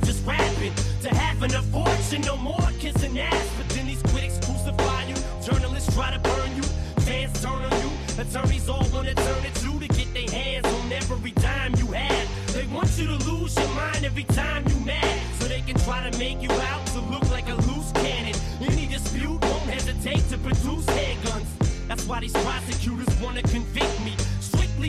rapping 0.58 0.74
to 1.02 1.10
having 1.10 1.54
a 1.54 1.62
fortune, 1.64 2.22
no 2.22 2.38
more 2.38 2.70
kissing 2.80 3.20
ass. 3.20 3.50
But 3.58 3.70
then 3.70 3.88
these 3.88 4.02
critics 4.04 4.40
crucify 4.46 5.04
you, 5.08 5.16
journalists 5.44 5.94
try 5.96 6.12
to 6.12 6.20
burn 6.20 6.56
you, 6.56 6.64
fans 7.04 7.42
turn 7.42 7.54
on 7.54 7.82
you, 7.82 7.92
attorneys 8.20 8.70
all 8.70 8.86
wanna 8.94 9.14
turn 9.14 9.46
it 9.46 9.56
to 9.56 9.80
to 9.80 9.88
get 9.88 10.14
their 10.14 10.30
hands 10.30 10.66
on 10.66 10.92
every 10.92 11.32
dime 11.32 11.76
you 11.78 11.88
have. 11.88 12.54
They 12.54 12.66
want 12.68 12.90
you 12.98 13.08
to 13.08 13.30
lose 13.30 13.56
your 13.56 13.70
mind 13.70 14.04
every 14.04 14.24
time 14.24 14.64
you 14.68 14.80
mad, 14.86 15.22
so 15.40 15.48
they 15.48 15.62
can 15.62 15.78
try 15.80 16.10
to 16.10 16.18
make 16.18 16.42
you 16.42 16.52
out 16.52 16.86
to 16.88 17.00
look 17.00 17.30
like 17.30 17.50
a 17.50 17.56
loose 17.68 17.92
cannon. 17.94 18.36
Any 18.62 18.88
dispute 18.88 19.42
won't 19.42 19.70
hesitate 19.70 20.28
to 20.30 20.38
produce 20.38 20.86
handguns. 20.86 21.48
That's 21.88 22.06
why 22.06 22.20
these 22.20 22.34
prosecutors 22.34 23.22
wanna 23.22 23.42
convict 23.44 24.00
me. 24.04 24.14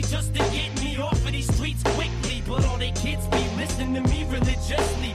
Just 0.07 0.33
to 0.33 0.39
get 0.39 0.81
me 0.81 0.97
off 0.97 1.25
of 1.25 1.31
these 1.31 1.53
streets 1.53 1.83
quickly. 1.83 2.41
But 2.47 2.65
all 2.65 2.77
they 2.77 2.91
kids 2.91 3.27
be 3.27 3.43
listening 3.57 3.95
to 3.95 4.01
me 4.09 4.25
religiously. 4.29 5.13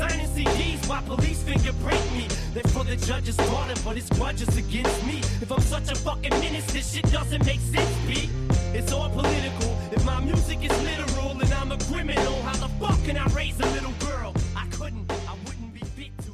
Signing 0.00 0.28
CDs 0.28 0.88
while 0.88 1.02
police 1.02 1.42
fingerprint 1.42 2.04
me. 2.16 2.26
They're 2.54 2.72
for 2.72 2.84
the 2.84 2.96
judge's 2.96 3.36
daughter, 3.36 3.74
but 3.84 3.98
it's 3.98 4.08
grudges 4.08 4.56
against 4.56 5.04
me. 5.04 5.18
If 5.44 5.52
I'm 5.52 5.60
such 5.60 5.92
a 5.92 5.94
fucking 5.94 6.30
menace, 6.40 6.64
this 6.72 6.94
shit 6.94 7.04
doesn't 7.12 7.44
make 7.44 7.60
sense, 7.60 7.94
B. 8.08 8.30
It's 8.72 8.92
all 8.92 9.10
political. 9.10 9.76
If 9.92 10.02
my 10.06 10.18
music 10.24 10.64
is 10.64 10.72
literal 10.82 11.32
and 11.32 11.52
I'm 11.52 11.72
a 11.72 11.78
criminal, 11.84 12.40
how 12.48 12.56
the 12.56 12.70
fuck 12.80 12.98
can 13.04 13.18
I 13.18 13.26
raise 13.36 13.60
a 13.60 13.66
little 13.76 13.92
girl? 14.00 14.32
I 14.56 14.66
couldn't, 14.68 15.04
I 15.12 15.34
wouldn't 15.44 15.74
be 15.74 16.10
to. 16.24 16.32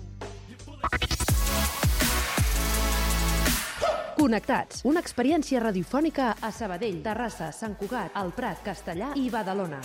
Connectats, 4.17 4.85
una 4.85 5.03
experiència 5.03 5.59
radiofònica 5.59 6.37
a 6.41 6.53
Sabadell, 6.55 7.03
Terrassa, 7.03 7.51
Sant 7.51 7.75
Cugat, 7.83 8.15
El 8.15 8.31
Prat, 8.31 8.63
Castellà 8.63 9.11
i 9.19 9.27
Badalona. 9.31 9.83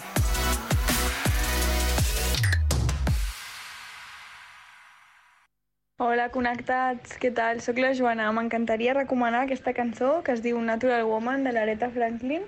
Hola, 6.01 6.31
connectats, 6.33 7.11
què 7.21 7.29
tal? 7.37 7.59
Soc 7.61 7.77
la 7.77 7.91
Joana. 7.93 8.31
M'encantaria 8.33 8.95
recomanar 8.97 9.43
aquesta 9.45 9.69
cançó 9.77 10.07
que 10.25 10.33
es 10.33 10.39
diu 10.41 10.57
Natural 10.57 11.03
Woman 11.05 11.43
de 11.45 11.53
l'Aretha 11.53 11.91
Franklin. 11.93 12.47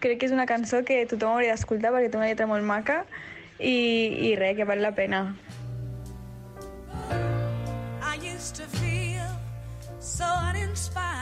Crec 0.00 0.22
que 0.22 0.30
és 0.30 0.32
una 0.32 0.46
cançó 0.48 0.80
que 0.88 1.02
tothom 1.10 1.34
hauria 1.34 1.52
d'escoltar 1.52 1.92
perquè 1.92 2.08
té 2.08 2.16
una 2.16 2.30
lletra 2.30 2.48
molt 2.48 2.64
maca 2.64 3.02
i, 3.58 3.76
i 4.30 4.32
res, 4.40 4.56
que 4.56 4.64
val 4.64 4.80
la 4.80 4.94
pena. 4.96 5.20
I 8.00 8.16
used 8.24 8.56
to 8.56 8.64
feel 8.80 9.28
so 10.00 10.30
uninspired. 10.48 11.13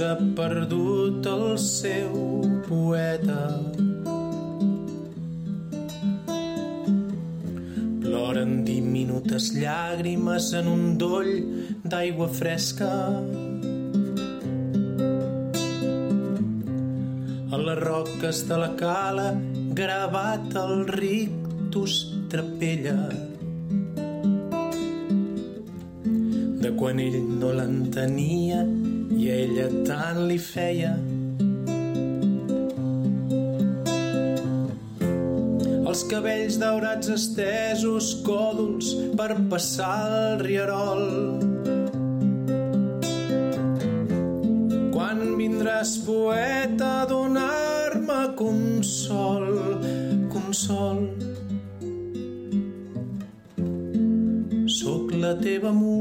Ha 0.00 0.14
perdut 0.36 1.26
el 1.30 1.56
seu 1.58 2.12
poeta. 2.66 3.42
Ploren 8.02 8.64
diminutes 8.66 9.52
llàgrimes 9.56 10.50
en 10.58 10.68
un 10.72 10.82
doll 11.00 11.30
d'aigua 11.84 12.28
fresca. 12.28 12.90
A 17.52 17.62
les 17.66 17.78
roques 17.84 18.42
de 18.50 18.58
la 18.64 18.72
cala 18.80 19.30
gravat 19.82 20.58
el 20.64 20.84
rictus 20.92 22.00
trapella 22.32 22.98
de 26.60 26.74
quan 26.76 26.98
ell 26.98 27.22
no 27.40 27.54
l'entenia 27.54 28.64
ella 29.30 29.66
tant 29.86 30.26
li 30.28 30.38
feia. 30.38 30.92
Els 35.86 36.02
cabells 36.10 36.58
daurats 36.60 37.08
estesos, 37.08 38.10
còdols 38.26 38.90
per 39.16 39.30
passar 39.48 39.94
el 40.12 40.42
rierol. 40.42 41.04
Quan 44.92 45.22
vindràs, 45.38 45.96
poeta, 46.04 46.90
a 47.02 47.08
donar-me 47.08 48.20
consol, 48.36 49.48
consol. 50.34 51.06
Sóc 54.76 55.16
la 55.16 55.32
teva 55.40 55.72
musa, 55.72 55.95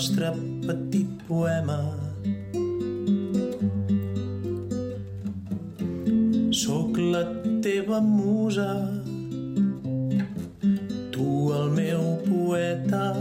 nostre 0.00 0.32
petit 0.64 1.08
poema. 1.28 1.76
Sóc 6.56 6.96
la 6.96 7.20
teva 7.60 8.00
musa, 8.00 8.70
tu 11.12 11.52
el 11.52 11.68
meu 11.76 12.00
poeta. 12.24 13.12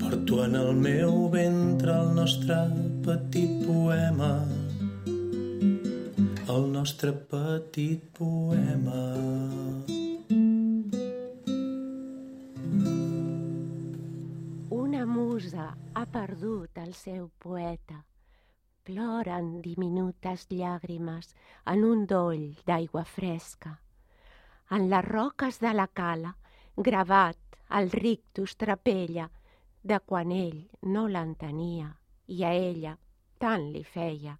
Porto 0.00 0.40
en 0.46 0.56
el 0.56 0.72
meu 0.72 1.28
ventre 1.28 1.92
el 2.00 2.14
nostre 2.16 2.56
petit 3.04 3.66
poema. 3.68 4.32
El 6.48 6.72
nostre 6.72 7.12
petit 7.12 8.00
poema. 8.16 9.13
Perdut 16.34 16.78
el 16.78 16.94
seu 16.94 17.28
poeta. 17.38 18.00
Ploren 18.82 19.60
diminutes 19.62 20.48
llàgrimes 20.50 21.28
en 21.70 21.84
un 21.86 22.06
doll 22.10 22.56
d'aigua 22.66 23.04
fresca. 23.06 23.70
En 24.74 24.88
les 24.90 25.04
roques 25.06 25.60
de 25.62 25.72
la 25.72 25.86
cala, 25.86 26.32
gravat 26.76 27.38
el 27.78 27.90
rictus 27.92 28.56
trapella 28.56 29.28
de 29.82 30.00
quan 30.00 30.32
ell 30.32 30.58
no 30.82 31.06
l'entenia 31.06 31.92
i 32.26 32.42
a 32.42 32.50
ella 32.50 32.96
tant 33.38 33.70
li 33.70 33.84
feia. 33.84 34.34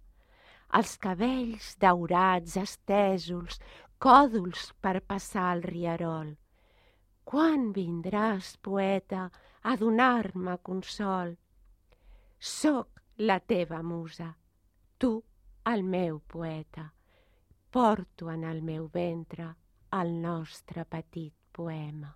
Els 0.75 0.97
cabells 0.97 1.77
daurats, 1.79 2.57
estesos, 2.57 3.61
còdols 3.97 4.73
per 4.81 4.99
passar 4.99 5.47
el 5.55 5.63
rierol. 5.63 6.35
Quan 7.23 7.71
vindràs, 7.71 8.57
poeta, 8.61 9.29
a 9.63 9.77
donar-me 9.79 10.59
consol? 10.59 11.37
Soc 12.45 13.01
la 13.17 13.39
teva 13.39 13.79
musa, 13.81 14.27
tu 15.01 15.23
el 15.65 15.81
meu 15.81 16.19
poeta. 16.19 16.91
Porto 17.73 18.29
en 18.29 18.43
el 18.45 18.61
meu 18.61 18.85
ventre 18.93 19.47
el 19.99 20.13
nostre 20.21 20.85
petit 20.85 21.33
poema. 21.51 22.11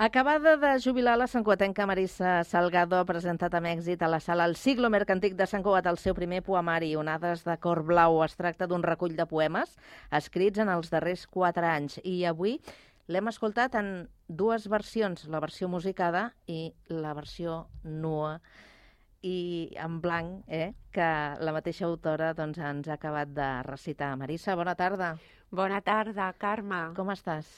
Acabada 0.00 0.56
de 0.56 0.80
jubilar 0.80 1.18
la 1.18 1.26
santcuatenca 1.26 1.84
Marissa 1.84 2.38
Salgado 2.48 2.96
ha 2.96 3.04
presentat 3.04 3.52
amb 3.52 3.68
èxit 3.68 4.00
a 4.00 4.08
la 4.08 4.22
sala 4.24 4.46
El 4.48 4.56
siglo 4.56 4.88
mercantic 4.88 5.34
de 5.36 5.44
Sant 5.44 5.60
Cugat 5.60 5.90
el 5.92 6.00
seu 6.00 6.16
primer 6.16 6.40
poemari, 6.40 6.94
Onades 6.96 7.44
de 7.44 7.58
cor 7.60 7.82
blau. 7.84 8.22
Es 8.24 8.40
tracta 8.40 8.64
d'un 8.64 8.80
recull 8.80 9.12
de 9.18 9.26
poemes 9.28 9.76
escrits 10.08 10.64
en 10.64 10.72
els 10.72 10.88
darrers 10.88 11.26
quatre 11.28 11.68
anys 11.68 12.00
i 12.00 12.22
avui 12.24 12.56
l'hem 13.10 13.30
escoltat 13.30 13.74
en 13.78 13.90
dues 14.28 14.68
versions, 14.70 15.26
la 15.28 15.40
versió 15.42 15.68
musicada 15.68 16.30
i 16.46 16.70
la 16.88 17.14
versió 17.18 17.64
nua 17.82 18.36
i 19.26 19.70
en 19.76 19.98
blanc, 20.00 20.44
eh, 20.48 20.72
que 20.94 21.08
la 21.44 21.52
mateixa 21.52 21.84
autora 21.88 22.32
doncs, 22.38 22.60
ens 22.62 22.88
ha 22.88 22.96
acabat 22.96 23.34
de 23.36 23.50
recitar. 23.66 24.14
Marissa, 24.16 24.56
bona 24.56 24.76
tarda. 24.78 25.16
Bona 25.50 25.82
tarda, 25.84 26.30
Carme. 26.38 26.86
Com 26.96 27.10
estàs? 27.12 27.50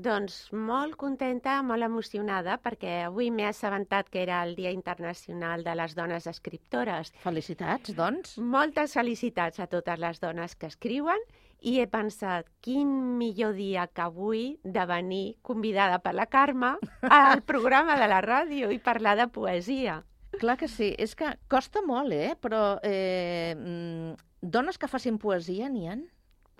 Doncs 0.00 0.36
molt 0.54 0.94
contenta, 0.96 1.58
molt 1.66 1.84
emocionada, 1.84 2.56
perquè 2.62 3.02
avui 3.08 3.28
m'he 3.34 3.48
assabentat 3.50 4.08
que 4.08 4.22
era 4.22 4.38
el 4.46 4.54
Dia 4.56 4.70
Internacional 4.72 5.64
de 5.66 5.74
les 5.76 5.96
Dones 5.98 6.28
Escriptores. 6.30 7.12
Felicitats, 7.20 7.92
doncs. 7.98 8.38
Moltes 8.38 8.94
felicitats 8.96 9.60
a 9.60 9.66
totes 9.68 10.00
les 10.00 10.22
dones 10.22 10.56
que 10.56 10.70
escriuen 10.70 11.20
i 11.60 11.78
he 11.80 11.86
pensat, 11.90 12.48
quin 12.64 12.88
millor 13.18 13.54
dia 13.56 13.86
que 13.88 14.04
avui 14.04 14.44
de 14.64 14.84
venir 14.88 15.36
convidada 15.42 15.98
per 16.00 16.14
la 16.16 16.26
Carme 16.26 16.76
al 17.02 17.42
programa 17.50 17.98
de 18.00 18.08
la 18.08 18.20
ràdio 18.24 18.70
i 18.72 18.80
parlar 18.80 19.16
de 19.18 19.28
poesia. 19.28 20.00
Clar 20.40 20.56
que 20.56 20.68
sí. 20.68 20.94
És 20.98 21.16
que 21.18 21.34
costa 21.50 21.82
molt, 21.84 22.14
eh? 22.14 22.32
Però 22.40 22.78
eh, 22.86 23.54
mm, 23.56 24.14
dones 24.40 24.78
que 24.78 24.88
facin 24.88 25.18
poesia 25.20 25.68
n'hi 25.68 25.88
ha? 25.90 25.98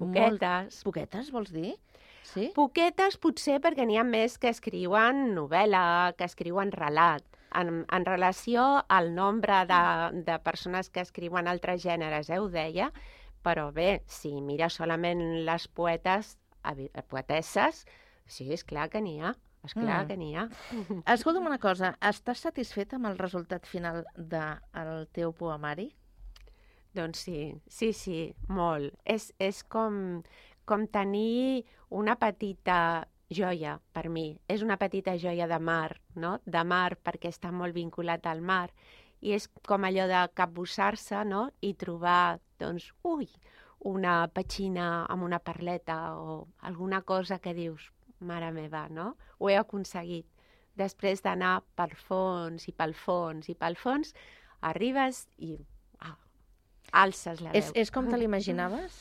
Poquetes. 0.00 0.82
Poquetes, 0.84 1.30
vols 1.32 1.52
dir? 1.54 1.74
Sí? 2.30 2.50
Poquetes 2.54 3.16
potser 3.20 3.58
perquè 3.62 3.86
n'hi 3.86 3.98
ha 4.00 4.06
més 4.06 4.36
que 4.40 4.50
escriuen 4.52 5.30
novel·la, 5.36 6.14
que 6.18 6.28
escriuen 6.28 6.72
relat. 6.72 7.24
En, 7.56 7.80
en 7.90 8.04
relació 8.06 8.84
al 8.86 9.10
nombre 9.16 9.64
de, 9.66 9.80
de 10.28 10.36
persones 10.44 10.90
que 10.90 11.02
escriuen 11.02 11.48
altres 11.50 11.82
gèneres, 11.82 12.30
eh, 12.30 12.38
ho 12.38 12.46
deia, 12.52 12.92
però 13.42 13.70
bé, 13.72 14.02
si 14.06 14.32
mires 14.40 14.74
solament 14.80 15.20
les 15.46 15.68
poetes, 15.68 16.36
evi- 16.64 16.90
poetesses, 17.08 17.84
sí, 18.26 18.50
és 18.52 18.64
clar 18.64 18.88
que 18.90 19.00
n'hi 19.00 19.20
ha. 19.20 19.34
És 19.64 19.74
clar 19.74 20.04
Mm. 20.04 20.08
que 20.08 20.16
n'hi 20.16 20.34
ha. 20.36 20.46
Escolta'm 21.14 21.44
una 21.46 21.58
cosa, 21.60 21.94
estàs 22.00 22.38
satisfeta 22.46 22.96
amb 22.96 23.06
el 23.10 23.18
resultat 23.18 23.66
final 23.68 24.04
del 24.16 25.06
teu 25.12 25.32
poemari? 25.36 25.90
Doncs 26.94 27.18
sí, 27.26 27.54
sí, 27.68 27.92
sí, 27.92 28.34
molt. 28.48 28.94
És, 29.04 29.32
és 29.38 29.62
com, 29.62 30.22
com 30.64 30.86
tenir 30.88 31.64
una 31.90 32.16
petita 32.16 33.06
joia 33.30 33.76
per 33.92 34.08
mi. 34.08 34.32
És 34.48 34.62
una 34.62 34.76
petita 34.80 35.14
joia 35.18 35.46
de 35.46 35.58
mar, 35.62 36.00
no? 36.16 36.38
De 36.46 36.64
mar 36.64 36.96
perquè 36.98 37.28
està 37.30 37.52
molt 37.52 37.74
vinculat 37.76 38.26
al 38.26 38.40
mar. 38.40 38.70
I 39.20 39.34
és 39.36 39.46
com 39.68 39.84
allò 39.84 40.08
de 40.10 40.24
capbussar-se, 40.34 41.20
no? 41.28 41.50
I 41.60 41.74
trobar, 41.74 42.40
doncs, 42.60 42.90
ui, 43.08 43.28
una 43.90 44.26
petxina 44.32 45.06
amb 45.08 45.24
una 45.24 45.40
perleta 45.40 46.16
o 46.20 46.46
alguna 46.68 47.02
cosa 47.02 47.40
que 47.40 47.54
dius, 47.56 47.90
mare 48.20 48.50
meva, 48.52 48.86
no? 48.88 49.14
Ho 49.38 49.48
he 49.48 49.56
aconseguit. 49.56 50.26
Després 50.76 51.24
d'anar 51.24 51.60
pel 51.76 51.94
fons 51.96 52.68
i 52.68 52.74
pel 52.76 52.92
fons 52.94 53.48
i 53.48 53.56
pel 53.58 53.76
fons, 53.76 54.12
arribes 54.60 55.26
i 55.38 55.56
ah, 56.04 56.16
alces 57.04 57.40
la 57.40 57.54
veu. 57.54 57.60
És, 57.60 57.72
és 57.74 57.92
com 57.92 58.08
te 58.08 58.20
l'imaginaves? 58.20 59.00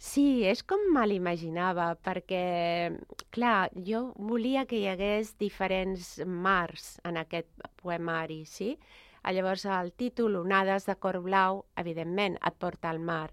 Sí, 0.00 0.46
és 0.48 0.62
com 0.64 0.80
me 0.94 1.02
l'imaginava, 1.04 1.90
perquè, 2.00 2.44
clar, 3.36 3.68
jo 3.84 4.06
volia 4.16 4.64
que 4.64 4.78
hi 4.80 4.86
hagués 4.88 5.34
diferents 5.36 6.14
mars 6.24 6.94
en 7.04 7.20
aquest 7.20 7.50
poemari, 7.82 8.46
sí? 8.48 8.70
Ah, 8.80 9.09
Llavors, 9.24 9.66
el 9.66 9.92
títol, 9.92 10.36
Onades 10.40 10.86
de 10.88 10.96
cor 10.96 11.20
blau, 11.24 11.64
evidentment, 11.76 12.38
et 12.40 12.56
porta 12.58 12.90
al 12.90 12.98
mar. 12.98 13.30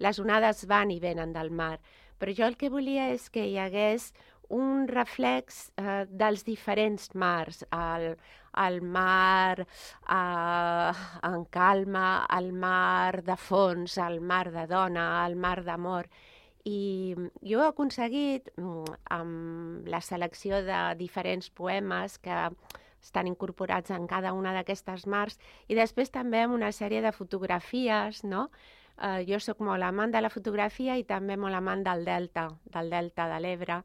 Les 0.00 0.18
onades 0.20 0.66
van 0.68 0.90
i 0.90 1.00
venen 1.00 1.32
del 1.32 1.50
mar, 1.50 1.78
però 2.20 2.32
jo 2.36 2.46
el 2.46 2.56
que 2.60 2.70
volia 2.72 3.10
és 3.14 3.28
que 3.32 3.46
hi 3.48 3.56
hagués 3.60 4.12
un 4.50 4.88
reflex 4.88 5.70
eh, 5.78 6.04
dels 6.10 6.42
diferents 6.44 7.12
mars, 7.14 7.62
el, 7.70 8.16
el 8.64 8.80
mar 8.82 9.62
eh, 9.62 10.92
en 11.30 11.44
calma, 11.54 12.26
el 12.38 12.52
mar 12.52 13.22
de 13.24 13.36
fons, 13.36 13.96
el 13.98 14.20
mar 14.20 14.50
de 14.52 14.66
dona, 14.66 15.06
el 15.26 15.36
mar 15.36 15.60
d'amor. 15.64 16.10
I 16.68 17.14
jo 17.46 17.62
he 17.62 17.68
aconseguit, 17.70 18.50
mm, 18.58 18.98
amb 19.16 19.88
la 19.88 20.02
selecció 20.04 20.60
de 20.66 20.82
diferents 20.98 21.48
poemes 21.50 22.18
que 22.18 22.50
estan 23.02 23.26
incorporats 23.26 23.90
en 23.90 24.06
cada 24.06 24.32
una 24.36 24.52
d'aquestes 24.52 25.06
mars, 25.06 25.38
i 25.68 25.78
després 25.78 26.10
també 26.10 26.44
amb 26.44 26.54
una 26.54 26.72
sèrie 26.72 27.00
de 27.00 27.12
fotografies, 27.16 28.24
no?, 28.24 28.48
Eh, 29.00 29.24
jo 29.28 29.38
sóc 29.40 29.62
molt 29.64 29.84
amant 29.86 30.12
de 30.12 30.20
la 30.20 30.28
fotografia 30.32 30.98
i 31.00 31.06
també 31.08 31.38
molt 31.40 31.56
amant 31.56 31.82
del 31.86 32.04
delta, 32.04 32.50
del 32.74 32.90
delta 32.92 33.26
de 33.32 33.40
l'Ebre. 33.40 33.80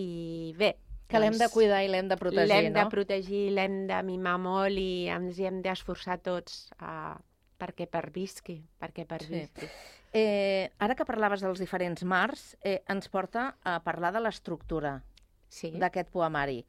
I 0.00 0.08
bé, 0.56 0.76
Que 1.06 1.20
l'hem 1.20 1.36
de 1.38 1.46
cuidar 1.52 1.84
i 1.84 1.90
l'hem 1.92 2.08
de 2.10 2.16
protegir, 2.18 2.48
l'hem 2.50 2.72
no? 2.72 2.78
de 2.80 2.84
protegir, 2.90 3.42
l'hem 3.54 3.84
de 3.86 4.00
mimar 4.02 4.38
molt 4.42 4.80
i 4.80 5.06
ens 5.12 5.38
hi 5.38 5.46
hem 5.46 5.60
d'esforçar 5.62 6.16
tots 6.24 6.64
uh, 6.80 7.14
perquè 7.60 7.86
pervisqui, 7.86 8.56
perquè 8.80 9.04
pervisqui. 9.06 9.68
Eh, 10.16 10.66
ara 10.82 10.96
que 10.98 11.06
parlaves 11.06 11.44
dels 11.44 11.60
diferents 11.62 12.02
mars, 12.02 12.56
eh, 12.64 12.80
ens 12.90 13.06
porta 13.12 13.52
a 13.62 13.76
parlar 13.84 14.10
de 14.16 14.24
l'estructura 14.24 14.96
sí. 15.46 15.70
d'aquest 15.76 16.10
poemari 16.10 16.64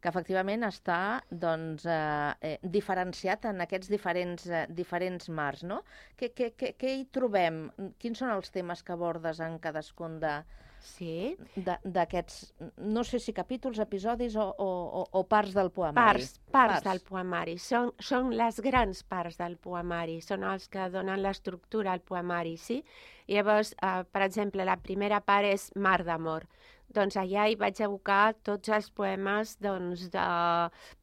que 0.00 0.10
efectivament 0.12 0.64
està 0.66 1.00
doncs, 1.30 1.86
eh, 1.86 2.34
eh, 2.50 2.54
diferenciat 2.62 3.48
en 3.50 3.64
aquests 3.64 3.90
diferents, 3.90 4.46
eh, 4.46 4.64
diferents 4.70 5.28
mars. 5.40 5.64
No? 5.66 5.82
Què, 6.18 6.30
què, 6.34 6.52
què, 6.58 6.74
què 6.78 6.94
hi 6.94 7.04
trobem? 7.18 7.64
Quins 7.98 8.22
són 8.22 8.34
els 8.34 8.54
temes 8.54 8.82
que 8.82 8.94
abordes 8.94 9.42
en 9.44 9.58
cadascun 9.58 10.20
de 10.22 10.38
sí. 10.84 11.36
d'aquests, 11.84 12.52
no 12.78 13.04
sé 13.04 13.20
si 13.22 13.34
capítols, 13.36 13.80
episodis 13.82 14.36
o, 14.36 14.46
o, 14.46 14.68
o, 15.00 15.04
o 15.20 15.22
parts 15.28 15.54
del 15.56 15.70
poemari? 15.74 15.98
Parts, 15.98 16.38
parts, 16.50 16.74
parts 16.74 16.86
del 16.88 17.02
poemari. 17.06 17.56
Són, 17.62 17.92
són 17.98 18.32
les 18.38 18.60
grans 18.64 19.02
parts 19.08 19.38
del 19.40 19.58
poemari, 19.62 20.20
són 20.24 20.46
els 20.48 20.68
que 20.72 20.88
donen 20.92 21.22
l'estructura 21.24 21.94
al 21.94 22.04
poemari, 22.04 22.56
sí? 22.60 22.82
I 23.28 23.36
llavors, 23.36 23.74
eh, 23.82 24.02
per 24.10 24.24
exemple, 24.26 24.64
la 24.64 24.78
primera 24.80 25.20
part 25.20 25.48
és 25.48 25.68
Mar 25.76 26.00
d'amor. 26.06 26.48
Doncs 26.88 27.18
allà 27.20 27.44
hi 27.44 27.56
vaig 27.60 27.82
abocar 27.84 28.32
tots 28.46 28.70
els 28.72 28.88
poemes 28.96 29.58
doncs, 29.60 30.06
de 30.14 30.28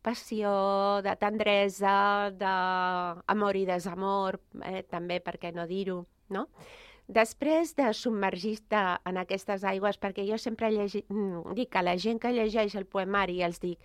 passió, 0.02 0.56
de 1.06 1.14
tendresa, 1.22 2.32
d'amor 2.40 3.60
i 3.60 3.68
desamor, 3.70 4.40
eh, 4.66 4.82
també, 4.90 5.20
per 5.22 5.38
què 5.38 5.54
no 5.54 5.68
dir-ho, 5.70 6.00
no? 6.34 6.48
Després 7.08 7.76
de 7.78 7.91
submergir-te 7.93 8.82
en 9.06 9.18
aquestes 9.22 9.64
aigües, 9.64 9.99
perquè 10.01 10.26
jo 10.26 10.38
sempre 10.41 10.72
llegi... 10.74 11.03
mm, 11.10 11.53
dic 11.53 11.76
a 11.76 11.84
la 11.86 11.95
gent 12.01 12.20
que 12.20 12.34
llegeix 12.34 12.76
el 12.76 12.86
poemari 12.89 13.43
els 13.45 13.60
dic, 13.62 13.80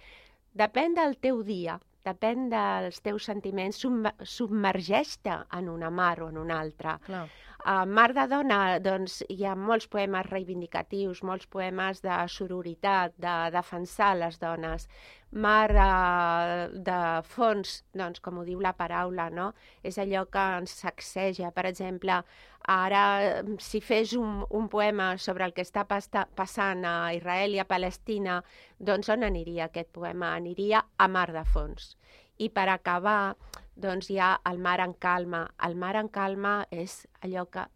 depèn 0.56 0.96
del 0.96 1.18
teu 1.20 1.42
dia, 1.44 1.78
depèn 2.04 2.48
dels 2.48 3.02
teus 3.04 3.26
sentiments, 3.28 3.76
submer- 3.76 4.14
submergeix-te 4.24 5.36
en 5.58 5.68
una 5.68 5.90
mar 5.90 6.16
o 6.24 6.30
en 6.32 6.38
una 6.40 6.60
altra. 6.60 6.96
Clar. 7.04 7.26
A 7.68 7.84
Mar 7.84 8.14
de 8.16 8.24
Dona, 8.26 8.78
doncs, 8.80 9.18
hi 9.28 9.44
ha 9.44 9.52
molts 9.54 9.84
poemes 9.92 10.24
reivindicatius, 10.30 11.20
molts 11.22 11.44
poemes 11.46 12.00
de 12.00 12.14
sororitat, 12.32 13.12
de 13.20 13.34
defensar 13.52 14.14
les 14.16 14.38
dones. 14.40 14.88
Mar 15.32 15.68
eh, 15.76 16.68
de 16.72 17.00
fons, 17.28 17.82
doncs, 17.92 18.22
com 18.24 18.40
ho 18.40 18.46
diu 18.48 18.64
la 18.64 18.72
paraula, 18.72 19.28
no? 19.28 19.50
És 19.84 20.00
allò 20.00 20.24
que 20.32 20.46
ens 20.62 20.72
sacseja. 20.80 21.52
Per 21.52 21.66
exemple, 21.68 22.22
ara, 22.70 23.42
si 23.58 23.80
fes 23.82 24.12
un, 24.18 24.44
un 24.50 24.68
poema 24.70 25.16
sobre 25.18 25.44
el 25.44 25.52
que 25.56 25.64
està 25.66 25.84
pasta, 25.90 26.26
passant 26.38 26.84
a 26.86 27.12
Israel 27.16 27.56
i 27.56 27.60
a 27.62 27.66
Palestina, 27.68 28.40
doncs 28.78 29.10
on 29.10 29.26
aniria 29.26 29.66
aquest 29.66 29.90
poema? 29.96 30.34
Aniria 30.38 30.84
a 30.98 31.08
Mar 31.08 31.28
de 31.34 31.42
Fons. 31.44 31.96
I 32.38 32.48
per 32.54 32.68
acabar, 32.72 33.34
doncs 33.76 34.08
hi 34.10 34.18
ha 34.22 34.30
el 34.48 34.58
mar 34.62 34.78
en 34.80 34.94
calma. 34.94 35.42
El 35.66 35.74
mar 35.76 35.96
en 35.98 36.08
calma 36.08 36.54
és 36.70 37.02
allò 37.20 37.44
que 37.50 37.66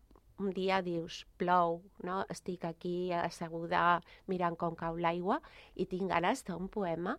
un 0.40 0.51
dia 0.55 0.80
dius, 0.82 1.24
plou, 1.38 1.82
no? 2.03 2.24
estic 2.32 2.64
aquí 2.66 3.12
asseguda 3.14 4.01
mirant 4.26 4.57
com 4.59 4.74
cau 4.74 4.97
l'aigua 4.99 5.40
i 5.74 5.86
tinc 5.86 6.11
ganes 6.11 6.42
d'un 6.49 6.68
poema 6.68 7.18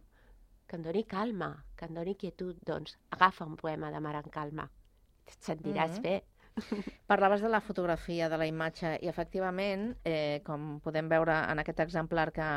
que 0.68 0.76
em 0.76 0.84
doni 0.84 1.04
calma, 1.06 1.52
que 1.78 1.86
em 1.86 1.94
doni 1.94 2.16
quietud. 2.16 2.58
Doncs 2.66 2.98
agafa 3.12 3.46
un 3.46 3.56
poema 3.56 3.92
de 3.94 4.02
mar 4.02 4.16
en 4.20 4.32
calma. 4.34 4.70
Et 5.28 5.38
sentiràs 5.42 6.00
Mhm. 6.00 6.02
bé. 6.02 6.24
Parlaves 7.12 7.42
de 7.42 7.50
la 7.50 7.62
fotografia, 7.62 8.30
de 8.30 8.38
la 8.40 8.48
imatge, 8.48 8.96
i 9.04 9.10
efectivament, 9.12 9.90
eh, 10.08 10.42
com 10.48 10.80
podem 10.84 11.10
veure 11.12 11.36
en 11.52 11.62
aquest 11.62 11.82
exemplar 11.84 12.30
que, 12.36 12.50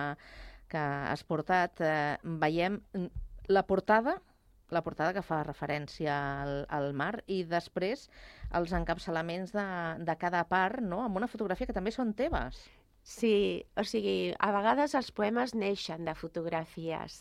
que 0.70 0.84
has 1.12 1.24
portat, 1.26 1.82
eh, 1.82 2.16
veiem 2.44 2.80
la 3.48 3.64
portada 3.66 4.18
la 4.70 4.82
portada 4.84 5.14
que 5.16 5.24
fa 5.24 5.38
referència 5.46 6.14
al, 6.42 6.58
al 6.68 6.90
mar 6.92 7.22
i 7.26 7.38
després 7.48 8.02
els 8.58 8.74
encapçalaments 8.76 9.54
de, 9.56 9.64
de 10.04 10.16
cada 10.20 10.42
part, 10.50 10.82
no? 10.84 11.00
amb 11.06 11.16
una 11.16 11.30
fotografia 11.32 11.70
que 11.70 11.76
també 11.76 11.92
són 11.94 12.12
teves. 12.12 12.60
Sí, 13.08 13.64
o 13.80 13.82
sigui, 13.88 14.34
a 14.36 14.50
vegades 14.52 14.92
els 14.98 15.06
poemes 15.16 15.54
neixen 15.56 16.04
de 16.04 16.12
fotografies. 16.22 17.14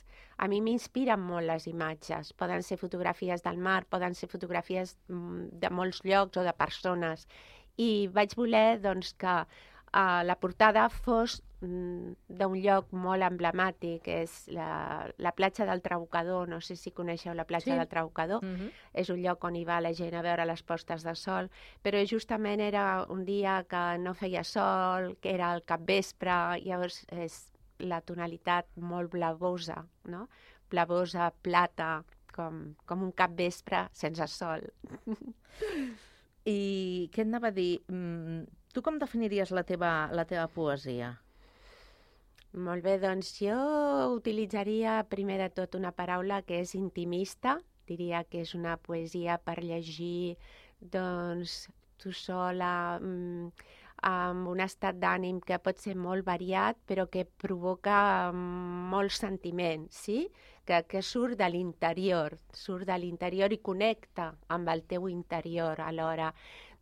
A 0.43 0.49
mi 0.51 0.57
m'inspiren 0.65 1.21
molt 1.29 1.47
les 1.47 1.67
imatges. 1.71 2.33
Poden 2.41 2.65
ser 2.67 2.75
fotografies 2.81 3.45
del 3.45 3.61
mar, 3.67 3.85
poden 3.95 4.17
ser 4.19 4.27
fotografies 4.33 4.97
mm, 5.07 5.45
de 5.61 5.71
molts 5.79 6.01
llocs 6.03 6.41
o 6.41 6.43
de 6.43 6.53
persones. 6.63 7.23
I 7.79 7.89
vaig 8.17 8.35
voler 8.35 8.81
doncs, 8.83 9.13
que 9.15 9.37
uh, 9.45 10.21
la 10.27 10.35
portada 10.43 10.89
fos 10.91 11.39
d'un 11.61 12.53
lloc 12.61 12.91
molt 12.93 13.23
emblemàtic, 13.25 14.05
és 14.07 14.47
la, 14.53 15.09
la 15.17 15.31
platja 15.33 15.65
del 15.65 15.81
Trabucador, 15.81 16.47
no 16.47 16.59
sé 16.61 16.75
si 16.77 16.91
coneixeu 16.91 17.33
la 17.33 17.45
platja 17.49 17.73
Sí. 17.73 17.77
del 17.79 17.87
Trabucador, 17.87 18.43
Mhm. 18.45 18.69
és 18.93 19.09
un 19.09 19.21
lloc 19.23 19.43
on 19.43 19.55
hi 19.55 19.65
va 19.65 19.79
la 19.81 19.93
gent 19.93 20.13
a 20.13 20.21
veure 20.21 20.45
les 20.45 20.61
postes 20.63 21.03
de 21.03 21.15
sol, 21.15 21.49
però 21.83 22.03
justament 22.05 22.59
era 22.61 23.05
un 23.09 23.25
dia 23.25 23.63
que 23.67 23.97
no 23.97 24.13
feia 24.13 24.43
sol, 24.43 25.17
que 25.19 25.33
era 25.33 25.53
el 25.55 25.63
capvespre, 25.63 26.61
llavors 26.63 27.05
és 27.09 27.51
la 27.79 28.01
tonalitat 28.01 28.65
molt 28.75 29.11
blavosa, 29.11 29.85
no? 30.05 30.27
Blavosa, 30.69 31.31
plata, 31.41 32.03
com, 32.33 32.75
com 32.85 33.01
un 33.03 33.11
capvespre 33.11 33.87
sense 33.93 34.27
sol. 34.27 34.61
I 36.45 37.09
què 37.11 37.21
et 37.23 37.27
anava 37.27 37.47
a 37.49 37.51
dir? 37.51 37.81
Mm, 37.91 38.45
tu 38.73 38.81
com 38.81 38.97
definiries 39.01 39.51
la 39.51 39.63
teva, 39.63 40.09
la 40.13 40.23
teva 40.25 40.47
poesia? 40.47 41.15
Molt 42.55 42.83
bé, 42.83 42.95
doncs 42.97 43.33
jo 43.41 43.55
utilitzaria 44.15 45.01
primer 45.11 45.37
de 45.41 45.49
tot 45.51 45.75
una 45.75 45.91
paraula 45.91 46.41
que 46.47 46.61
és 46.63 46.73
intimista. 46.75 47.57
Diria 47.87 48.23
que 48.23 48.41
és 48.41 48.53
una 48.55 48.77
poesia 48.77 49.37
per 49.37 49.59
llegir 49.63 50.37
doncs, 50.79 51.67
tu 51.97 52.11
sola, 52.11 52.99
mm, 53.01 53.51
amb 54.07 54.47
un 54.47 54.59
estat 54.61 54.95
d'ànim 54.95 55.39
que 55.41 55.59
pot 55.59 55.77
ser 55.77 55.95
molt 55.95 56.25
variat, 56.25 56.77
però 56.85 57.07
que 57.09 57.25
provoca 57.25 58.31
mm, 58.31 58.89
molts 58.93 59.19
sentiments, 59.19 59.95
sí? 59.95 60.29
Que, 60.65 60.83
que 60.87 61.01
surt 61.01 61.37
de 61.37 61.49
l'interior, 61.49 62.37
surt 62.53 62.87
de 62.87 62.97
l'interior 62.97 63.51
i 63.51 63.59
connecta 63.59 64.33
amb 64.47 64.69
el 64.69 64.83
teu 64.83 65.07
interior 65.09 65.79
alhora. 65.81 66.33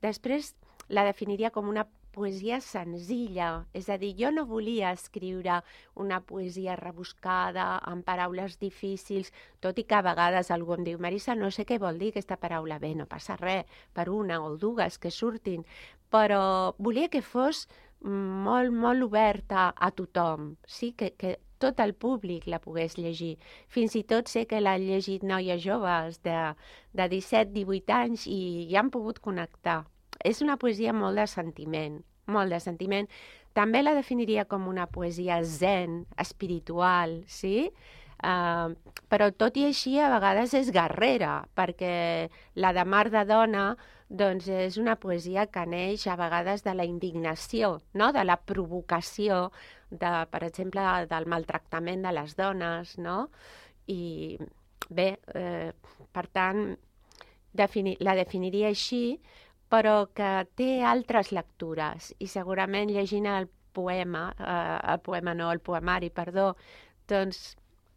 Després 0.01 0.55
la 0.89 1.05
definiria 1.05 1.51
com 1.51 1.69
una 1.69 1.85
poesia 2.15 2.61
senzilla, 2.63 3.49
és 3.75 3.89
a 3.91 3.97
dir, 4.01 4.13
jo 4.19 4.31
no 4.31 4.45
volia 4.49 4.93
escriure 4.95 5.59
una 5.99 6.21
poesia 6.23 6.77
rebuscada, 6.79 7.67
amb 7.91 8.05
paraules 8.07 8.57
difícils, 8.61 9.31
tot 9.63 9.79
i 9.81 9.85
que 9.85 9.99
a 9.99 10.03
vegades 10.05 10.51
algú 10.55 10.77
em 10.77 10.85
diu 10.87 11.01
Marisa, 11.03 11.35
no 11.35 11.51
sé 11.51 11.67
què 11.67 11.79
vol 11.81 11.99
dir 11.99 12.13
aquesta 12.13 12.39
paraula. 12.41 12.79
Bé, 12.79 12.93
no 12.95 13.09
passa 13.11 13.37
res, 13.41 13.67
per 13.93 14.07
una 14.09 14.39
o 14.43 14.55
dues 14.57 14.97
que 14.97 15.11
surtin, 15.11 15.65
però 16.09 16.75
volia 16.79 17.11
que 17.11 17.21
fos 17.21 17.65
molt, 18.05 18.71
molt 18.71 19.03
oberta 19.03 19.71
a 19.75 19.91
tothom, 19.91 20.55
sí? 20.67 20.93
que, 20.97 21.11
que 21.17 21.37
tot 21.59 21.79
el 21.79 21.93
públic 21.95 22.47
la 22.51 22.59
pogués 22.63 22.97
llegir. 22.99 23.35
Fins 23.71 23.95
i 23.95 24.03
tot 24.03 24.29
sé 24.31 24.45
que 24.49 24.61
l'han 24.61 24.85
llegit 24.85 25.23
noies 25.23 25.63
joves 25.63 26.21
de, 26.27 26.37
de 26.93 27.09
17-18 27.15 27.99
anys 27.99 28.27
i 28.27 28.39
hi 28.69 28.79
han 28.79 28.91
pogut 28.93 29.21
connectar. 29.23 29.83
És 30.23 30.41
una 30.45 30.57
poesia 30.61 30.93
molt 30.93 31.19
de 31.19 31.27
sentiment, 31.27 31.99
molt 32.31 32.53
de 32.53 32.59
sentiment. 32.63 33.09
També 33.55 33.81
la 33.83 33.95
definiria 33.95 34.45
com 34.45 34.67
una 34.67 34.87
poesia 34.91 35.41
zen, 35.43 36.03
espiritual, 36.19 37.21
sí? 37.27 37.71
Uh, 38.25 38.71
però 39.11 39.27
tot 39.35 39.57
i 39.59 39.65
així 39.67 39.97
a 39.99 40.07
vegades 40.09 40.53
és 40.55 40.71
guerrera, 40.73 41.43
perquè 41.55 42.29
la 42.55 42.71
de 42.73 42.85
Mar 42.87 43.09
de 43.11 43.25
Dona 43.27 43.65
doncs 44.09 44.47
és 44.47 44.77
una 44.77 44.95
poesia 45.01 45.47
que 45.51 45.65
neix 45.65 46.05
a 46.07 46.15
vegades 46.19 46.63
de 46.63 46.73
la 46.77 46.85
indignació, 46.85 47.79
no? 47.93 48.11
de 48.13 48.23
la 48.23 48.37
provocació, 48.37 49.49
de, 49.89 50.11
per 50.31 50.43
exemple, 50.45 50.83
del 51.09 51.25
maltractament 51.25 52.05
de 52.05 52.13
les 52.13 52.35
dones, 52.37 52.97
no? 52.97 53.29
I 53.89 54.37
bé, 54.89 55.07
eh, 55.33 55.71
per 56.13 56.25
tant, 56.27 56.75
defini 57.53 57.95
la 57.99 58.15
definiria 58.15 58.69
així, 58.69 59.19
però 59.69 60.07
que 60.13 60.31
té 60.59 60.69
altres 60.85 61.31
lectures 61.35 62.13
i 62.19 62.27
segurament 62.31 62.91
llegint 62.93 63.27
el 63.29 63.49
poema, 63.75 64.29
eh, 64.39 64.79
el 64.93 64.99
poema 65.05 65.33
no, 65.33 65.51
el 65.51 65.59
poemari, 65.59 66.09
perdó, 66.09 66.53
doncs 67.09 67.55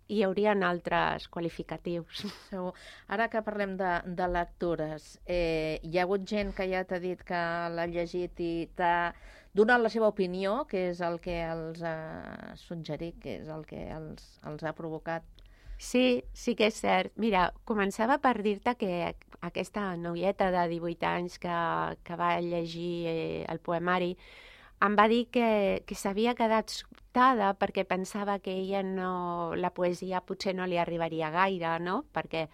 hi 0.09 0.23
haurien 0.25 0.65
altres 0.65 1.29
qualificatius. 1.29 2.25
Segur. 2.51 2.73
Ara 3.15 3.29
que 3.33 3.43
parlem 3.45 3.77
de, 3.81 3.91
de 4.19 4.29
lectures, 4.33 5.09
eh, 5.27 5.79
hi 5.85 5.99
ha 5.99 6.07
hagut 6.07 6.25
gent 6.29 6.55
que 6.57 6.69
ja 6.71 6.85
t'ha 6.89 7.01
dit 7.03 7.23
que 7.29 7.43
l'ha 7.75 7.89
llegit 7.93 8.41
i 8.41 8.53
t'ha 8.77 9.13
donat 9.59 9.83
la 9.83 9.93
seva 9.93 10.09
opinió, 10.13 10.63
que 10.71 10.89
és 10.93 11.03
el 11.05 11.19
que 11.21 11.41
els 11.45 11.83
ha 11.85 12.55
suggerit, 12.61 13.19
que 13.23 13.39
és 13.43 13.53
el 13.53 13.67
que 13.69 13.85
els, 13.95 14.39
els 14.49 14.65
ha 14.65 14.75
provocat. 14.77 15.27
Sí, 15.79 16.25
sí 16.35 16.57
que 16.59 16.73
és 16.73 16.81
cert. 16.83 17.13
Mira, 17.23 17.53
començava 17.69 18.19
per 18.23 18.35
dir-te 18.43 18.75
que 18.81 18.91
aquesta 19.41 19.97
noieta 19.97 20.51
de 20.51 20.67
18 20.75 21.07
anys 21.07 21.39
que, 21.39 21.57
que 22.05 22.17
va 22.17 22.37
llegir 22.41 22.93
eh, 23.07 23.45
el 23.49 23.61
poemari 23.61 24.17
em 24.87 24.95
va 24.99 25.09
dir 25.11 25.27
que, 25.35 25.83
que 25.87 25.97
s'havia 25.99 26.37
quedat 26.39 26.71
sobtada 26.71 27.51
perquè 27.59 27.85
pensava 27.89 28.39
que 28.39 28.53
ella 28.55 28.83
no, 28.87 29.55
la 29.59 29.73
poesia 29.75 30.21
potser 30.27 30.55
no 30.55 30.69
li 30.71 30.79
arribaria 30.79 31.33
gaire, 31.35 31.73
no? 31.83 32.05
Perquè, 32.15 32.45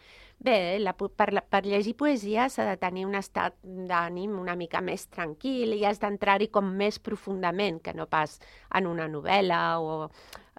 bé, 0.41 0.57
la, 0.80 0.95
per, 0.97 1.28
la, 1.37 1.43
per 1.45 1.64
llegir 1.66 1.97
poesia 2.01 2.49
s'ha 2.49 2.64
de 2.70 2.78
tenir 2.80 3.05
un 3.05 3.18
estat 3.20 3.59
d'ànim 3.62 4.39
una 4.41 4.57
mica 4.57 4.80
més 4.80 5.05
tranquil 5.12 5.76
i 5.76 5.85
has 5.85 6.01
d'entrar-hi 6.01 6.49
com 6.55 6.72
més 6.80 6.99
profundament 6.99 7.82
que 7.85 7.93
no 7.93 8.09
pas 8.09 8.39
en 8.72 8.89
una 8.89 9.09
novel·la 9.09 9.61
o 9.85 10.09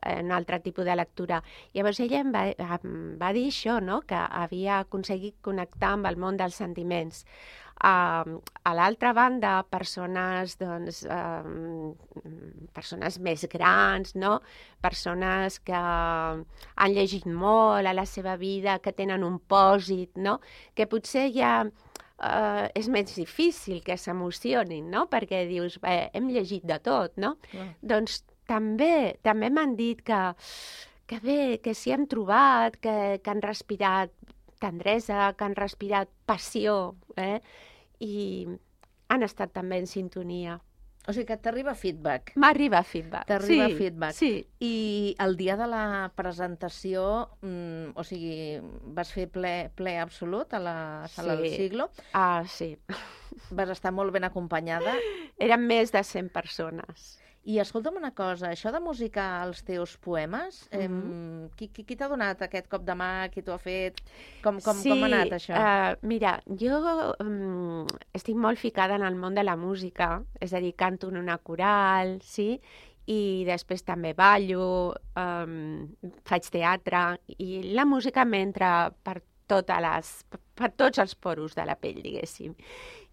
un 0.06 0.32
altre 0.36 0.60
tipus 0.64 0.86
de 0.86 0.96
lectura. 0.96 1.42
Llavors 1.74 2.00
ella 2.04 2.22
em 2.22 2.32
va, 2.34 2.48
em 2.78 2.96
va 3.22 3.34
dir 3.36 3.48
això, 3.50 3.80
no? 3.82 4.02
que 4.08 4.18
havia 4.18 4.80
aconseguit 4.86 5.38
connectar 5.46 5.96
amb 5.96 6.10
el 6.12 6.20
món 6.22 6.38
dels 6.38 6.58
sentiments. 6.62 7.26
Uh, 7.76 8.40
a 8.64 8.72
l'altra 8.72 9.12
banda, 9.14 9.58
persones, 9.68 10.54
doncs, 10.56 11.02
uh, 11.12 11.92
persones 12.74 13.18
més 13.20 13.44
grans, 13.52 14.14
no? 14.16 14.38
persones 14.82 15.60
que 15.60 15.76
han 15.76 16.96
llegit 16.96 17.28
molt 17.28 17.86
a 17.86 17.94
la 17.94 18.06
seva 18.08 18.38
vida, 18.40 18.80
que 18.80 18.96
tenen 18.96 19.28
un 19.28 19.42
pòsit, 19.44 20.16
no? 20.16 20.40
que 20.74 20.88
potser 20.88 21.28
ja 21.36 21.66
uh, 21.68 22.66
és 22.72 22.88
més 22.88 23.12
difícil 23.12 23.84
que 23.84 24.00
s'emocionin, 24.00 24.88
no? 24.90 25.06
perquè 25.12 25.44
dius, 25.52 25.76
bé, 25.84 26.08
hem 26.16 26.32
llegit 26.32 26.64
de 26.64 26.80
tot, 26.80 27.20
no? 27.20 27.36
Clar. 27.52 27.68
Doncs 27.84 28.22
també, 28.48 29.18
també 29.26 29.50
m'han 29.50 29.76
dit 29.80 30.02
que, 30.06 30.20
que 31.08 31.20
bé, 31.24 31.40
que 31.64 31.74
s'hi 31.78 31.94
han 31.96 32.08
trobat, 32.12 32.78
que, 32.82 33.20
que 33.24 33.32
han 33.34 33.42
respirat 33.46 34.12
tendresa, 34.62 35.34
que 35.38 35.44
han 35.46 35.56
respirat 35.58 36.10
passió, 36.26 36.96
eh? 37.18 37.40
i 38.00 38.46
han 39.10 39.24
estat 39.24 39.52
també 39.54 39.78
en 39.82 39.88
sintonia. 39.88 40.60
O 41.06 41.14
sigui 41.14 41.28
que 41.30 41.36
t'arriba 41.38 41.76
feedback. 41.78 42.32
M'arriba 42.42 42.80
feedback, 42.82 43.28
T'arriba 43.30 43.68
sí, 43.70 43.76
feedback. 43.78 44.16
sí. 44.18 44.30
I 44.66 45.16
el 45.22 45.36
dia 45.38 45.54
de 45.60 45.68
la 45.70 45.84
presentació, 46.18 47.04
mm, 47.46 47.92
o 47.94 48.04
sigui, 48.04 48.58
vas 48.98 49.12
fer 49.14 49.28
ple, 49.30 49.52
ple 49.78 50.00
absolut 50.02 50.56
a 50.58 50.60
la 50.60 50.78
sala 51.14 51.36
Sí. 51.36 51.44
del 51.44 51.54
siglo. 51.60 51.90
Ah, 52.14 52.42
sí. 52.50 52.72
Vas 53.52 53.70
estar 53.70 53.92
molt 53.94 54.12
ben 54.16 54.24
acompanyada. 54.26 54.96
Eren 55.38 55.68
més 55.68 55.92
de 55.94 56.02
100 56.04 56.32
persones. 56.34 57.20
I 57.46 57.60
escolta'm 57.62 58.00
una 58.00 58.10
cosa, 58.18 58.50
això 58.50 58.72
de 58.74 58.80
musicar 58.82 59.46
els 59.46 59.60
teus 59.64 59.98
poemes, 60.02 60.64
eh, 60.72 60.88
Mhm. 60.88 61.52
qui, 61.56 61.68
qui, 61.70 61.84
qui 61.84 61.96
t'ha 61.96 62.08
donat 62.10 62.42
aquest 62.42 62.68
cop 62.68 62.82
de 62.84 62.94
mà? 62.94 63.30
Qui 63.30 63.44
t'ho 63.44 63.54
ha 63.54 63.60
fet? 63.60 64.02
Com, 64.42 64.60
com, 64.62 64.74
sí, 64.76 64.90
com 64.90 65.04
ha 65.04 65.06
anat 65.06 65.36
això? 65.38 65.54
Uh, 65.54 65.96
mira, 66.02 66.40
jo 66.48 66.80
um, 67.20 67.86
estic 68.14 68.36
molt 68.36 68.58
ficada 68.58 68.96
en 68.96 69.04
el 69.04 69.16
món 69.16 69.36
de 69.36 69.44
la 69.44 69.56
música, 69.56 70.24
és 70.42 70.54
a 70.54 70.60
dir, 70.60 70.74
canto 70.76 71.10
en 71.10 71.18
una 71.18 71.38
coral, 71.38 72.20
sí? 72.22 72.60
i 73.06 73.44
després 73.46 73.84
també 73.86 74.16
ballo, 74.18 74.96
um, 75.16 75.88
faig 76.26 76.50
teatre, 76.50 77.20
i 77.38 77.62
la 77.76 77.86
música 77.86 78.26
m'entra 78.26 78.90
per, 79.04 79.22
totes 79.46 79.78
les, 79.80 80.26
per 80.56 80.72
tots 80.74 80.98
els 80.98 81.14
poros 81.14 81.54
de 81.54 81.66
la 81.66 81.76
pell, 81.76 82.02
diguéssim. 82.02 82.56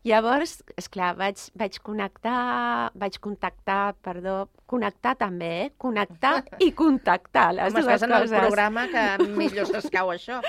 Llavors, 0.02 0.56
és 0.74 0.88
clar, 0.90 1.12
vaig, 1.14 1.38
vaig 1.54 1.76
connectar, 1.86 2.90
vaig 2.98 3.18
contactar, 3.22 3.94
perdó, 4.02 4.48
connectar 4.66 5.12
també, 5.20 5.50
eh? 5.60 5.68
Connectar 5.78 6.32
i 6.58 6.72
contactar, 6.74 7.52
les 7.54 7.70
Home, 7.70 7.84
dues 7.84 7.92
estàs 7.94 8.06
en 8.08 8.16
el 8.16 8.24
coses. 8.24 8.42
programa 8.42 8.88
que 8.90 9.04
millor 9.38 9.70
s'escau 9.70 10.10
això. 10.10 10.40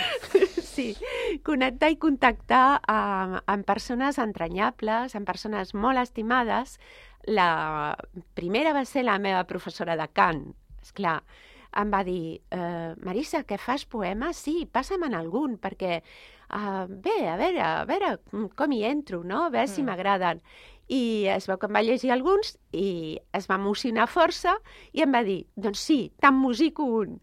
Sí, 0.58 0.90
connectar 1.46 1.92
i 1.94 2.00
contactar 2.02 2.66
amb, 2.90 3.44
amb 3.46 3.70
persones 3.70 4.18
entranyables, 4.18 5.14
amb 5.14 5.30
persones 5.30 5.76
molt 5.78 6.02
estimades. 6.02 6.80
La 7.30 7.94
primera 8.34 8.74
va 8.74 8.88
ser 8.90 9.06
la 9.06 9.20
meva 9.22 9.46
professora 9.46 9.94
de 10.00 10.10
cant, 10.18 10.48
és 10.82 10.98
clar. 10.98 11.20
Em 11.78 11.90
va 11.94 12.04
dir, 12.06 12.42
eh, 12.54 12.94
Marisa, 13.06 13.44
que 13.50 13.58
fas 13.58 13.86
poemes? 13.90 14.38
Sí, 14.38 14.66
passa'm 14.70 15.06
en 15.08 15.16
algun, 15.18 15.56
perquè 15.62 16.02
uh, 16.54 16.86
bé, 16.88 17.16
a 17.30 17.38
veure, 17.38 17.62
a 17.62 17.86
veure 17.90 18.18
com 18.56 18.72
hi 18.72 18.84
entro, 18.86 19.24
no? 19.24 19.46
A 19.46 19.50
veure 19.50 19.68
si 19.68 19.82
Mm. 19.82 19.86
m'agraden. 19.90 20.42
I 20.94 21.26
es 21.32 21.46
veu 21.48 21.58
que 21.58 21.66
em 21.70 21.74
va 21.78 21.82
llegir 21.82 22.12
alguns 22.12 22.58
i 22.76 23.18
es 23.34 23.48
va 23.50 23.56
emocionar 23.56 24.04
força 24.12 24.58
i 24.92 25.02
em 25.02 25.14
va 25.16 25.22
dir, 25.24 25.46
doncs 25.56 25.80
sí, 25.80 26.12
te'n 26.20 26.36
musico 26.36 26.84
un. 26.84 27.22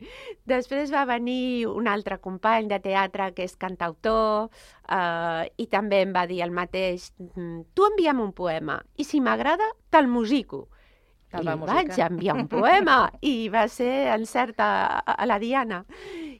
Després 0.48 0.90
va 0.90 1.04
venir 1.04 1.66
un 1.68 1.86
altre 1.86 2.16
company 2.18 2.68
de 2.68 2.78
teatre 2.80 3.32
que 3.36 3.44
és 3.44 3.56
cantautor 3.60 4.48
eh, 4.88 5.44
i 5.60 5.66
també 5.66 6.00
em 6.06 6.12
va 6.16 6.26
dir 6.26 6.40
el 6.42 6.50
mateix, 6.56 7.12
"Mm, 7.36 7.60
tu 7.74 7.84
envia'm 7.84 8.20
un 8.20 8.32
poema 8.32 8.80
i 8.96 9.04
si 9.04 9.20
m'agrada, 9.20 9.68
te'l 9.90 10.08
musico. 10.08 10.68
Te'l 11.30 11.42
I 11.42 11.46
va 11.46 11.56
musicar. 11.56 11.84
vaig 11.86 11.98
enviar 12.10 12.34
un 12.40 12.48
poema 12.48 13.10
i 13.20 13.48
va 13.50 13.68
ser 13.68 14.08
encert 14.16 14.58
a, 14.58 14.98
a 14.98 15.26
la 15.26 15.38
Diana. 15.38 15.84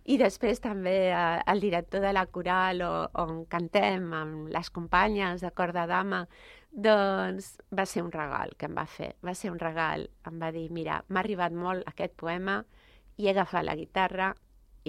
I 0.04 0.16
després 0.20 0.62
també 0.64 1.10
eh, 1.12 1.40
el 1.52 1.60
director 1.60 2.00
de 2.00 2.12
la 2.16 2.24
coral 2.32 2.80
o, 2.86 2.92
on 3.20 3.44
cantem 3.50 4.08
amb 4.16 4.48
les 4.52 4.70
companyes 4.72 5.44
de 5.44 5.50
cor 5.52 5.74
de 5.76 5.84
dama, 5.90 6.24
doncs 6.70 7.56
va 7.76 7.84
ser 7.86 8.04
un 8.04 8.12
regal 8.14 8.54
que 8.56 8.68
em 8.70 8.78
va 8.78 8.86
fer, 8.86 9.12
va 9.26 9.34
ser 9.34 9.50
un 9.52 9.58
regal. 9.60 10.06
Em 10.26 10.38
va 10.40 10.50
dir, 10.54 10.68
mira, 10.72 11.02
m'ha 11.08 11.20
arribat 11.20 11.52
molt 11.52 11.86
aquest 11.90 12.16
poema 12.16 12.62
i 13.18 13.26
he 13.26 13.34
agafat 13.34 13.66
la 13.66 13.76
guitarra 13.76 14.32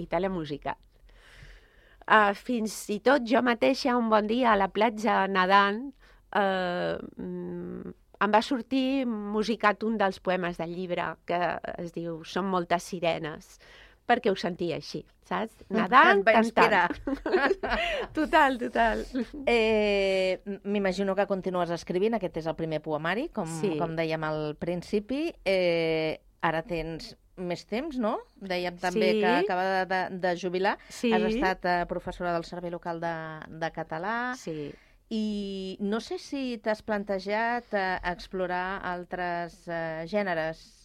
i 0.00 0.06
te 0.06 0.20
l'he 0.20 0.32
musicat. 0.32 0.78
Uh, 2.02 2.32
fins 2.34 2.74
i 2.90 2.98
tot 2.98 3.22
jo 3.28 3.44
mateixa 3.46 3.94
un 3.94 4.08
bon 4.10 4.26
dia 4.26 4.52
a 4.52 4.58
la 4.58 4.66
platja 4.74 5.20
nedant 5.30 5.84
uh, 6.34 6.98
em 8.22 8.32
va 8.34 8.40
sortir 8.42 9.04
musicat 9.06 9.84
un 9.86 9.94
dels 10.00 10.18
poemes 10.18 10.58
del 10.58 10.74
llibre 10.74 11.12
que 11.30 11.38
es 11.78 11.94
diu 11.94 12.24
Són 12.26 12.50
moltes 12.50 12.88
sirenes 12.90 13.52
perquè 14.06 14.30
ho 14.32 14.36
sentia 14.36 14.76
així, 14.76 15.04
saps? 15.28 15.54
Inspirar. 15.70 16.88
cantant. 16.92 17.52
total, 18.18 18.58
total. 18.58 19.04
Eh, 19.46 20.40
M'imagino 20.64 21.14
que 21.16 21.26
continues 21.30 21.70
escrivint, 21.70 22.14
aquest 22.18 22.36
és 22.42 22.46
el 22.50 22.56
primer 22.58 22.80
poemari, 22.84 23.28
com, 23.34 23.46
Sí. 23.60 23.74
com 23.78 23.96
dèiem 23.96 24.24
al 24.24 24.54
principi. 24.60 25.32
Eh, 25.44 26.20
ara 26.42 26.62
tens 26.62 27.14
més 27.36 27.64
temps, 27.66 27.96
no? 27.98 28.18
Dèiem 28.40 28.76
també 28.78 29.12
Sí. 29.12 29.20
que 29.20 29.32
acaba 29.46 29.64
de, 29.64 29.86
de, 29.86 30.18
de 30.20 30.36
jubilar. 30.36 30.76
Sí. 30.88 31.12
Has 31.12 31.22
estat 31.22 31.64
eh, 31.64 31.86
professora 31.88 32.32
del 32.34 32.44
Servei 32.44 32.70
Local 32.70 33.00
de, 33.00 33.14
de 33.48 33.70
Català. 33.72 34.34
Sí. 34.36 34.72
I 35.12 35.76
no 35.80 36.00
sé 36.00 36.18
si 36.18 36.58
t'has 36.64 36.80
plantejat 36.82 37.72
eh, 37.76 37.98
explorar 38.12 38.80
altres 38.82 39.58
eh, 39.68 40.04
gèneres. 40.08 40.81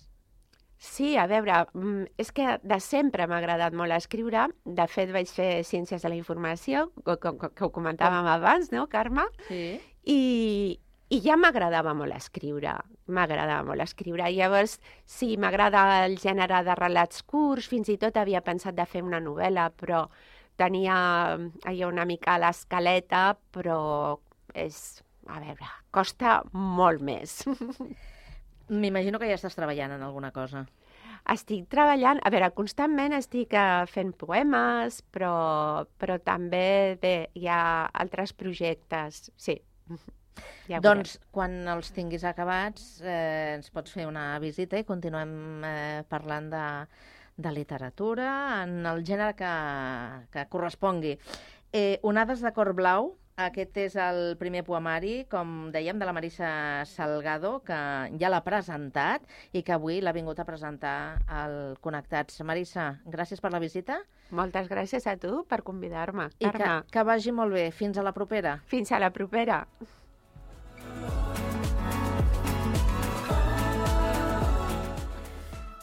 Sí, 0.77 1.15
a 1.17 1.25
veure, 1.27 1.65
mm, 1.73 2.03
és 2.21 2.31
que 2.31 2.59
de 2.61 2.79
sempre 2.79 3.25
m'ha 3.27 3.37
agradat 3.41 3.73
molt 3.73 3.91
escriure. 3.95 4.47
De 4.63 4.85
fet, 4.87 5.09
vaig 5.11 5.27
fer 5.33 5.63
Ciències 5.65 6.01
de 6.03 6.09
la 6.09 6.15
Informació, 6.19 6.91
co- 7.03 7.17
co- 7.17 7.49
que 7.49 7.63
ho 7.65 7.71
comentàvem 7.71 8.27
abans, 8.29 8.71
no, 8.71 8.87
Carme? 8.87 9.25
Sí. 9.47 9.79
I 10.05 10.79
I 11.09 11.21
ja 11.23 11.37
m'agradava 11.39 11.93
molt 11.95 12.11
escriure, 12.11 12.73
m'agradava 13.07 13.63
molt 13.63 13.79
escriure. 13.79 14.25
Llavors, 14.35 14.73
sí, 15.05 15.37
m'agrada 15.37 16.03
el 16.05 16.17
gènere 16.19 16.57
de 16.67 16.75
relats 16.75 17.23
curts, 17.23 17.69
fins 17.71 17.87
i 17.87 17.95
tot 17.97 18.17
havia 18.17 18.41
pensat 18.43 18.75
de 18.75 18.85
fer 18.85 19.01
una 19.01 19.21
novel·la, 19.23 19.69
però 19.71 20.09
tenia 20.57 21.37
allò 21.63 21.87
una 21.87 22.03
mica 22.03 22.35
l'escaleta, 22.37 23.37
però 23.53 24.17
és, 24.53 25.01
a 25.27 25.39
veure, 25.39 25.69
costa 25.91 26.41
molt 26.51 26.99
més. 27.01 27.45
M'imagino 28.69 29.19
que 29.19 29.29
ja 29.29 29.37
estàs 29.37 29.55
treballant 29.55 29.95
en 29.95 30.03
alguna 30.03 30.33
cosa. 30.35 30.65
Estic 31.31 31.65
treballant, 31.71 32.19
a 32.23 32.31
veure, 32.31 32.49
constantment 32.55 33.15
estic 33.17 33.55
eh, 33.55 33.85
fent 33.91 34.13
poemes, 34.19 35.01
però, 35.11 35.85
però 35.99 36.17
també, 36.23 36.97
bé, 37.01 37.15
hi 37.35 37.49
ha 37.51 37.61
altres 38.03 38.35
projectes, 38.35 39.27
sí. 39.35 39.59
Ja 40.69 40.77
doncs, 40.83 41.15
quan 41.33 41.63
els 41.71 41.89
tinguis 41.95 42.21
acabats, 42.27 42.99
eh, 43.01 43.55
ens 43.55 43.71
pots 43.73 43.95
fer 43.95 44.05
una 44.05 44.35
visita 44.43 44.77
i 44.77 44.85
continuem 44.85 45.63
eh, 45.65 46.03
parlant 46.11 46.51
de, 46.51 46.65
de 47.41 47.53
literatura 47.55 48.27
en 48.61 48.85
el 48.85 49.01
gènere 49.07 49.33
que, 49.39 49.53
que 50.33 50.43
correspongui. 50.51 51.15
Eh, 51.73 51.97
Onades 52.05 52.43
de 52.45 52.51
cor 52.53 52.73
blau, 52.77 53.15
aquest 53.37 53.77
és 53.77 53.95
el 54.01 54.35
primer 54.39 54.63
poemari, 54.65 55.21
com 55.29 55.69
dèiem, 55.73 55.99
de 56.01 56.07
la 56.09 56.13
Marisa 56.15 56.49
Salgado, 56.89 57.59
que 57.65 57.77
ja 58.17 58.31
l'ha 58.33 58.41
presentat 58.45 59.27
i 59.53 59.61
que 59.61 59.75
avui 59.75 60.01
l'ha 60.01 60.13
vingut 60.15 60.41
a 60.41 60.47
presentar 60.47 60.97
al 61.29 61.77
Connectats. 61.85 62.41
Marisa, 62.41 62.89
gràcies 63.05 63.41
per 63.43 63.53
la 63.53 63.61
visita. 63.61 64.01
Moltes 64.33 64.67
gràcies 64.71 65.05
a 65.07 65.15
tu 65.21 65.43
per 65.47 65.61
convidar-me, 65.63 66.31
I 66.41 66.49
que, 66.49 66.73
que 66.91 67.05
vagi 67.05 67.31
molt 67.31 67.53
bé. 67.53 67.69
Fins 67.71 67.97
a 67.97 68.03
la 68.03 68.15
propera. 68.17 68.57
Fins 68.65 68.91
a 68.91 68.99
la 68.99 69.13
propera. 69.13 69.61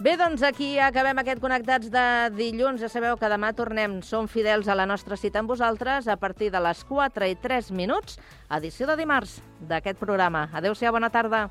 Bé, 0.02 0.16
doncs 0.18 0.42
aquí 0.42 0.72
acabem 0.82 1.20
aquest 1.22 1.38
Connectats 1.38 1.86
de 1.92 2.02
dilluns. 2.34 2.80
Ja 2.82 2.88
sabeu 2.90 3.14
que 3.14 3.30
demà 3.30 3.52
tornem. 3.54 4.00
Som 4.02 4.26
fidels 4.26 4.66
a 4.66 4.74
la 4.74 4.88
nostra 4.90 5.14
cita 5.14 5.38
amb 5.38 5.52
vosaltres 5.54 6.08
a 6.10 6.18
partir 6.18 6.50
de 6.50 6.58
les 6.66 6.82
4 6.88 7.30
i 7.30 7.38
3 7.38 7.70
minuts, 7.70 8.18
edició 8.58 8.90
de 8.90 8.98
dimarts 8.98 9.38
d'aquest 9.62 10.02
programa. 10.02 10.48
Adéu-siau, 10.50 10.98
bona 10.98 11.14
tarda. 11.14 11.46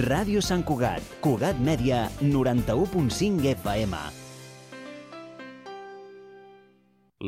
Ràdio 0.00 0.40
Sant 0.40 0.62
Cugat, 0.64 1.04
Cugat 1.20 1.58
Mèdia, 1.60 2.06
91.5 2.22 3.50
FM. 3.52 3.98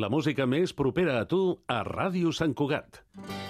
La 0.00 0.08
música 0.08 0.48
més 0.48 0.72
propera 0.72 1.18
a 1.20 1.28
tu 1.28 1.42
a 1.68 1.82
Ràdio 1.84 2.32
Sant 2.32 2.56
Cugat. 2.56 3.02
Sé 3.28 3.41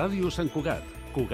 Ràdio 0.00 0.30
Sant 0.32 0.48
Cugat, 0.48 0.89